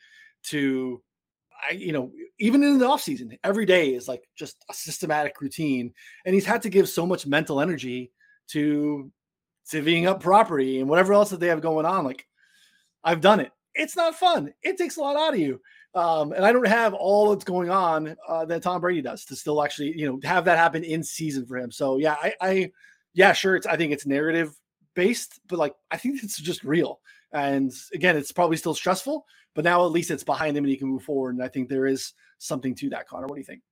to, 0.45 1.03
I 1.69 1.73
you 1.73 1.93
know, 1.93 2.12
even 2.38 2.62
in 2.62 2.79
the 2.79 2.87
off 2.87 3.03
season, 3.03 3.37
every 3.43 3.67
day 3.67 3.95
is 3.95 4.07
like 4.07 4.29
just 4.37 4.64
a 4.71 4.75
systematic 4.75 5.41
routine, 5.41 5.93
and 6.25 6.35
he's 6.35 6.47
had 6.47 6.62
to 6.62 6.69
give 6.69 6.88
so 6.88 7.05
much 7.05 7.27
mental 7.27 7.61
energy 7.61 8.12
to 8.49 9.11
divvying 9.71 10.07
up 10.07 10.21
property 10.21 10.81
and 10.81 10.88
whatever 10.88 11.12
else 11.12 11.31
that 11.31 11.41
they 11.41 11.49
have 11.49 11.61
going 11.61 11.87
on. 11.87 12.05
Like 12.05 12.27
I've 13.03 13.21
done 13.21 13.41
it. 13.41 13.51
It's 13.75 13.97
not 13.97 14.14
fun. 14.14 14.55
It 14.62 14.79
takes 14.79 14.97
a 14.97 15.01
lot 15.01 15.17
out 15.17 15.35
of 15.35 15.41
you. 15.41 15.61
Um, 15.94 16.33
and 16.33 16.44
I 16.44 16.53
don't 16.53 16.66
have 16.66 16.94
all 16.94 17.31
that's 17.31 17.44
going 17.44 17.70
on 17.70 18.14
uh, 18.29 18.44
that 18.44 18.62
Tom 18.62 18.81
Brady 18.81 19.03
does 19.03 19.24
to 19.27 19.37
still 19.37 19.62
actually, 19.62 19.98
you 19.98 20.07
know, 20.07 20.20
have 20.22 20.44
that 20.44 20.59
happen 20.59 20.85
in 20.85 21.03
season 21.03 21.46
for 21.46 21.57
him. 21.57 21.70
So 21.70 21.98
yeah, 21.98 22.16
I, 22.22 22.35
I 22.40 22.72
yeah, 23.14 23.33
sure. 23.33 23.57
It's 23.57 23.66
I 23.66 23.77
think 23.77 23.92
it's 23.92 24.07
narrative 24.07 24.55
based, 24.94 25.40
but 25.48 25.59
like 25.59 25.74
I 25.90 25.96
think 25.96 26.22
it's 26.22 26.38
just 26.38 26.62
real. 26.62 27.01
And 27.33 27.72
again, 27.92 28.16
it's 28.16 28.33
probably 28.33 28.57
still 28.57 28.74
stressful, 28.74 29.24
but 29.55 29.64
now 29.64 29.85
at 29.85 29.92
least 29.92 30.11
it's 30.11 30.24
behind 30.24 30.57
him 30.57 30.64
and 30.64 30.70
he 30.70 30.77
can 30.77 30.88
move 30.88 31.03
forward. 31.03 31.35
And 31.35 31.42
I 31.42 31.48
think 31.48 31.68
there 31.68 31.87
is 31.87 32.12
something 32.38 32.74
to 32.77 32.90
that. 32.90 33.09
Connor, 33.09 33.27
what 33.27 33.35
do 33.35 33.40
you 33.40 33.44
think? 33.44 33.62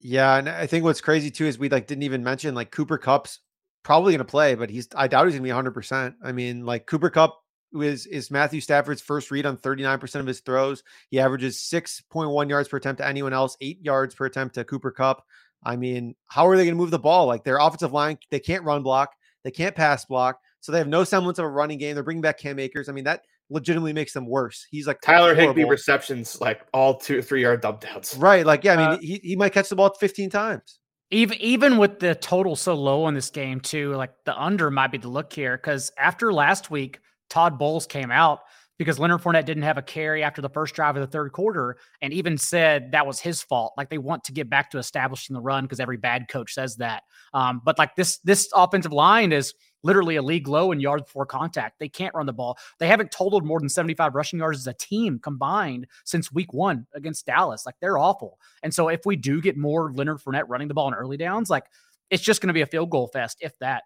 Yeah, 0.00 0.36
and 0.36 0.48
I 0.48 0.66
think 0.66 0.84
what's 0.84 1.00
crazy 1.00 1.30
too 1.30 1.46
is 1.46 1.58
we 1.58 1.68
like 1.68 1.86
didn't 1.86 2.02
even 2.02 2.22
mention 2.22 2.54
like 2.54 2.70
Cooper 2.70 2.98
Kupp's 2.98 3.40
probably 3.82 4.12
going 4.12 4.18
to 4.18 4.24
play, 4.24 4.54
but 4.54 4.70
he's 4.70 4.88
I 4.94 5.08
doubt 5.08 5.26
he's 5.26 5.34
going 5.34 5.42
to 5.42 5.46
be 5.46 5.50
100. 5.50 5.72
percent 5.72 6.14
I 6.22 6.32
mean, 6.32 6.64
like 6.64 6.86
Cooper 6.86 7.10
Kupp 7.10 7.43
is 7.82 8.06
is 8.06 8.30
Matthew 8.30 8.60
Stafford's 8.60 9.00
first 9.00 9.30
read 9.30 9.46
on 9.46 9.56
39% 9.56 10.14
of 10.16 10.26
his 10.26 10.40
throws. 10.40 10.82
He 11.10 11.20
averages 11.20 11.58
6.1 11.58 12.48
yards 12.48 12.68
per 12.68 12.76
attempt 12.76 13.00
to 13.00 13.06
anyone 13.06 13.32
else, 13.32 13.56
eight 13.60 13.84
yards 13.84 14.14
per 14.14 14.26
attempt 14.26 14.54
to 14.56 14.64
Cooper 14.64 14.90
Kupp. 14.90 15.24
I 15.64 15.76
mean, 15.76 16.14
how 16.26 16.46
are 16.46 16.56
they 16.56 16.64
going 16.64 16.74
to 16.74 16.80
move 16.80 16.90
the 16.90 16.98
ball? 16.98 17.26
Like 17.26 17.44
their 17.44 17.58
offensive 17.58 17.92
line, 17.92 18.18
they 18.30 18.40
can't 18.40 18.64
run 18.64 18.82
block, 18.82 19.14
they 19.44 19.50
can't 19.50 19.74
pass 19.74 20.04
block, 20.04 20.38
so 20.60 20.72
they 20.72 20.78
have 20.78 20.88
no 20.88 21.04
semblance 21.04 21.38
of 21.38 21.44
a 21.44 21.48
running 21.48 21.78
game. 21.78 21.94
They're 21.94 22.04
bringing 22.04 22.22
back 22.22 22.38
Cam 22.38 22.58
Akers. 22.58 22.88
I 22.88 22.92
mean, 22.92 23.04
that 23.04 23.22
legitimately 23.50 23.92
makes 23.92 24.12
them 24.12 24.26
worse. 24.26 24.66
He's 24.70 24.86
like 24.86 25.00
Tyler 25.00 25.34
horrible. 25.34 25.54
Higbee 25.54 25.70
receptions, 25.70 26.40
like 26.40 26.62
all 26.72 26.96
two 26.96 27.18
or 27.18 27.22
three 27.22 27.42
yard 27.42 27.60
dump 27.60 27.80
downs. 27.80 28.16
Right. 28.16 28.44
Like, 28.44 28.64
yeah, 28.64 28.74
I 28.74 28.76
mean, 28.76 28.86
uh, 28.86 28.98
he, 28.98 29.20
he 29.22 29.36
might 29.36 29.52
catch 29.52 29.68
the 29.68 29.76
ball 29.76 29.94
15 29.94 30.30
times. 30.30 30.78
Even 31.10 31.36
even 31.40 31.76
with 31.76 32.00
the 32.00 32.14
total 32.14 32.56
so 32.56 32.74
low 32.74 33.06
in 33.08 33.14
this 33.14 33.30
game, 33.30 33.60
too, 33.60 33.94
like 33.94 34.12
the 34.24 34.36
under 34.40 34.70
might 34.70 34.90
be 34.90 34.98
the 34.98 35.08
look 35.08 35.32
here. 35.32 35.56
Cause 35.58 35.92
after 35.98 36.32
last 36.32 36.70
week, 36.70 36.98
Todd 37.28 37.58
Bowles 37.58 37.86
came 37.86 38.10
out 38.10 38.40
because 38.78 38.98
Leonard 38.98 39.20
Fournette 39.22 39.44
didn't 39.44 39.62
have 39.62 39.78
a 39.78 39.82
carry 39.82 40.22
after 40.22 40.42
the 40.42 40.48
first 40.48 40.74
drive 40.74 40.96
of 40.96 41.00
the 41.00 41.06
third 41.06 41.32
quarter 41.32 41.76
and 42.02 42.12
even 42.12 42.36
said 42.36 42.90
that 42.92 43.06
was 43.06 43.20
his 43.20 43.42
fault. 43.42 43.72
Like 43.76 43.88
they 43.88 43.98
want 43.98 44.24
to 44.24 44.32
get 44.32 44.50
back 44.50 44.70
to 44.70 44.78
establishing 44.78 45.34
the 45.34 45.40
run 45.40 45.64
because 45.64 45.80
every 45.80 45.96
bad 45.96 46.26
coach 46.28 46.54
says 46.54 46.76
that. 46.76 47.04
Um, 47.32 47.62
but 47.64 47.78
like 47.78 47.94
this, 47.94 48.18
this 48.18 48.48
offensive 48.54 48.92
line 48.92 49.32
is 49.32 49.54
literally 49.84 50.16
a 50.16 50.22
league 50.22 50.48
low 50.48 50.72
in 50.72 50.80
yards 50.80 51.04
before 51.04 51.26
contact. 51.26 51.78
They 51.78 51.88
can't 51.88 52.14
run 52.14 52.26
the 52.26 52.32
ball. 52.32 52.58
They 52.78 52.88
haven't 52.88 53.12
totaled 53.12 53.44
more 53.44 53.60
than 53.60 53.68
75 53.68 54.14
rushing 54.14 54.40
yards 54.40 54.58
as 54.58 54.66
a 54.66 54.72
team 54.72 55.20
combined 55.20 55.86
since 56.04 56.32
week 56.32 56.52
one 56.52 56.86
against 56.94 57.26
Dallas. 57.26 57.64
Like 57.66 57.76
they're 57.80 57.98
awful. 57.98 58.40
And 58.62 58.74
so 58.74 58.88
if 58.88 59.06
we 59.06 59.14
do 59.14 59.40
get 59.40 59.56
more 59.56 59.92
Leonard 59.92 60.18
Fournette 60.18 60.48
running 60.48 60.68
the 60.68 60.74
ball 60.74 60.88
in 60.88 60.94
early 60.94 61.16
downs, 61.16 61.50
like 61.50 61.66
it's 62.10 62.22
just 62.22 62.40
going 62.40 62.48
to 62.48 62.54
be 62.54 62.62
a 62.62 62.66
field 62.66 62.90
goal 62.90 63.06
fest, 63.08 63.38
if 63.40 63.56
that. 63.60 63.84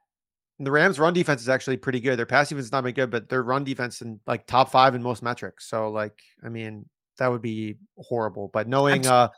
The 0.60 0.70
Rams' 0.70 0.98
run 0.98 1.14
defense 1.14 1.40
is 1.40 1.48
actually 1.48 1.76
pretty 1.76 2.00
good. 2.00 2.18
Their 2.18 2.26
pass 2.26 2.48
defense 2.48 2.66
is 2.66 2.72
not 2.72 2.84
been 2.84 2.94
good, 2.94 3.10
but 3.10 3.28
their 3.28 3.42
run 3.42 3.64
defense 3.64 4.02
in 4.02 4.18
like 4.26 4.46
top 4.46 4.70
five 4.70 4.94
in 4.94 5.02
most 5.02 5.22
metrics. 5.22 5.68
So, 5.68 5.90
like, 5.90 6.20
I 6.44 6.48
mean, 6.48 6.86
that 7.18 7.28
would 7.28 7.42
be 7.42 7.76
horrible. 7.96 8.50
But 8.52 8.66
knowing, 8.66 9.06
uh, 9.06 9.28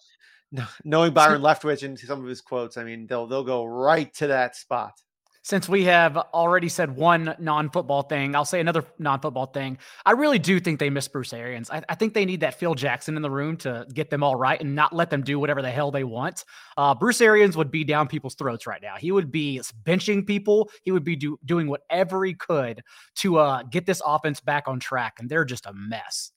knowing 0.85 1.13
Byron 1.13 1.43
Leftwich 1.43 1.83
and 1.83 1.99
some 1.99 2.23
of 2.23 2.27
his 2.27 2.41
quotes, 2.41 2.77
I 2.77 2.85
mean, 2.85 3.07
they'll 3.07 3.27
they'll 3.27 3.45
go 3.45 3.65
right 3.67 4.13
to 4.15 4.29
that 4.29 4.57
spot 4.57 4.95
since 5.43 5.69
we 5.69 5.85
have 5.85 6.17
already 6.17 6.69
said 6.69 6.95
one 6.95 7.35
non-football 7.39 8.03
thing, 8.03 8.35
I'll 8.35 8.45
say 8.45 8.61
another 8.61 8.85
non-football 8.99 9.47
thing. 9.47 9.79
I 10.05 10.13
really 10.13 10.39
do 10.39 10.61
think 10.61 10.79
they 10.79 10.91
miss 10.91 11.09
Bruce 11.09 11.33
Arians. 11.33 11.71
I, 11.71 11.83
I, 11.89 11.95
think 11.95 12.13
they 12.13 12.27
need 12.27 12.41
that 12.41 12.55
Phil 12.55 12.75
Jackson 12.75 13.17
in 13.17 13.23
the 13.23 13.31
room 13.31 13.57
to 13.59 13.87
get 13.95 14.11
them 14.11 14.23
all 14.23 14.37
right 14.37 14.61
and 14.61 14.75
not 14.75 14.95
let 14.95 15.09
them 15.09 15.23
do 15.23 15.39
whatever 15.39 15.63
the 15.63 15.71
hell 15.71 15.91
they 15.91 16.05
want. 16.05 16.45
Uh, 16.77 16.95
Bruce 16.95 17.21
Arians 17.21 17.57
would 17.57 17.71
be 17.71 17.85
down 17.85 18.07
people's 18.07 18.35
throats 18.35 18.67
right 18.67 18.83
now. 18.83 18.97
He 18.99 19.13
would 19.13 19.31
be 19.31 19.61
benching 19.87 20.27
people. 20.27 20.71
He 20.83 20.93
would 20.93 21.05
be 21.05 21.17
do, 21.17 21.39
doing 21.45 21.69
whatever 21.69 22.25
he 22.25 22.35
could 22.35 22.83
to 23.17 23.39
uh, 23.39 23.63
get 23.63 23.87
this 23.87 24.03
offense 24.05 24.41
back 24.41 24.69
on 24.69 24.79
track, 24.79 25.15
and 25.19 25.29
they're 25.29 25.45
just 25.47 25.67
a 25.67 25.73
mess. 25.73 26.33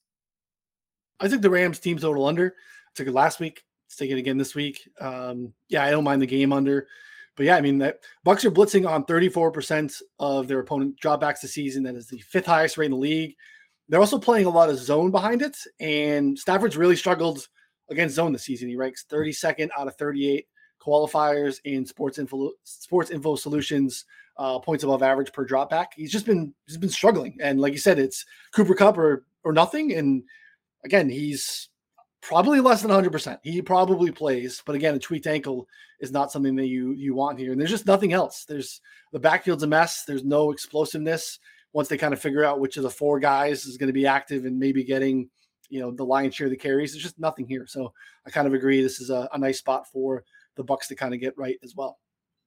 I 1.20 1.28
think 1.28 1.42
the 1.42 1.50
Rams 1.50 1.78
team 1.78 1.98
total 1.98 2.26
under. 2.26 2.54
I 2.56 2.90
took 2.94 3.06
it 3.06 3.12
last 3.12 3.38
week. 3.38 3.64
Let's 3.86 3.96
take 3.96 4.10
it 4.10 4.18
again 4.18 4.38
this 4.38 4.54
week. 4.54 4.88
Um, 5.00 5.52
yeah, 5.68 5.84
I 5.84 5.90
don't 5.90 6.04
mind 6.04 6.22
the 6.22 6.26
game 6.26 6.52
under. 6.52 6.88
But 7.36 7.46
yeah, 7.46 7.56
I 7.56 7.60
mean, 7.60 7.78
that 7.78 8.00
Bucs 8.24 8.44
are 8.44 8.50
blitzing 8.50 8.88
on 8.88 9.04
34% 9.04 10.00
of 10.20 10.46
their 10.48 10.60
opponent 10.60 11.00
dropbacks 11.00 11.40
this 11.40 11.54
season. 11.54 11.82
That 11.82 11.96
is 11.96 12.06
the 12.06 12.20
fifth 12.20 12.46
highest 12.46 12.78
rate 12.78 12.86
in 12.86 12.92
the 12.92 12.96
league. 12.96 13.34
They're 13.88 14.00
also 14.00 14.18
playing 14.18 14.46
a 14.46 14.50
lot 14.50 14.70
of 14.70 14.78
zone 14.78 15.10
behind 15.10 15.42
it, 15.42 15.56
and 15.78 16.38
Stafford's 16.38 16.76
really 16.76 16.96
struggled 16.96 17.46
against 17.90 18.14
zone 18.14 18.32
this 18.32 18.44
season. 18.44 18.68
He 18.68 18.76
ranks 18.76 19.04
32nd 19.10 19.68
out 19.76 19.88
of 19.88 19.96
38 19.96 20.46
qualifiers 20.84 21.58
in 21.64 21.84
Sports 21.84 22.18
Info 22.18 22.52
Sports 22.64 23.10
Info 23.10 23.36
Solutions 23.36 24.04
uh, 24.38 24.58
points 24.58 24.84
above 24.84 25.02
average 25.02 25.32
per 25.32 25.46
dropback. 25.46 25.86
He's 25.96 26.12
just 26.12 26.26
been 26.26 26.54
he's 26.66 26.76
been 26.76 26.88
struggling, 26.88 27.36
and 27.40 27.60
like 27.60 27.72
you 27.72 27.78
said, 27.78 27.98
it's 27.98 28.24
Cooper 28.54 28.74
Kupp 28.74 28.98
or 28.98 29.26
or 29.44 29.52
nothing. 29.52 29.92
And 29.92 30.22
again, 30.84 31.08
he's 31.08 31.68
probably 32.24 32.58
less 32.58 32.80
than 32.80 32.90
100%. 32.90 33.38
He 33.42 33.60
probably 33.60 34.10
plays, 34.10 34.62
but 34.64 34.74
again, 34.74 34.94
a 34.94 34.98
tweaked 34.98 35.26
ankle 35.26 35.68
is 36.00 36.10
not 36.10 36.32
something 36.32 36.56
that 36.56 36.66
you 36.66 36.92
you 36.92 37.14
want 37.14 37.38
here. 37.38 37.52
And 37.52 37.60
there's 37.60 37.70
just 37.70 37.86
nothing 37.86 38.12
else. 38.12 38.44
There's 38.46 38.80
the 39.12 39.20
backfield's 39.20 39.62
a 39.62 39.66
mess. 39.66 40.04
There's 40.04 40.24
no 40.24 40.50
explosiveness 40.50 41.38
once 41.74 41.88
they 41.88 41.98
kind 41.98 42.14
of 42.14 42.20
figure 42.20 42.44
out 42.44 42.60
which 42.60 42.78
of 42.78 42.82
the 42.82 42.90
four 42.90 43.20
guys 43.20 43.66
is 43.66 43.76
going 43.76 43.88
to 43.88 43.92
be 43.92 44.06
active 44.06 44.46
and 44.46 44.58
maybe 44.58 44.84
getting, 44.84 45.28
you 45.68 45.80
know, 45.80 45.90
the 45.90 46.04
lion's 46.04 46.34
share 46.34 46.46
of 46.46 46.50
the 46.50 46.56
carries. 46.56 46.92
There's 46.92 47.02
just 47.02 47.18
nothing 47.18 47.46
here. 47.46 47.66
So 47.66 47.92
I 48.26 48.30
kind 48.30 48.46
of 48.46 48.54
agree. 48.54 48.82
This 48.82 49.00
is 49.00 49.10
a, 49.10 49.28
a 49.32 49.38
nice 49.38 49.58
spot 49.58 49.86
for 49.92 50.24
the 50.56 50.64
Bucs 50.64 50.86
to 50.88 50.94
kind 50.94 51.12
of 51.12 51.20
get 51.20 51.36
right 51.36 51.58
as 51.62 51.74
well. 51.76 51.98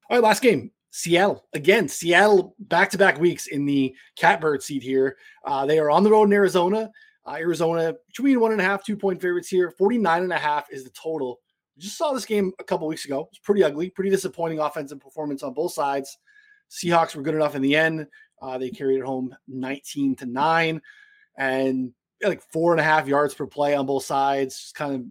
All 0.10 0.18
right, 0.18 0.24
last 0.24 0.42
game. 0.42 0.72
Seattle 0.90 1.46
again. 1.54 1.88
Seattle 1.88 2.56
back-to-back 2.60 3.20
weeks 3.20 3.48
in 3.48 3.66
the 3.66 3.94
catbird 4.16 4.64
seat 4.64 4.82
here. 4.82 5.18
Uh, 5.44 5.66
they 5.66 5.78
are 5.78 5.92
on 5.92 6.04
the 6.04 6.10
road 6.10 6.24
in 6.24 6.34
Arizona. 6.34 6.90
Uh, 7.28 7.36
Arizona 7.36 7.94
between 8.08 8.40
one 8.40 8.54
and 8.54 8.62
a 8.62 8.64
half, 8.64 8.86
two 8.86 8.96
point 8.96 9.22
favorites 9.22 9.50
here. 9.50 9.72
49 9.72 10.24
and 10.24 10.34
a 10.34 10.38
half 10.38 10.72
is 10.72 10.84
the 10.84 10.90
total. 10.92 11.40
We 11.76 11.84
just 11.84 11.98
saw 11.98 12.14
this 12.14 12.26
game 12.26 12.54
a 12.60 12.64
couple 12.64 12.88
weeks 12.88 13.06
ago. 13.06 13.28
It's 13.32 13.40
pretty 13.40 13.64
ugly, 13.64 13.90
pretty 13.90 14.10
disappointing 14.10 14.60
offensive 14.60 15.00
performance 15.00 15.44
on 15.44 15.54
both 15.54 15.74
sides. 15.74 16.18
Seahawks 16.72 17.16
were 17.16 17.22
good 17.22 17.36
enough 17.36 17.56
in 17.56 17.62
the 17.62 17.76
end. 17.76 18.08
Uh, 18.42 18.58
they 18.58 18.70
carried 18.70 19.00
it 19.00 19.06
home 19.06 19.36
19 19.48 20.16
to 20.16 20.26
9 20.26 20.82
and 21.38 21.94
like 22.24 22.42
four 22.52 22.72
and 22.72 22.80
a 22.80 22.84
half 22.84 23.08
yards 23.08 23.34
per 23.34 23.46
play 23.46 23.76
on 23.76 23.86
both 23.86 24.06
sides. 24.06 24.60
Just 24.60 24.76
kind 24.76 24.96
of 24.96 25.04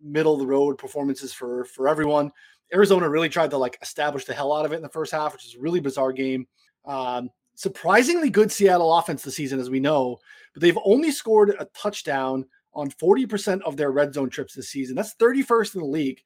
middle 0.00 0.34
of 0.34 0.40
the 0.40 0.46
road 0.46 0.78
performances 0.78 1.32
for 1.32 1.64
for 1.64 1.88
everyone. 1.88 2.30
Arizona 2.74 3.08
really 3.08 3.28
tried 3.28 3.50
to 3.50 3.58
like 3.58 3.78
establish 3.80 4.24
the 4.24 4.34
hell 4.34 4.52
out 4.52 4.66
of 4.66 4.72
it 4.72 4.76
in 4.76 4.82
the 4.82 4.88
first 4.88 5.12
half, 5.12 5.32
which 5.32 5.46
is 5.46 5.54
a 5.54 5.60
really 5.60 5.80
bizarre 5.80 6.12
game. 6.12 6.46
Um, 6.84 7.30
surprisingly 7.54 8.30
good 8.30 8.52
Seattle 8.52 8.96
offense 8.96 9.22
this 9.22 9.36
season, 9.36 9.58
as 9.58 9.70
we 9.70 9.80
know, 9.80 10.18
but 10.56 10.62
they've 10.62 10.78
only 10.86 11.10
scored 11.10 11.54
a 11.60 11.66
touchdown 11.76 12.46
on 12.72 12.90
40% 12.90 13.60
of 13.60 13.76
their 13.76 13.90
red 13.90 14.14
zone 14.14 14.30
trips 14.30 14.54
this 14.54 14.70
season. 14.70 14.96
That's 14.96 15.14
31st 15.16 15.74
in 15.74 15.80
the 15.82 15.86
league. 15.86 16.22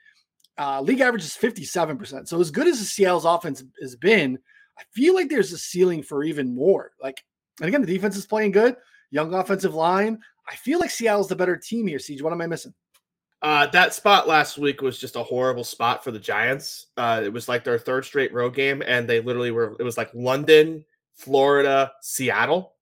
Uh, 0.56 0.80
league 0.82 1.00
average 1.00 1.24
is 1.24 1.36
57%. 1.36 2.28
So 2.28 2.40
as 2.40 2.52
good 2.52 2.68
as 2.68 2.78
the 2.78 2.84
Seattle's 2.84 3.24
offense 3.24 3.64
has 3.80 3.96
been, 3.96 4.38
I 4.78 4.82
feel 4.92 5.16
like 5.16 5.28
there's 5.30 5.52
a 5.52 5.58
ceiling 5.58 6.04
for 6.04 6.22
even 6.22 6.54
more. 6.54 6.92
Like, 7.02 7.24
and 7.58 7.66
again, 7.66 7.80
the 7.80 7.92
defense 7.92 8.16
is 8.16 8.24
playing 8.24 8.52
good, 8.52 8.76
young 9.10 9.34
offensive 9.34 9.74
line. 9.74 10.20
I 10.48 10.54
feel 10.54 10.78
like 10.78 10.90
Seattle's 10.90 11.26
the 11.26 11.34
better 11.34 11.56
team 11.56 11.88
here. 11.88 11.98
Siege, 11.98 12.22
what 12.22 12.32
am 12.32 12.40
I 12.40 12.46
missing? 12.46 12.72
Uh, 13.42 13.66
that 13.66 13.94
spot 13.94 14.28
last 14.28 14.58
week 14.58 14.80
was 14.80 14.96
just 14.96 15.16
a 15.16 15.24
horrible 15.24 15.64
spot 15.64 16.04
for 16.04 16.12
the 16.12 16.20
Giants. 16.20 16.86
Uh, 16.96 17.20
it 17.24 17.32
was 17.32 17.48
like 17.48 17.64
their 17.64 17.80
third 17.80 18.04
straight 18.04 18.32
road 18.32 18.54
game, 18.54 18.80
and 18.86 19.08
they 19.08 19.20
literally 19.20 19.50
were. 19.50 19.74
It 19.80 19.82
was 19.82 19.96
like 19.96 20.10
London, 20.14 20.84
Florida, 21.14 21.90
Seattle. 22.00 22.74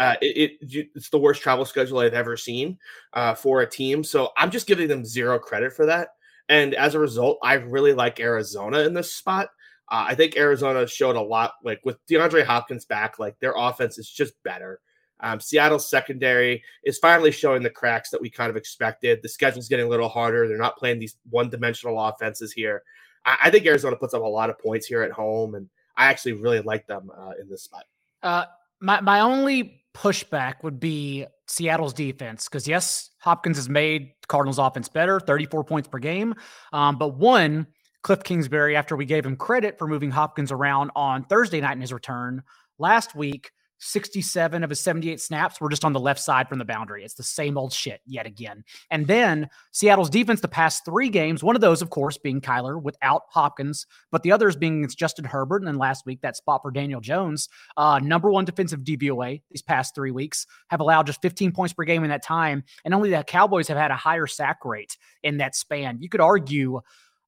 Uh, 0.00 0.16
it, 0.22 0.52
it, 0.62 0.88
it's 0.94 1.10
the 1.10 1.18
worst 1.18 1.42
travel 1.42 1.66
schedule 1.66 1.98
I've 1.98 2.14
ever 2.14 2.34
seen 2.34 2.78
uh, 3.12 3.34
for 3.34 3.60
a 3.60 3.68
team. 3.68 4.02
So 4.02 4.30
I'm 4.38 4.50
just 4.50 4.66
giving 4.66 4.88
them 4.88 5.04
zero 5.04 5.38
credit 5.38 5.74
for 5.74 5.84
that. 5.84 6.08
And 6.48 6.74
as 6.74 6.94
a 6.94 6.98
result, 6.98 7.38
I 7.42 7.54
really 7.54 7.92
like 7.92 8.18
Arizona 8.18 8.78
in 8.80 8.94
this 8.94 9.12
spot. 9.12 9.50
Uh, 9.90 10.06
I 10.08 10.14
think 10.14 10.38
Arizona 10.38 10.86
showed 10.86 11.16
a 11.16 11.20
lot, 11.20 11.52
like 11.62 11.80
with 11.84 11.98
DeAndre 12.06 12.46
Hopkins 12.46 12.86
back, 12.86 13.18
like 13.18 13.38
their 13.40 13.52
offense 13.54 13.98
is 13.98 14.08
just 14.08 14.32
better. 14.42 14.80
Um, 15.20 15.38
Seattle's 15.38 15.90
secondary 15.90 16.62
is 16.82 16.98
finally 16.98 17.30
showing 17.30 17.62
the 17.62 17.68
cracks 17.68 18.08
that 18.08 18.22
we 18.22 18.30
kind 18.30 18.48
of 18.48 18.56
expected. 18.56 19.20
The 19.22 19.28
schedule's 19.28 19.68
getting 19.68 19.84
a 19.84 19.90
little 19.90 20.08
harder. 20.08 20.48
They're 20.48 20.56
not 20.56 20.78
playing 20.78 20.98
these 20.98 21.16
one 21.28 21.50
dimensional 21.50 22.00
offenses 22.02 22.52
here. 22.52 22.82
I, 23.26 23.36
I, 23.44 23.50
think 23.50 23.66
Arizona 23.66 23.96
puts 23.96 24.14
up 24.14 24.22
a 24.22 24.26
lot 24.26 24.48
of 24.48 24.58
points 24.58 24.86
here 24.86 25.02
at 25.02 25.12
home, 25.12 25.56
and 25.56 25.68
I 25.98 26.06
actually 26.06 26.32
really 26.32 26.60
like 26.60 26.86
them 26.86 27.10
uh, 27.14 27.32
in 27.38 27.50
this 27.50 27.64
spot. 27.64 27.84
Uh, 28.22 28.44
my 28.80 29.02
my 29.02 29.20
only 29.20 29.79
pushback 30.00 30.62
would 30.62 30.80
be 30.80 31.26
Seattle's 31.46 31.92
defense 31.92 32.48
because 32.48 32.66
yes, 32.66 33.10
Hopkins 33.20 33.58
has 33.58 33.68
made 33.68 34.12
Cardinals 34.28 34.58
offense 34.58 34.88
better, 34.88 35.20
34 35.20 35.64
points 35.64 35.88
per 35.88 35.98
game. 35.98 36.34
Um, 36.72 36.96
but 36.96 37.16
one, 37.16 37.66
Cliff 38.02 38.22
Kingsbury, 38.22 38.76
after 38.76 38.96
we 38.96 39.04
gave 39.04 39.26
him 39.26 39.36
credit 39.36 39.78
for 39.78 39.86
moving 39.86 40.10
Hopkins 40.10 40.50
around 40.50 40.90
on 40.96 41.24
Thursday 41.24 41.60
night 41.60 41.74
in 41.74 41.82
his 41.82 41.92
return 41.92 42.42
last 42.78 43.14
week, 43.14 43.50
67 43.80 44.62
of 44.62 44.70
his 44.70 44.80
78 44.80 45.20
snaps 45.20 45.60
were 45.60 45.68
just 45.68 45.84
on 45.84 45.92
the 45.92 46.00
left 46.00 46.20
side 46.20 46.48
from 46.48 46.58
the 46.58 46.64
boundary. 46.64 47.04
It's 47.04 47.14
the 47.14 47.22
same 47.22 47.58
old 47.58 47.72
shit 47.72 48.00
yet 48.06 48.26
again. 48.26 48.62
And 48.90 49.06
then 49.06 49.48
Seattle's 49.72 50.10
defense 50.10 50.40
the 50.40 50.48
past 50.48 50.84
three 50.84 51.08
games, 51.08 51.42
one 51.42 51.56
of 51.56 51.62
those, 51.62 51.82
of 51.82 51.90
course, 51.90 52.18
being 52.18 52.40
Kyler 52.40 52.80
without 52.80 53.22
Hopkins, 53.30 53.86
but 54.10 54.22
the 54.22 54.32
others 54.32 54.54
being 54.54 54.84
it's 54.84 54.94
Justin 54.94 55.24
Herbert. 55.24 55.62
And 55.62 55.68
then 55.68 55.78
last 55.78 56.06
week, 56.06 56.20
that 56.20 56.36
spot 56.36 56.60
for 56.62 56.70
Daniel 56.70 57.00
Jones, 57.00 57.48
uh, 57.76 57.98
number 58.02 58.30
one 58.30 58.44
defensive 58.44 58.80
DVOA 58.80 59.42
these 59.50 59.62
past 59.62 59.94
three 59.94 60.10
weeks, 60.10 60.46
have 60.68 60.80
allowed 60.80 61.06
just 61.06 61.22
15 61.22 61.52
points 61.52 61.72
per 61.72 61.84
game 61.84 62.04
in 62.04 62.10
that 62.10 62.22
time. 62.22 62.62
And 62.84 62.94
only 62.94 63.10
the 63.10 63.24
Cowboys 63.24 63.68
have 63.68 63.78
had 63.78 63.90
a 63.90 63.96
higher 63.96 64.26
sack 64.26 64.64
rate 64.64 64.96
in 65.22 65.38
that 65.38 65.56
span. 65.56 65.98
You 66.00 66.08
could 66.08 66.20
argue 66.20 66.80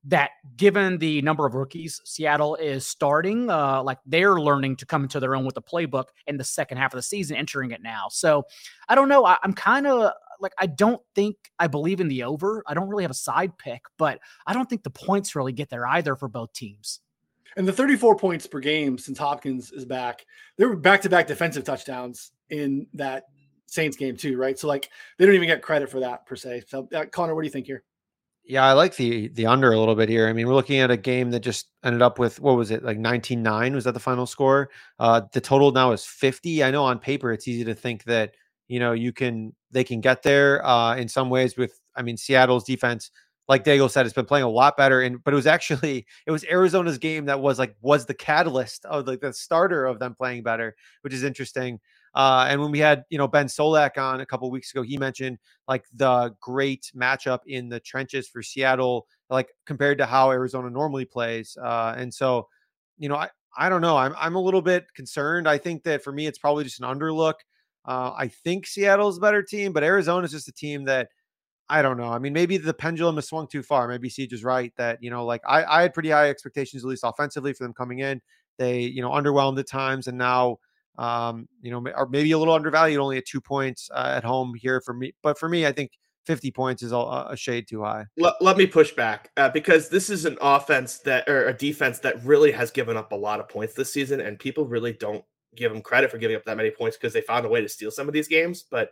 that 0.05 0.31
given 0.57 0.99
the 0.99 1.23
number 1.23 1.47
of 1.47 1.55
rookies 1.55 2.01
Seattle 2.05 2.57
is 2.57 2.87
starting, 2.87 3.49
uh, 3.49 3.83
like 3.83 3.99
they're 4.05 4.41
learning 4.41 4.77
to 4.77 4.87
come 4.87 5.05
into 5.05 5.21
their 5.21 5.37
own 5.37 5.45
with 5.45 5.55
the 5.55 5.63
playbook 5.63 6.07
in 6.27 6.37
the 6.37 6.45
second 6.45 6.79
half 6.79 6.93
of 6.93 6.99
the 6.99 7.03
season, 7.03 7.37
entering 7.37 7.71
it 7.71 7.83
now. 7.83 8.09
So 8.11 8.45
I 8.89 8.95
don't 8.95 9.09
know. 9.09 9.25
I, 9.25 9.39
I'm 9.43 9.53
kind 9.53 9.87
of 9.87 10.13
like, 10.41 10.53
I 10.59 10.67
don't 10.67 11.01
think 11.15 11.37
I 11.59 11.69
believe 11.69 12.01
in 12.01 12.09
the 12.09 12.25
over. 12.25 12.65
I 12.67 12.75
don't 12.75 12.89
really 12.89 13.05
have 13.05 13.13
a 13.13 13.15
side 13.15 13.57
pick, 13.59 13.83
but 13.97 14.19
I 14.47 14.53
don't 14.55 14.69
think 14.69 14.83
the 14.83 14.91
points 14.91 15.37
really 15.37 15.53
get 15.53 15.71
there 15.71 15.87
either 15.87 16.17
for 16.17 16.29
both 16.29 16.53
teams. 16.53 17.01
And 17.57 17.69
the 17.69 17.73
34 17.73 18.17
points 18.17 18.47
per 18.47 18.61
game 18.61 18.99
since 18.99 19.19
Hopkins 19.19 19.73
is 19.73 19.85
back, 19.85 20.25
they 20.57 20.65
were 20.65 20.75
back 20.75 21.03
to 21.03 21.11
back 21.11 21.27
defensive 21.27 21.65
touchdowns 21.65 22.33
in 22.51 22.87
that 22.95 23.25
Saints 23.67 23.97
game 23.97 24.17
too, 24.17 24.37
right? 24.37 24.59
So 24.59 24.69
like 24.69 24.91
they 25.17 25.27
don't 25.27 25.35
even 25.35 25.49
get 25.49 25.63
credit 25.63 25.91
for 25.91 26.01
that 26.01 26.27
per 26.27 26.35
se. 26.35 26.65
So 26.67 26.89
uh, 26.95 27.07
Connor, 27.07 27.35
what 27.35 27.43
do 27.43 27.47
you 27.47 27.53
think 27.53 27.67
here? 27.67 27.85
Yeah, 28.45 28.65
I 28.65 28.73
like 28.73 28.97
the 28.97 29.29
the 29.29 29.47
under 29.47 29.73
a 29.73 29.79
little 29.79 29.95
bit 29.95 30.09
here. 30.09 30.27
I 30.29 30.33
mean, 30.33 30.49
we're 30.49 30.55
looking 30.55 30.81
at 30.81 30.91
a 30.91 30.97
game 30.97 31.31
that 31.31 31.41
just 31.41 31.69
ended 31.85 32.03
up 32.03 32.19
with 32.19 32.41
what 32.41 32.57
was 32.57 32.71
it 32.73 32.83
like 32.85 32.99
19-9 32.99 33.75
was 33.75 33.85
that 33.85 33.93
the 33.93 34.01
final 34.01 34.27
score? 34.27 34.71
Uh 34.99 35.23
the 35.33 35.41
total 35.41 35.71
now 35.73 35.93
is 35.93 36.05
50. 36.05 36.65
I 36.65 36.71
know 36.73 36.85
on 36.85 36.99
paper 36.99 37.33
it's 37.33 37.47
easy 37.47 37.65
to 37.65 37.75
think 37.75 38.05
that, 38.05 38.35
you 38.69 38.81
know, 38.81 38.93
you 38.93 39.13
can 39.13 39.55
they 39.71 39.85
can 39.85 40.01
get 40.01 40.23
there 40.23 40.65
uh 40.67 40.97
in 40.97 41.09
some 41.09 41.31
ways 41.31 41.57
with 41.57 41.79
I 41.95 42.03
mean, 42.03 42.17
Seattle's 42.17 42.65
defense 42.65 43.11
like 43.49 43.65
Daigle 43.65 43.91
said, 43.91 44.07
it's 44.07 44.15
been 44.15 44.25
playing 44.25 44.45
a 44.45 44.49
lot 44.49 44.77
better. 44.77 45.03
And 45.03 45.23
but 45.23 45.33
it 45.35 45.37
was 45.37 45.47
actually 45.47 46.07
it 46.27 46.31
was 46.33 46.45
Arizona's 46.45 46.99
game 46.99 47.27
that 47.27 47.41
was 47.41 47.59
like 47.61 47.77
was 47.81 48.07
the 48.07 48.15
catalyst 48.15 48.85
of 48.87 49.07
like 49.07 49.21
the 49.21 49.33
starter 49.33 49.85
of 49.87 49.99
them 50.01 50.15
playing 50.17 50.43
better, 50.43 50.75
which 51.03 51.15
is 51.15 51.23
interesting. 51.23 51.79
Uh, 52.15 52.47
and 52.49 52.61
when 52.61 52.71
we 52.71 52.79
had 52.79 53.05
you 53.09 53.19
know 53.19 53.29
Ben 53.29 53.47
Solak 53.47 53.97
on 53.99 54.21
a 54.21 54.27
couple 54.27 54.51
weeks 54.51 54.71
ago, 54.73 54.83
he 54.83 54.99
mentioned 54.99 55.39
like 55.69 55.85
the 55.95 56.35
great 56.41 56.91
matchup 56.95 57.41
in 57.47 57.69
the 57.69 57.81
trenches 57.81 58.29
for 58.29 58.43
Seattle, 58.43 59.07
like 59.31 59.49
compared 59.67 59.99
to 59.99 60.07
how 60.07 60.31
Arizona 60.31 60.71
normally 60.71 61.05
plays. 61.05 61.57
Uh, 61.63 61.95
and 61.97 62.13
so, 62.13 62.49
you 62.99 63.09
know, 63.09 63.17
I 63.17 63.31
I 63.57 63.69
don't 63.69 63.81
know. 63.81 63.97
I'm 63.97 64.15
I'm 64.19 64.35
a 64.35 64.41
little 64.41 64.63
bit 64.63 64.87
concerned. 64.95 65.49
I 65.49 65.59
think 65.59 65.83
that 65.85 66.03
for 66.05 66.13
me, 66.13 66.27
it's 66.27 66.39
probably 66.39 66.65
just 66.65 66.81
an 66.81 66.87
underlook. 66.87 67.35
Uh, 67.85 68.13
I 68.17 68.29
think 68.29 68.67
Seattle's 68.67 69.19
a 69.19 69.21
better 69.21 69.43
team, 69.43 69.73
but 69.73 69.83
Arizona 69.83 70.25
is 70.25 70.31
just 70.31 70.49
a 70.49 70.53
team 70.53 70.85
that 70.85 71.09
I 71.69 71.81
don't 71.83 71.97
know. 71.97 72.09
I 72.09 72.19
mean, 72.19 72.33
maybe 72.33 72.59
the 72.59 72.75
pendulum 72.75 73.15
has 73.15 73.29
swung 73.29 73.47
too 73.49 73.63
far. 73.63 73.89
Maybe 73.89 74.11
Siege 74.11 74.33
is 74.33 74.45
right 74.45 74.73
that, 74.77 75.03
you 75.03 75.11
know, 75.11 75.25
like 75.25 75.41
I, 75.47 75.65
I 75.65 75.83
had 75.83 75.95
pretty 75.95 76.11
high 76.11 76.29
expectations, 76.29 76.85
at 76.85 76.89
least 76.89 77.03
offensively, 77.05 77.55
for 77.55 77.65
them 77.65 77.73
coming 77.73 78.01
in. 78.01 78.21
They, 78.59 78.81
you 78.81 79.01
know, 79.01 79.11
underwhelmed 79.11 79.59
at 79.59 79.69
times. 79.69 80.07
And 80.07 80.19
now, 80.19 80.59
um, 80.99 81.49
you 81.61 81.71
know, 81.71 81.85
or 81.97 82.09
maybe 82.09 82.33
a 82.33 82.39
little 82.39 82.55
undervalued, 82.55 83.01
only 83.01 83.19
at 83.19 83.27
two 83.27 83.41
points 83.41 83.91
uh, 83.95 84.13
at 84.17 84.25
home 84.25 84.55
here 84.55 84.81
for 84.81 84.95
me. 84.95 85.15
But 85.23 85.39
for 85.39 85.49
me, 85.49 85.67
I 85.67 85.73
think 85.73 85.93
50 86.27 86.51
points 86.53 86.83
is 86.83 86.93
a, 86.93 86.97
a 86.97 87.37
shade 87.37 87.67
too 87.69 87.83
high. 87.83 88.07
Let, 88.17 88.35
let 88.41 88.57
me 88.57 88.67
push 88.67 88.93
back 88.93 89.31
uh, 89.37 89.49
because 89.49 89.89
this 89.89 90.11
is 90.11 90.25
an 90.25 90.39
offense 90.41 90.99
that, 91.01 91.29
or 91.29 91.47
a 91.47 91.53
defense 91.53 91.99
that 92.01 92.23
really 92.25 92.53
has 92.53 92.71
given 92.71 92.97
up 92.97 93.13
a 93.13 93.17
lot 93.17 93.41
of 93.41 93.49
points 93.49 93.75
this 93.75 93.93
season. 93.93 94.21
And 94.21 94.39
people 94.39 94.67
really 94.67 94.93
don't 94.93 95.25
give 95.57 95.73
them 95.73 95.83
credit 95.83 96.11
for 96.11 96.19
giving 96.19 96.37
up 96.37 96.45
that 96.45 96.57
many 96.57 96.71
points 96.71 96.97
because 96.97 97.13
they 97.13 97.21
found 97.21 97.45
a 97.45 97.49
way 97.49 97.61
to 97.61 97.69
steal 97.69 97.91
some 97.91 98.09
of 98.09 98.15
these 98.15 98.29
games. 98.29 98.65
But 98.71 98.91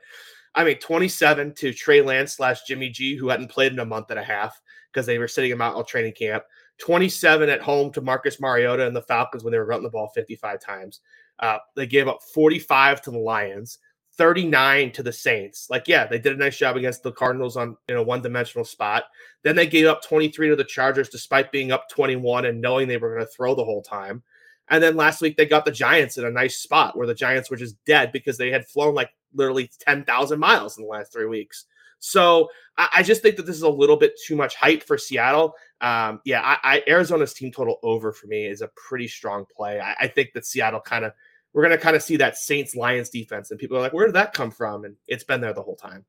I 0.54 0.64
mean, 0.64 0.78
27 0.78 1.54
to 1.54 1.72
Trey 1.72 2.02
Lance 2.02 2.32
slash 2.32 2.64
Jimmy 2.64 2.88
G, 2.88 3.14
who 3.14 3.28
hadn't 3.28 3.50
played 3.50 3.72
in 3.72 3.78
a 3.78 3.84
month 3.84 4.10
and 4.10 4.18
a 4.18 4.24
half 4.24 4.60
because 4.92 5.06
they 5.06 5.18
were 5.18 5.28
sitting 5.28 5.50
him 5.50 5.60
out 5.60 5.76
on 5.76 5.84
training 5.86 6.12
camp. 6.12 6.42
27 6.78 7.48
at 7.48 7.60
home 7.60 7.92
to 7.92 8.00
Marcus 8.00 8.40
Mariota 8.40 8.86
and 8.86 8.96
the 8.96 9.02
Falcons 9.02 9.44
when 9.44 9.52
they 9.52 9.58
were 9.58 9.66
running 9.66 9.84
the 9.84 9.90
ball 9.90 10.10
55 10.14 10.60
times. 10.60 11.00
Uh, 11.40 11.58
they 11.74 11.86
gave 11.86 12.06
up 12.06 12.20
45 12.34 13.02
to 13.02 13.10
the 13.10 13.18
Lions, 13.18 13.78
39 14.16 14.92
to 14.92 15.02
the 15.02 15.12
Saints. 15.12 15.68
Like, 15.70 15.88
yeah, 15.88 16.06
they 16.06 16.18
did 16.18 16.34
a 16.34 16.38
nice 16.38 16.58
job 16.58 16.76
against 16.76 17.02
the 17.02 17.12
Cardinals 17.12 17.56
on 17.56 17.76
in 17.88 17.96
a 17.96 18.02
one 18.02 18.22
dimensional 18.22 18.64
spot. 18.64 19.04
Then 19.42 19.56
they 19.56 19.66
gave 19.66 19.86
up 19.86 20.02
23 20.02 20.50
to 20.50 20.56
the 20.56 20.64
Chargers 20.64 21.08
despite 21.08 21.50
being 21.50 21.72
up 21.72 21.88
21 21.88 22.44
and 22.44 22.60
knowing 22.60 22.86
they 22.86 22.98
were 22.98 23.14
going 23.14 23.26
to 23.26 23.32
throw 23.32 23.54
the 23.54 23.64
whole 23.64 23.82
time. 23.82 24.22
And 24.68 24.82
then 24.82 24.96
last 24.96 25.20
week 25.20 25.36
they 25.36 25.46
got 25.46 25.64
the 25.64 25.72
Giants 25.72 26.16
in 26.16 26.24
a 26.24 26.30
nice 26.30 26.58
spot 26.58 26.96
where 26.96 27.06
the 27.06 27.14
Giants 27.14 27.50
were 27.50 27.56
just 27.56 27.82
dead 27.86 28.12
because 28.12 28.38
they 28.38 28.50
had 28.50 28.66
flown 28.66 28.94
like 28.94 29.10
literally 29.34 29.70
10,000 29.80 30.38
miles 30.38 30.76
in 30.76 30.84
the 30.84 30.88
last 30.90 31.12
three 31.12 31.26
weeks. 31.26 31.64
So 31.98 32.48
I, 32.78 32.88
I, 32.96 33.02
just 33.02 33.20
think 33.20 33.36
that 33.36 33.46
this 33.46 33.56
is 33.56 33.62
a 33.62 33.68
little 33.68 33.96
bit 33.96 34.18
too 34.26 34.36
much 34.36 34.54
hype 34.54 34.82
for 34.82 34.96
Seattle. 34.96 35.54
Um, 35.80 36.20
yeah, 36.24 36.40
I, 36.42 36.58
I, 36.76 36.82
Arizona's 36.88 37.34
team 37.34 37.52
total 37.52 37.78
over 37.82 38.10
for 38.12 38.26
me 38.26 38.46
is 38.46 38.62
a 38.62 38.70
pretty 38.88 39.06
strong 39.06 39.44
play. 39.54 39.80
I, 39.80 39.94
I 40.00 40.08
think 40.08 40.30
that 40.34 40.46
Seattle 40.46 40.80
kind 40.80 41.04
of 41.04 41.12
we're 41.52 41.62
going 41.62 41.76
to 41.76 41.82
kind 41.82 41.96
of 41.96 42.02
see 42.02 42.16
that 42.16 42.36
Saints 42.36 42.74
Lions 42.74 43.10
defense, 43.10 43.50
and 43.50 43.58
people 43.58 43.76
are 43.76 43.80
like, 43.80 43.92
where 43.92 44.06
did 44.06 44.14
that 44.14 44.32
come 44.32 44.50
from? 44.50 44.84
And 44.84 44.96
it's 45.08 45.24
been 45.24 45.40
there 45.40 45.52
the 45.52 45.62
whole 45.62 45.76
time. 45.76 46.04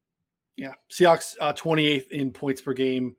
Yeah, 0.55 0.73
Seahawks 0.91 1.35
uh, 1.39 1.53
28th 1.53 2.09
in 2.09 2.31
points 2.31 2.61
per 2.61 2.73
game 2.73 3.15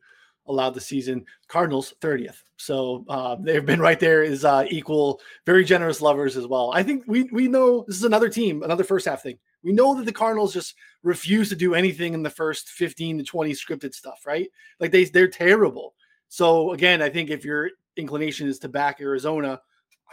allowed 0.46 0.74
the 0.74 0.80
season. 0.80 1.24
Cardinals 1.48 1.94
30th. 2.00 2.42
So 2.56 3.04
uh, 3.08 3.36
they've 3.40 3.64
been 3.64 3.80
right 3.80 3.98
there 3.98 4.22
is 4.22 4.44
uh, 4.44 4.66
equal, 4.70 5.20
very 5.46 5.64
generous 5.64 6.00
lovers 6.00 6.36
as 6.36 6.46
well. 6.46 6.72
I 6.72 6.82
think 6.82 7.04
we 7.06 7.24
we 7.24 7.48
know 7.48 7.84
this 7.86 7.96
is 7.96 8.04
another 8.04 8.28
team, 8.28 8.62
another 8.62 8.84
first 8.84 9.06
half 9.06 9.22
thing. 9.22 9.38
We 9.62 9.72
know 9.72 9.94
that 9.94 10.04
the 10.04 10.12
Cardinals 10.12 10.52
just 10.52 10.74
refuse 11.02 11.48
to 11.48 11.56
do 11.56 11.74
anything 11.74 12.14
in 12.14 12.22
the 12.22 12.30
first 12.30 12.70
15 12.70 13.18
to 13.18 13.24
20 13.24 13.52
scripted 13.52 13.94
stuff, 13.94 14.24
right? 14.26 14.48
Like 14.78 14.90
they 14.90 15.04
they're 15.04 15.28
terrible. 15.28 15.94
So 16.28 16.72
again, 16.72 17.02
I 17.02 17.08
think 17.08 17.30
if 17.30 17.44
your 17.44 17.70
inclination 17.96 18.48
is 18.48 18.58
to 18.60 18.68
back 18.68 19.00
Arizona, 19.00 19.60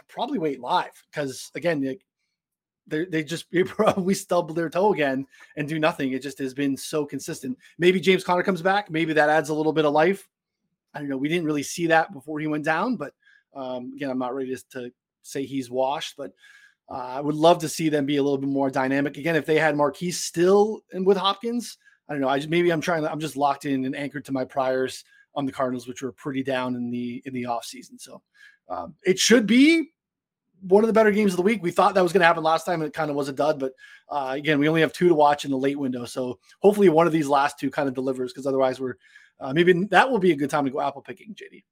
I'd 0.00 0.08
probably 0.08 0.38
wait 0.38 0.60
live 0.60 0.92
because 1.10 1.50
again, 1.54 1.98
they, 2.86 3.04
they 3.04 3.22
just 3.22 3.46
they 3.52 3.62
probably 3.62 4.14
stub 4.14 4.54
their 4.54 4.70
toe 4.70 4.92
again 4.92 5.26
and 5.56 5.68
do 5.68 5.78
nothing. 5.78 6.12
It 6.12 6.22
just 6.22 6.38
has 6.38 6.54
been 6.54 6.76
so 6.76 7.04
consistent. 7.04 7.58
Maybe 7.78 8.00
James 8.00 8.24
Conner 8.24 8.42
comes 8.42 8.62
back. 8.62 8.90
Maybe 8.90 9.12
that 9.12 9.28
adds 9.28 9.50
a 9.50 9.54
little 9.54 9.72
bit 9.72 9.84
of 9.84 9.92
life. 9.92 10.28
I 10.94 10.98
don't 10.98 11.08
know. 11.08 11.16
We 11.16 11.28
didn't 11.28 11.44
really 11.44 11.62
see 11.62 11.86
that 11.88 12.12
before 12.12 12.40
he 12.40 12.48
went 12.48 12.64
down, 12.64 12.96
but 12.96 13.12
um, 13.54 13.92
again, 13.94 14.10
I'm 14.10 14.18
not 14.18 14.34
ready 14.34 14.54
to, 14.54 14.64
to 14.72 14.90
say 15.22 15.44
he's 15.44 15.70
washed, 15.70 16.16
but 16.16 16.32
uh, 16.90 16.94
I 16.94 17.20
would 17.20 17.36
love 17.36 17.58
to 17.58 17.68
see 17.68 17.88
them 17.88 18.06
be 18.06 18.16
a 18.16 18.22
little 18.22 18.38
bit 18.38 18.48
more 18.48 18.70
dynamic. 18.70 19.16
Again, 19.16 19.36
if 19.36 19.46
they 19.46 19.58
had 19.58 19.76
Marquise 19.76 20.18
still 20.18 20.80
and 20.92 21.06
with 21.06 21.16
Hopkins, 21.16 21.78
I 22.08 22.14
don't 22.14 22.22
know. 22.22 22.28
I 22.28 22.38
just, 22.38 22.48
maybe 22.48 22.72
I'm 22.72 22.80
trying. 22.80 23.02
To, 23.02 23.10
I'm 23.10 23.20
just 23.20 23.36
locked 23.36 23.66
in 23.66 23.84
and 23.84 23.94
anchored 23.94 24.24
to 24.24 24.32
my 24.32 24.44
priors 24.44 25.04
on 25.36 25.46
the 25.46 25.52
Cardinals, 25.52 25.86
which 25.86 26.02
were 26.02 26.10
pretty 26.10 26.42
down 26.42 26.74
in 26.74 26.90
the 26.90 27.22
in 27.24 27.32
the 27.32 27.46
off 27.46 27.64
season. 27.64 27.96
So 28.00 28.20
um, 28.70 28.94
it 29.04 29.18
should 29.18 29.46
be 29.46 29.90
one 30.62 30.84
of 30.84 30.88
the 30.88 30.94
better 30.94 31.10
games 31.10 31.32
of 31.32 31.36
the 31.36 31.42
week. 31.42 31.62
We 31.62 31.70
thought 31.70 31.94
that 31.94 32.02
was 32.02 32.12
going 32.12 32.20
to 32.20 32.26
happen 32.26 32.42
last 32.42 32.64
time, 32.64 32.80
and 32.80 32.88
it 32.88 32.94
kind 32.94 33.10
of 33.10 33.16
was 33.16 33.28
a 33.28 33.32
dud. 33.32 33.58
But 33.58 33.72
uh, 34.08 34.32
again, 34.36 34.58
we 34.58 34.68
only 34.68 34.80
have 34.80 34.92
two 34.92 35.08
to 35.08 35.14
watch 35.14 35.44
in 35.44 35.50
the 35.50 35.58
late 35.58 35.78
window, 35.78 36.04
so 36.04 36.38
hopefully 36.60 36.88
one 36.88 37.06
of 37.06 37.12
these 37.12 37.28
last 37.28 37.58
two 37.58 37.70
kind 37.70 37.88
of 37.88 37.94
delivers. 37.94 38.32
Because 38.32 38.46
otherwise, 38.46 38.80
we're 38.80 38.94
uh, 39.40 39.52
maybe 39.52 39.72
that 39.90 40.10
will 40.10 40.18
be 40.18 40.32
a 40.32 40.36
good 40.36 40.50
time 40.50 40.64
to 40.64 40.70
go 40.70 40.80
apple 40.80 41.02
picking, 41.02 41.34
JD. 41.34 41.64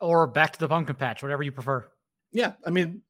Or 0.00 0.26
back 0.26 0.54
to 0.54 0.58
the 0.58 0.68
pumpkin 0.68 0.96
patch, 0.96 1.22
whatever 1.22 1.42
you 1.42 1.52
prefer. 1.52 1.86
Yeah, 2.32 2.52
I 2.66 2.70
mean, 2.70 3.02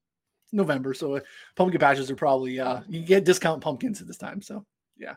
November, 0.52 0.92
so 0.94 1.16
uh, 1.16 1.20
pumpkin 1.56 1.80
patches 1.80 2.10
are 2.10 2.16
probably 2.16 2.58
uh, 2.58 2.80
you 2.88 3.02
get 3.02 3.24
discount 3.24 3.62
pumpkins 3.62 4.00
at 4.00 4.06
this 4.06 4.18
time. 4.18 4.42
So 4.42 4.66
yeah. 4.98 5.14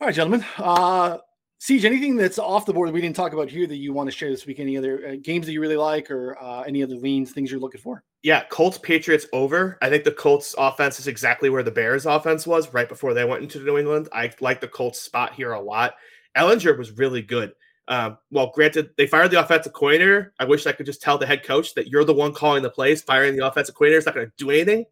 All 0.00 0.06
right, 0.06 0.14
gentlemen. 0.14 0.44
Uh, 0.58 1.18
Siege, 1.58 1.86
anything 1.86 2.16
that's 2.16 2.38
off 2.38 2.66
the 2.66 2.72
board 2.72 2.88
that 2.88 2.92
we 2.92 3.00
didn't 3.00 3.16
talk 3.16 3.32
about 3.32 3.48
here 3.48 3.66
that 3.66 3.76
you 3.76 3.92
want 3.92 4.10
to 4.10 4.14
share 4.14 4.30
this 4.30 4.44
week? 4.44 4.60
Any 4.60 4.76
other 4.76 5.08
uh, 5.08 5.16
games 5.22 5.46
that 5.46 5.52
you 5.52 5.60
really 5.60 5.76
like, 5.76 6.10
or 6.10 6.36
uh, 6.40 6.62
any 6.62 6.82
other 6.82 6.96
leans, 6.96 7.32
things 7.32 7.50
you're 7.50 7.60
looking 7.60 7.80
for? 7.80 8.04
Yeah, 8.22 8.44
Colts 8.50 8.76
Patriots 8.76 9.26
over. 9.32 9.78
I 9.80 9.88
think 9.88 10.04
the 10.04 10.12
Colts 10.12 10.54
offense 10.58 11.00
is 11.00 11.06
exactly 11.06 11.48
where 11.48 11.62
the 11.62 11.70
Bears 11.70 12.04
offense 12.04 12.46
was 12.46 12.72
right 12.74 12.88
before 12.88 13.14
they 13.14 13.24
went 13.24 13.42
into 13.42 13.60
New 13.60 13.78
England. 13.78 14.08
I 14.12 14.30
like 14.40 14.60
the 14.60 14.68
Colts 14.68 15.00
spot 15.00 15.32
here 15.34 15.52
a 15.52 15.60
lot. 15.60 15.94
Ehlinger 16.36 16.76
was 16.76 16.92
really 16.92 17.22
good. 17.22 17.52
Um, 17.88 18.18
well, 18.30 18.50
granted, 18.54 18.90
they 18.98 19.06
fired 19.06 19.30
the 19.30 19.42
offensive 19.42 19.72
coordinator. 19.72 20.34
I 20.38 20.44
wish 20.44 20.66
I 20.66 20.72
could 20.72 20.86
just 20.86 21.00
tell 21.00 21.16
the 21.16 21.26
head 21.26 21.42
coach 21.42 21.74
that 21.74 21.88
you're 21.88 22.04
the 22.04 22.12
one 22.12 22.34
calling 22.34 22.62
the 22.62 22.70
plays. 22.70 23.00
Firing 23.00 23.36
the 23.36 23.46
offensive 23.46 23.74
coordinator 23.74 23.98
is 23.98 24.06
not 24.06 24.14
going 24.14 24.26
to 24.26 24.32
do 24.36 24.50
anything. 24.50 24.84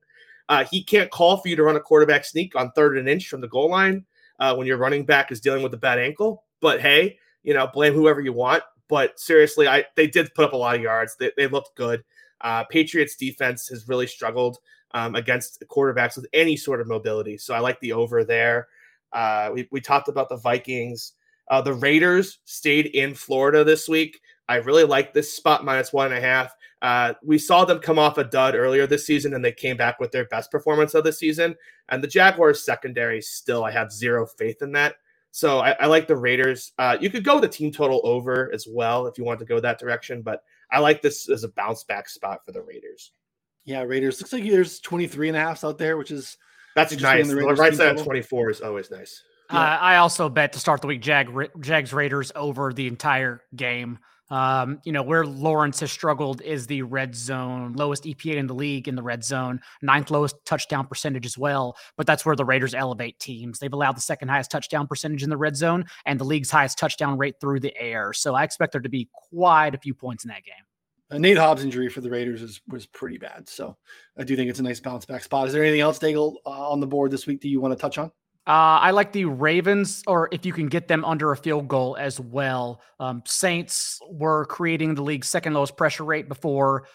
Uh, 0.49 0.65
he 0.65 0.83
can't 0.83 1.11
call 1.11 1.37
for 1.37 1.49
you 1.49 1.57
to 1.57 1.63
run 1.63 1.77
a 1.77 1.81
quarterback 1.81 2.25
sneak 2.25 2.55
on 2.55 2.71
third 2.73 2.97
and 2.97 3.09
inch 3.09 3.29
from 3.29 3.41
the 3.41 3.49
goal 3.49 3.71
line 3.71 4.05
uh, 4.39 4.55
when 4.55 4.67
your 4.67 4.77
running 4.77 5.05
back 5.05 5.33
is 5.33 5.41
dealing 5.41 5.63
with 5.63 5.75
a 5.75 5.79
bad 5.79 5.99
ankle. 5.99 6.45
But 6.65 6.81
hey, 6.81 7.19
you 7.43 7.53
know, 7.53 7.67
blame 7.67 7.93
whoever 7.93 8.23
you 8.23 8.33
want. 8.33 8.63
But 8.89 9.21
seriously, 9.21 9.69
I 9.69 9.85
they 9.97 10.07
did 10.07 10.33
put 10.35 10.47
up 10.47 10.55
a 10.55 10.57
lot 10.57 10.77
of 10.77 10.81
yards. 10.81 11.15
They, 11.21 11.31
they 11.37 11.47
looked 11.47 11.77
good. 11.77 12.03
Uh, 12.41 12.65
Patriots 12.65 13.17
defense 13.17 13.69
has 13.69 13.87
really 13.87 14.07
struggled 14.07 14.57
um, 14.93 15.15
against 15.15 15.63
quarterbacks 15.71 16.17
with 16.17 16.27
any 16.33 16.57
sort 16.57 16.81
of 16.81 16.87
mobility. 16.87 17.37
So 17.37 17.53
I 17.53 17.59
like 17.59 17.79
the 17.81 17.93
over 17.93 18.25
there. 18.25 18.69
Uh, 19.13 19.51
we, 19.53 19.69
we 19.73 19.83
talked 19.83 20.09
about 20.09 20.31
the 20.31 20.39
Vikings. 20.39 21.13
Uh, 21.51 21.61
the 21.61 21.75
Raiders 21.75 22.39
stayed 22.47 22.87
in 22.87 23.15
Florida 23.15 23.63
this 23.63 23.87
week. 23.87 24.19
I 24.49 24.57
really 24.57 24.85
like 24.85 25.13
this 25.13 25.35
spot 25.37 25.67
minus 25.67 25.93
one 25.93 26.07
and 26.07 26.17
a 26.17 26.27
half. 26.27 26.55
Uh, 26.81 27.13
we 27.23 27.37
saw 27.37 27.67
them 27.67 27.79
come 27.79 27.99
off 27.99 28.17
a 28.17 28.25
dud 28.25 28.55
earlier 28.55 28.87
this 28.87 29.05
season, 29.05 29.35
and 29.35 29.45
they 29.45 29.53
came 29.53 29.77
back 29.77 30.01
with 30.01 30.13
their 30.13 30.25
best 30.27 30.51
performance 30.51 30.95
of 30.95 31.05
the 31.05 31.13
season. 31.13 31.57
And 31.91 32.03
the 32.03 32.09
Jaguars 32.09 32.65
secondary 32.65 33.21
still, 33.21 33.65
I 33.65 33.71
have 33.71 33.93
zero 33.93 34.27
faith 34.27 34.63
in 34.63 34.73
that. 34.73 34.97
So 35.35 35.59
I, 35.59 35.73
I 35.81 35.87
like 35.87 36.07
the 36.07 36.15
Raiders. 36.15 36.71
Uh, 36.79 36.97
you 37.01 37.11
could 37.11 37.25
go 37.25 37.41
the 37.41 37.49
team 37.49 37.73
total 37.73 38.01
over 38.05 38.53
as 38.55 38.69
well 38.71 39.09
if 39.09 39.19
you 39.19 39.25
want 39.25 39.41
to 39.41 39.45
go 39.45 39.59
that 39.59 39.81
direction, 39.81 40.23
but 40.23 40.45
I 40.71 40.79
like 40.79 41.03
this 41.03 41.29
as 41.29 41.43
a 41.43 41.49
bounce 41.49 41.83
back 41.83 42.09
spot 42.09 42.47
for 42.47 42.53
the 42.53 42.63
Raiders. 42.63 43.11
Yeah, 43.65 43.83
Raiders. 43.83 44.21
Looks 44.21 44.33
like 44.33 44.45
there's 44.45 44.79
23 44.79 45.31
and 45.31 45.37
a 45.37 45.41
half 45.41 45.65
out 45.65 45.77
there, 45.77 45.97
which 45.97 46.13
is 46.13 46.37
that's 46.77 46.97
nice. 47.01 47.27
The, 47.27 47.35
the 47.35 47.43
right 47.43 47.75
side 47.75 47.99
of 47.99 48.05
24 48.05 48.51
is 48.51 48.61
always 48.61 48.93
nice. 48.93 49.25
Yeah. 49.51 49.59
Uh, 49.59 49.79
I 49.81 49.97
also 49.97 50.29
bet 50.29 50.53
to 50.53 50.61
start 50.61 50.83
the 50.83 50.87
week 50.87 51.03
Jag 51.03 51.29
Jags 51.59 51.93
Raiders 51.93 52.31
over 52.37 52.73
the 52.73 52.87
entire 52.87 53.43
game. 53.57 53.99
Um, 54.31 54.81
you 54.85 54.93
know, 54.93 55.03
where 55.03 55.27
Lawrence 55.27 55.81
has 55.81 55.93
struggled 55.93 56.41
is 56.41 56.67
the 56.67 56.83
red 56.83 57.15
zone, 57.15 57.75
lowest 57.75 58.05
EPA 58.05 58.37
in 58.37 58.47
the 58.47 58.55
league 58.55 58.89
in 58.89 58.95
the 58.95 59.03
red 59.03 59.23
zone, 59.23 59.61
ninth 59.83 60.11
lowest 60.11 60.37
touchdown 60.47 60.87
percentage 60.87 61.27
as 61.27 61.37
well. 61.37 61.77
But 61.97 62.07
that's 62.07 62.25
where 62.25 62.35
the 62.35 62.45
Raiders 62.45 62.75
elevate 62.75 63.19
teams. 63.19 63.59
They've 63.59 63.73
allowed 63.73 63.97
the 63.97 64.01
second 64.01 64.29
highest 64.29 64.51
touchdown 64.51 64.87
percentage 64.87 65.23
in 65.23 65.31
the 65.31 65.37
red 65.37 65.57
zone 65.57 65.85
and 66.07 66.19
the 66.19 66.25
league's 66.25 66.51
highest 66.51 66.79
touchdown 66.79 67.19
rate 67.19 67.35
through 67.41 67.61
the 67.61 67.77
air. 67.77 68.13
So 68.15 68.35
I 68.35 68.45
expect 68.45 68.73
there 68.73 68.81
to 68.81 68.89
be 68.89 69.09
quite 69.13 69.75
a 69.75 69.79
few 69.79 69.93
points 69.95 70.25
in 70.25 70.29
that 70.29 70.43
game. 70.45 70.55
uh, 71.11 71.19
Nate 71.19 71.37
Hobbs 71.37 71.63
injury 71.63 71.91
for 71.91 72.01
the 72.01 72.11
Raiders 72.11 72.41
was 72.41 72.61
was 72.67 72.87
pretty 72.87 73.19
bad. 73.19 73.49
So 73.49 73.77
I 74.19 74.25
do 74.25 74.37
think 74.37 74.49
it's 74.49 74.59
a 74.59 74.63
nice 74.63 74.81
bounce 74.81 75.05
back 75.05 75.23
spot. 75.23 75.47
Is 75.47 75.53
there 75.53 75.63
anything 75.63 75.83
else, 75.83 75.99
Daigle, 75.99 76.37
uh, 76.47 76.71
on 76.71 76.81
the 76.81 76.87
board 76.87 77.11
this 77.11 77.27
week 77.27 77.43
that 77.43 77.49
you 77.49 77.61
want 77.61 77.73
to 77.77 77.81
touch 77.81 77.99
on? 77.99 78.11
Uh, 78.47 78.77
I 78.83 78.91
like 78.91 79.13
the 79.13 79.25
Ravens, 79.25 80.03
or 80.07 80.29
if 80.31 80.45
you 80.45 80.53
can 80.53 80.67
get 80.69 80.87
them 80.87 81.03
under 81.05 81.33
a 81.33 81.37
field 81.37 81.67
goal 81.67 81.97
as 81.99 82.21
well. 82.21 82.83
Um, 83.01 83.23
Saints 83.25 83.99
were 84.11 84.45
creating 84.45 84.95
the 84.95 85.03
league's 85.03 85.31
second 85.31 85.55
lowest 85.55 85.79
pressure 85.79 86.05
rate 86.05 86.29
before. 86.29 86.87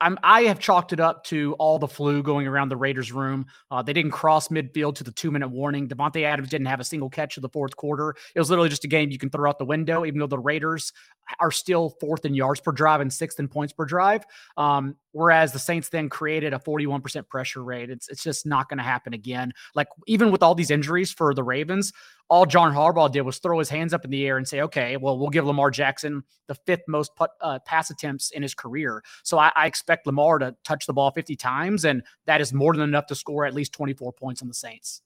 I, 0.00 0.06
I'm, 0.06 0.18
I 0.22 0.42
have 0.42 0.58
chalked 0.58 0.92
it 0.92 1.00
up 1.00 1.24
to 1.24 1.54
all 1.54 1.78
the 1.78 1.88
flu 1.88 2.22
going 2.22 2.46
around 2.46 2.68
the 2.68 2.76
Raiders' 2.76 3.12
room. 3.12 3.46
Uh, 3.70 3.82
they 3.82 3.92
didn't 3.92 4.12
cross 4.12 4.48
midfield 4.48 4.94
to 4.96 5.04
the 5.04 5.12
two 5.12 5.30
minute 5.30 5.48
warning. 5.48 5.88
Davante 5.88 6.24
Adams 6.24 6.48
didn't 6.48 6.66
have 6.66 6.80
a 6.80 6.84
single 6.84 7.10
catch 7.10 7.36
of 7.36 7.42
the 7.42 7.48
fourth 7.48 7.76
quarter. 7.76 8.14
It 8.34 8.38
was 8.38 8.50
literally 8.50 8.68
just 8.68 8.84
a 8.84 8.88
game 8.88 9.10
you 9.10 9.18
can 9.18 9.30
throw 9.30 9.48
out 9.48 9.58
the 9.58 9.64
window, 9.64 10.04
even 10.04 10.18
though 10.20 10.26
the 10.26 10.38
Raiders 10.38 10.92
are 11.40 11.50
still 11.50 11.96
fourth 12.00 12.24
in 12.24 12.34
yards 12.34 12.60
per 12.60 12.72
drive 12.72 13.00
and 13.00 13.12
sixth 13.12 13.38
in 13.38 13.48
points 13.48 13.72
per 13.72 13.84
drive. 13.84 14.24
Um, 14.56 14.96
whereas 15.12 15.52
the 15.52 15.58
Saints 15.58 15.88
then 15.88 16.08
created 16.08 16.54
a 16.54 16.58
41% 16.58 17.28
pressure 17.28 17.62
rate. 17.62 17.90
It's 17.90 18.08
it's 18.08 18.22
just 18.22 18.46
not 18.46 18.68
going 18.68 18.78
to 18.78 18.84
happen 18.84 19.12
again. 19.12 19.52
Like 19.74 19.88
even 20.06 20.30
with 20.30 20.42
all 20.42 20.54
these 20.54 20.70
injuries 20.70 21.10
for 21.10 21.34
the 21.34 21.42
Ravens, 21.42 21.92
all 22.28 22.46
John 22.46 22.74
Harbaugh 22.74 23.10
did 23.10 23.22
was 23.22 23.38
throw 23.38 23.58
his 23.58 23.68
hands 23.68 23.94
up 23.94 24.04
in 24.04 24.10
the 24.10 24.26
air 24.26 24.36
and 24.36 24.46
say, 24.46 24.60
"Okay, 24.60 24.96
well, 24.96 25.18
we'll 25.18 25.30
give 25.30 25.46
Lamar 25.46 25.70
Jackson 25.70 26.22
the 26.46 26.54
fifth 26.54 26.82
most 26.86 27.14
put, 27.16 27.30
uh, 27.40 27.58
pass 27.60 27.90
attempts 27.90 28.30
in 28.30 28.42
his 28.42 28.54
career." 28.54 29.02
So 29.22 29.38
I, 29.38 29.50
I 29.54 29.66
expect 29.66 30.06
Lamar 30.06 30.38
to 30.38 30.54
touch 30.64 30.86
the 30.86 30.92
ball 30.92 31.10
50 31.10 31.36
times, 31.36 31.84
and 31.84 32.02
that 32.26 32.40
is 32.40 32.52
more 32.52 32.72
than 32.72 32.82
enough 32.82 33.06
to 33.06 33.14
score 33.14 33.46
at 33.46 33.54
least 33.54 33.72
24 33.72 34.12
points 34.12 34.42
on 34.42 34.48
the 34.48 34.54
Saints. 34.54 35.02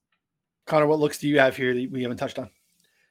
Connor, 0.66 0.87
what 0.87 0.99
looks 0.99 1.18
do 1.18 1.29
you 1.29 1.39
have 1.39 1.57
here 1.57 1.75
that 1.75 1.91
we 1.91 2.03
haven't 2.03 2.18
touched 2.18 2.39
on? 2.39 2.51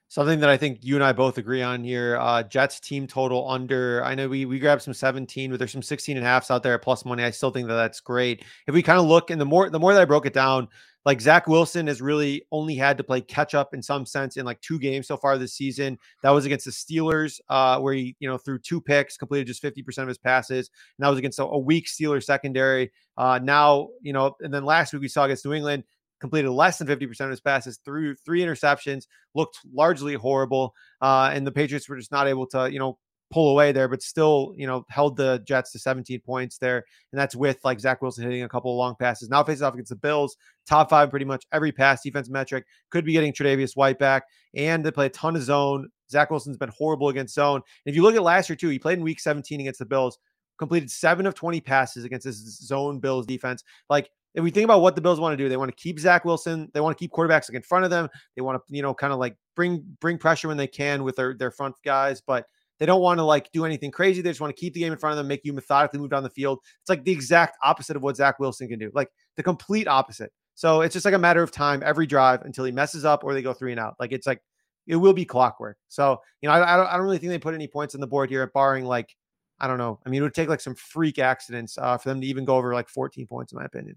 Something 0.07 0.41
that 0.41 0.49
I 0.49 0.57
think 0.57 0.79
you 0.81 0.95
and 0.95 1.03
I 1.05 1.13
both 1.13 1.37
agree 1.37 1.61
on 1.61 1.85
here. 1.85 2.17
Uh, 2.19 2.43
Jets 2.43 2.81
team 2.81 3.07
total 3.07 3.49
under. 3.49 4.03
I 4.03 4.13
know 4.13 4.27
we 4.27 4.43
we 4.43 4.59
grabbed 4.59 4.81
some 4.81 4.93
17, 4.93 5.51
but 5.51 5.57
there's 5.57 5.71
some 5.71 5.81
16 5.81 6.17
and 6.17 6.25
a 6.25 6.27
halfs 6.27 6.51
out 6.51 6.63
there 6.63 6.73
at 6.73 6.81
plus 6.81 7.05
money. 7.05 7.23
I 7.23 7.31
still 7.31 7.49
think 7.49 7.69
that 7.69 7.75
that's 7.75 8.01
great. 8.01 8.43
If 8.67 8.73
we 8.73 8.83
kind 8.83 8.99
of 8.99 9.05
look 9.05 9.29
and 9.29 9.39
the 9.39 9.45
more 9.45 9.69
the 9.69 9.79
more 9.79 9.93
that 9.93 10.01
I 10.01 10.05
broke 10.05 10.25
it 10.25 10.33
down, 10.33 10.67
like 11.05 11.21
Zach 11.21 11.47
Wilson 11.47 11.87
has 11.87 12.01
really 12.01 12.43
only 12.51 12.75
had 12.75 12.97
to 12.97 13.03
play 13.03 13.21
catch 13.21 13.55
up 13.55 13.73
in 13.73 13.81
some 13.81 14.05
sense 14.05 14.37
in 14.37 14.45
like 14.45 14.61
two 14.61 14.79
games 14.79 15.07
so 15.07 15.17
far 15.17 15.37
this 15.37 15.53
season. 15.53 15.97
That 16.23 16.31
was 16.31 16.45
against 16.45 16.65
the 16.65 16.71
Steelers, 16.71 17.39
uh, 17.49 17.79
where 17.79 17.93
he 17.93 18.15
you 18.19 18.29
know 18.29 18.37
threw 18.37 18.59
two 18.59 18.81
picks, 18.81 19.17
completed 19.17 19.47
just 19.47 19.63
50% 19.63 19.99
of 19.99 20.07
his 20.07 20.17
passes, 20.17 20.69
and 20.97 21.05
that 21.05 21.09
was 21.09 21.19
against 21.19 21.39
a, 21.39 21.45
a 21.45 21.57
weak 21.57 21.87
Steelers 21.87 22.23
secondary. 22.23 22.91
Uh, 23.17 23.39
now 23.41 23.89
you 24.01 24.13
know, 24.13 24.35
and 24.41 24.53
then 24.53 24.63
last 24.65 24.93
week 24.93 25.01
we 25.01 25.07
saw 25.07 25.25
against 25.25 25.45
New 25.45 25.53
England 25.53 25.83
completed 26.21 26.51
less 26.51 26.77
than 26.77 26.87
50% 26.87 27.19
of 27.21 27.29
his 27.31 27.41
passes 27.41 27.79
threw 27.83 28.15
three 28.15 28.41
interceptions, 28.41 29.07
looked 29.33 29.57
largely 29.73 30.13
horrible. 30.13 30.73
Uh, 31.01 31.31
and 31.33 31.45
the 31.45 31.51
Patriots 31.51 31.89
were 31.89 31.97
just 31.97 32.11
not 32.11 32.27
able 32.27 32.45
to, 32.45 32.71
you 32.71 32.77
know, 32.79 32.97
pull 33.31 33.49
away 33.49 33.71
there, 33.71 33.87
but 33.87 34.01
still, 34.01 34.53
you 34.57 34.67
know, 34.67 34.85
held 34.89 35.15
the 35.15 35.41
Jets 35.45 35.71
to 35.71 35.79
17 35.79 36.19
points 36.21 36.57
there. 36.57 36.83
And 37.11 37.19
that's 37.19 37.35
with 37.35 37.59
like 37.63 37.79
Zach 37.79 38.01
Wilson 38.01 38.23
hitting 38.23 38.43
a 38.43 38.49
couple 38.49 38.71
of 38.71 38.77
long 38.77 38.95
passes. 38.99 39.29
Now 39.29 39.43
faces 39.43 39.61
off 39.61 39.73
against 39.73 39.89
the 39.89 39.95
Bills, 39.95 40.37
top 40.67 40.89
five 40.89 41.09
pretty 41.09 41.25
much 41.25 41.45
every 41.51 41.71
pass 41.71 42.03
defense 42.03 42.29
metric. 42.29 42.65
Could 42.89 43.05
be 43.05 43.13
getting 43.13 43.33
Tre'Davious 43.33 43.75
White 43.75 43.97
back. 43.97 44.23
And 44.53 44.85
they 44.85 44.91
play 44.91 45.07
a 45.07 45.09
ton 45.09 45.35
of 45.35 45.43
zone. 45.43 45.89
Zach 46.11 46.29
Wilson's 46.29 46.57
been 46.57 46.69
horrible 46.69 47.09
against 47.09 47.33
zone. 47.33 47.55
And 47.55 47.91
if 47.91 47.95
you 47.95 48.03
look 48.03 48.15
at 48.15 48.23
last 48.23 48.49
year 48.49 48.55
too, 48.55 48.69
he 48.69 48.77
played 48.77 48.97
in 48.97 49.03
week 49.03 49.19
17 49.19 49.61
against 49.61 49.79
the 49.79 49.85
Bills, 49.85 50.19
completed 50.59 50.91
seven 50.91 51.25
of 51.25 51.33
20 51.33 51.61
passes 51.61 52.03
against 52.03 52.25
this 52.25 52.37
zone 52.59 52.99
Bills 52.99 53.25
defense. 53.25 53.63
Like 53.89 54.09
if 54.33 54.43
we 54.43 54.51
think 54.51 54.65
about 54.65 54.81
what 54.81 54.95
the 54.95 55.01
Bills 55.01 55.19
want 55.19 55.33
to 55.33 55.37
do, 55.37 55.49
they 55.49 55.57
want 55.57 55.75
to 55.75 55.81
keep 55.81 55.99
Zach 55.99 56.23
Wilson. 56.25 56.69
They 56.73 56.79
want 56.79 56.97
to 56.97 57.01
keep 57.01 57.11
quarterbacks 57.11 57.49
like 57.49 57.55
in 57.55 57.61
front 57.61 57.85
of 57.85 57.91
them. 57.91 58.07
They 58.35 58.41
want 58.41 58.61
to, 58.65 58.75
you 58.75 58.81
know, 58.81 58.93
kind 58.93 59.11
of 59.11 59.19
like 59.19 59.35
bring 59.55 59.83
bring 59.99 60.17
pressure 60.17 60.47
when 60.47 60.57
they 60.57 60.67
can 60.67 61.03
with 61.03 61.15
their 61.15 61.33
their 61.33 61.51
front 61.51 61.75
guys, 61.83 62.21
but 62.21 62.45
they 62.81 62.87
don't 62.87 63.01
want 63.01 63.19
to 63.19 63.23
like 63.23 63.51
do 63.51 63.63
anything 63.63 63.91
crazy. 63.91 64.23
They 64.23 64.31
just 64.31 64.41
want 64.41 64.55
to 64.55 64.59
keep 64.59 64.73
the 64.73 64.79
game 64.79 64.91
in 64.91 64.97
front 64.97 65.11
of 65.11 65.17
them, 65.17 65.27
make 65.27 65.41
you 65.43 65.53
methodically 65.53 65.99
move 65.99 66.09
down 66.09 66.23
the 66.23 66.31
field. 66.31 66.57
It's 66.81 66.89
like 66.89 67.03
the 67.03 67.11
exact 67.11 67.55
opposite 67.61 67.95
of 67.95 68.01
what 68.01 68.17
Zach 68.17 68.39
Wilson 68.39 68.67
can 68.67 68.79
do, 68.79 68.89
like 68.95 69.09
the 69.37 69.43
complete 69.43 69.87
opposite. 69.87 70.31
So 70.55 70.81
it's 70.81 70.93
just 70.93 71.05
like 71.05 71.13
a 71.13 71.19
matter 71.19 71.43
of 71.43 71.51
time 71.51 71.83
every 71.85 72.07
drive 72.07 72.41
until 72.41 72.65
he 72.65 72.71
messes 72.71 73.05
up 73.05 73.23
or 73.23 73.35
they 73.35 73.43
go 73.43 73.53
three 73.53 73.69
and 73.69 73.79
out. 73.79 73.97
Like 73.99 74.11
it's 74.11 74.25
like 74.25 74.41
it 74.87 74.95
will 74.95 75.13
be 75.13 75.25
clockwork. 75.25 75.77
So 75.89 76.21
you 76.41 76.49
know, 76.49 76.55
I, 76.55 76.73
I 76.73 76.75
don't 76.75 76.87
I 76.87 76.93
don't 76.93 77.03
really 77.03 77.19
think 77.19 77.29
they 77.29 77.37
put 77.37 77.53
any 77.53 77.67
points 77.67 77.93
on 77.93 78.01
the 78.01 78.07
board 78.07 78.31
here, 78.31 78.49
barring 78.51 78.85
like 78.85 79.15
I 79.59 79.67
don't 79.67 79.77
know. 79.77 79.99
I 80.03 80.09
mean, 80.09 80.21
it 80.21 80.23
would 80.23 80.33
take 80.33 80.49
like 80.49 80.59
some 80.59 80.73
freak 80.73 81.19
accidents 81.19 81.77
uh, 81.77 81.99
for 81.99 82.09
them 82.09 82.19
to 82.19 82.25
even 82.25 82.45
go 82.45 82.55
over 82.55 82.73
like 82.73 82.89
14 82.89 83.27
points, 83.27 83.51
in 83.51 83.59
my 83.59 83.65
opinion. 83.65 83.95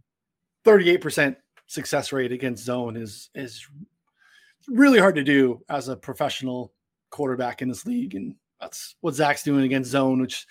38% 0.67 1.37
success 1.69 2.13
rate 2.13 2.33
against 2.33 2.65
zone 2.65 2.99
is 2.99 3.31
is 3.35 3.67
really 4.69 4.99
hard 4.99 5.15
to 5.15 5.25
do 5.25 5.63
as 5.71 5.89
a 5.89 5.97
professional 5.97 6.75
quarterback 7.11 7.63
in 7.63 7.69
this 7.69 7.87
league. 7.87 8.15
And 8.15 8.35
that's 8.65 8.97
what 9.01 9.15
Zach's 9.15 9.43
doing 9.43 9.65
against 9.65 9.91
zone, 9.91 10.21
which 10.21 10.47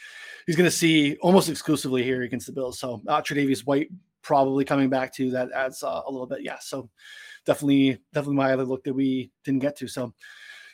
he's 0.45 0.55
going 0.55 0.69
to 0.69 0.75
see 0.75 1.17
almost 1.21 1.49
exclusively 1.49 2.03
here 2.03 2.21
against 2.21 2.47
the 2.47 2.53
Bills. 2.53 2.79
So 2.79 3.01
uh, 3.07 3.21
Tre'Davious 3.21 3.65
White 3.65 3.89
probably 4.21 4.65
coming 4.65 4.89
back 4.89 5.13
to 5.15 5.31
that 5.31 5.51
adds 5.51 5.83
uh, 5.83 6.01
a 6.07 6.11
little 6.11 6.27
bit. 6.27 6.41
Yeah. 6.41 6.57
So 6.59 6.89
definitely, 7.45 7.99
definitely 8.13 8.37
my 8.37 8.53
other 8.53 8.65
look 8.65 8.83
that 8.85 8.93
we 8.93 9.31
didn't 9.43 9.61
get 9.61 9.75
to. 9.77 9.87
So 9.87 10.13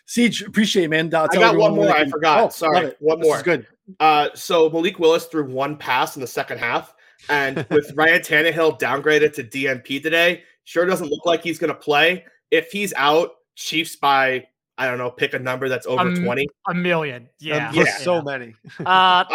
Siege, 0.06 0.42
appreciate 0.42 0.86
it, 0.86 0.90
man. 0.90 1.14
Uh, 1.14 1.28
I 1.32 1.36
got 1.36 1.56
one 1.56 1.76
more. 1.76 1.90
I 1.90 2.08
forgot. 2.08 2.44
Oh, 2.44 2.50
Sorry. 2.50 2.94
One 3.00 3.20
this 3.20 3.28
more. 3.28 3.42
good. 3.42 3.68
Uh, 4.00 4.30
so 4.34 4.70
Malik 4.70 5.00
Willis 5.00 5.26
threw 5.26 5.46
one 5.46 5.78
pass 5.78 6.16
in 6.16 6.22
the 6.22 6.28
second 6.28 6.58
half. 6.58 6.94
And 7.30 7.58
with 7.70 7.92
Ryan 7.96 8.22
Tannehill 8.22 8.80
downgraded 8.80 9.34
to 9.34 9.44
DNP 9.44 10.02
today, 10.02 10.44
sure 10.64 10.86
doesn't 10.86 11.10
look 11.10 11.26
like 11.26 11.44
he's 11.44 11.60
going 11.60 11.74
to 11.74 11.80
play. 11.80 12.26
If 12.50 12.72
he's 12.72 12.94
out, 12.96 13.32
Chiefs 13.56 13.98
by 13.98 14.48
I 14.80 14.88
don't 14.88 14.97
know, 14.97 15.11
pick 15.11 15.34
a 15.34 15.39
number 15.39 15.67
that's 15.67 15.86
over 15.86 16.07
a, 16.07 16.15
20. 16.15 16.47
A 16.69 16.73
million. 16.73 17.27
Yeah. 17.41 17.67
Um, 17.67 17.75
yeah. 17.75 17.97
So 17.97 18.21
many. 18.21 18.55
uh, 18.86 19.25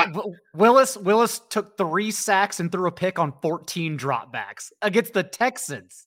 Willis 0.55 0.97
Willis 0.97 1.43
took 1.51 1.77
three 1.77 2.11
sacks 2.11 2.61
and 2.61 2.73
threw 2.73 2.89
a 2.89 2.91
pick 2.91 3.19
on 3.19 3.35
14 3.43 3.99
dropbacks 3.99 4.73
against 4.81 5.13
the 5.13 5.23
Texans. 5.23 6.07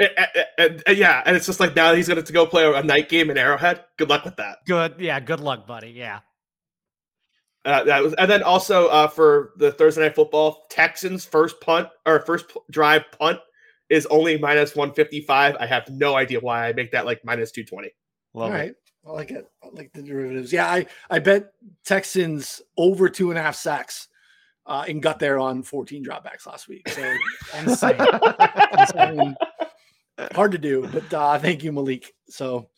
And, 0.00 0.10
and, 0.58 0.82
and, 0.84 0.98
yeah. 0.98 1.22
And 1.24 1.36
it's 1.36 1.46
just 1.46 1.60
like 1.60 1.76
now 1.76 1.94
he's 1.94 2.08
going 2.08 2.22
to 2.22 2.32
go 2.32 2.44
play 2.44 2.64
a 2.64 2.82
night 2.82 3.08
game 3.08 3.30
in 3.30 3.38
Arrowhead. 3.38 3.84
Good 3.98 4.08
luck 4.08 4.24
with 4.24 4.34
that. 4.36 4.58
Good. 4.66 4.96
Yeah. 4.98 5.20
Good 5.20 5.38
luck, 5.38 5.64
buddy. 5.64 5.90
Yeah. 5.90 6.18
Uh, 7.64 7.84
that 7.84 8.02
was, 8.02 8.14
and 8.14 8.28
then 8.28 8.42
also 8.42 8.88
uh, 8.88 9.06
for 9.06 9.52
the 9.58 9.70
Thursday 9.70 10.02
night 10.02 10.16
football, 10.16 10.66
Texans 10.70 11.24
first 11.24 11.60
punt 11.60 11.88
or 12.04 12.18
first 12.26 12.46
drive 12.72 13.04
punt 13.16 13.38
is 13.90 14.06
only 14.06 14.36
minus 14.38 14.74
155. 14.74 15.54
I 15.60 15.66
have 15.66 15.88
no 15.88 16.16
idea 16.16 16.40
why 16.40 16.66
I 16.66 16.72
make 16.72 16.90
that 16.90 17.06
like 17.06 17.24
minus 17.24 17.52
220. 17.52 17.92
Love 18.34 18.50
All 18.50 18.56
right. 18.56 18.70
It. 18.70 18.76
I 19.06 19.10
like 19.10 19.30
it. 19.30 19.50
I 19.62 19.68
like 19.72 19.92
the 19.92 20.02
derivatives. 20.02 20.52
Yeah, 20.52 20.66
I, 20.66 20.86
I 21.10 21.18
bet 21.18 21.52
Texans 21.84 22.62
over 22.76 23.08
two 23.08 23.30
and 23.30 23.38
a 23.38 23.42
half 23.42 23.56
sacks 23.56 24.08
uh, 24.66 24.84
and 24.88 25.02
got 25.02 25.18
there 25.18 25.38
on 25.38 25.62
14 25.62 26.04
dropbacks 26.04 26.46
last 26.46 26.68
week. 26.68 26.88
So 26.88 27.02
insane. 27.58 27.96
insane. 28.78 29.36
Hard 30.32 30.52
to 30.52 30.58
do, 30.58 30.86
but 30.92 31.12
uh, 31.12 31.38
thank 31.38 31.64
you, 31.64 31.72
Malik. 31.72 32.14
So, 32.28 32.68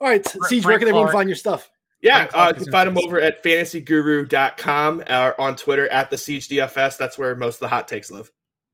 all 0.00 0.08
right, 0.08 0.28
Frank, 0.28 0.46
Siege, 0.46 0.66
where 0.66 0.78
can 0.78 0.88
everyone 0.88 1.12
find 1.12 1.28
your 1.28 1.36
stuff? 1.36 1.70
Yeah, 2.02 2.28
uh, 2.34 2.52
you 2.54 2.64
can 2.64 2.72
find 2.72 2.88
them 2.88 2.98
over 2.98 3.20
at 3.20 3.44
fantasyguru.com 3.44 5.00
or 5.00 5.04
uh, 5.08 5.34
on 5.38 5.54
Twitter 5.54 5.88
at 5.88 6.10
the 6.10 6.18
Siege 6.18 6.48
DFS. 6.48 6.98
That's 6.98 7.16
where 7.16 7.34
most 7.36 7.56
of 7.56 7.60
the 7.60 7.68
hot 7.68 7.86
takes 7.86 8.10
live. 8.10 8.30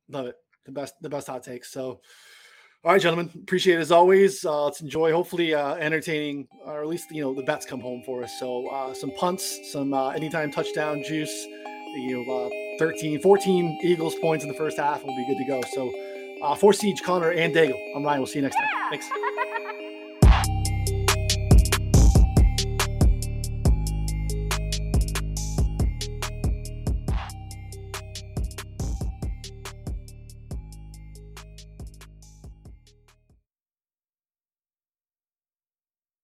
Love 0.09 0.27
it. 0.27 0.37
The 0.65 0.73
best, 0.73 0.95
the 1.03 1.11
best 1.11 1.27
hot 1.27 1.45
takes. 1.45 1.71
So, 1.71 2.01
all 2.85 2.93
right, 2.93 3.01
gentlemen, 3.01 3.31
appreciate 3.35 3.79
it 3.79 3.81
as 3.81 3.91
always. 3.91 4.45
Uh, 4.45 4.65
let's 4.65 4.81
enjoy, 4.81 5.13
hopefully, 5.13 5.53
uh, 5.53 5.75
entertaining, 5.75 6.47
or 6.65 6.81
at 6.81 6.87
least 6.87 7.11
you 7.11 7.21
know 7.21 7.35
the 7.35 7.43
bets 7.43 7.67
come 7.67 7.81
home 7.81 8.03
for 8.07 8.23
us. 8.23 8.39
So, 8.39 8.69
uh, 8.69 8.95
some 8.95 9.11
punts, 9.13 9.73
some 9.73 9.93
uh, 9.93 10.11
anytime 10.11 10.53
touchdown 10.53 11.03
juice. 11.03 11.47
You 11.97 12.25
know, 12.25 12.47
uh, 12.47 12.79
13, 12.79 13.21
14 13.21 13.81
Eagles 13.83 14.15
points 14.17 14.45
in 14.45 14.49
the 14.49 14.57
first 14.57 14.79
half 14.79 15.03
We'll 15.03 15.17
be 15.17 15.27
good 15.27 15.39
to 15.39 15.45
go. 15.45 15.61
So, 15.75 15.93
uh, 16.43 16.55
for 16.55 16.73
Siege, 16.73 17.03
Connor, 17.03 17.33
and 17.33 17.53
Daigle, 17.53 17.97
I'm 17.97 18.05
Ryan. 18.05 18.21
We'll 18.21 18.27
see 18.27 18.39
you 18.39 18.43
next 18.43 18.57
time. 18.57 18.69
Thanks. 18.91 19.09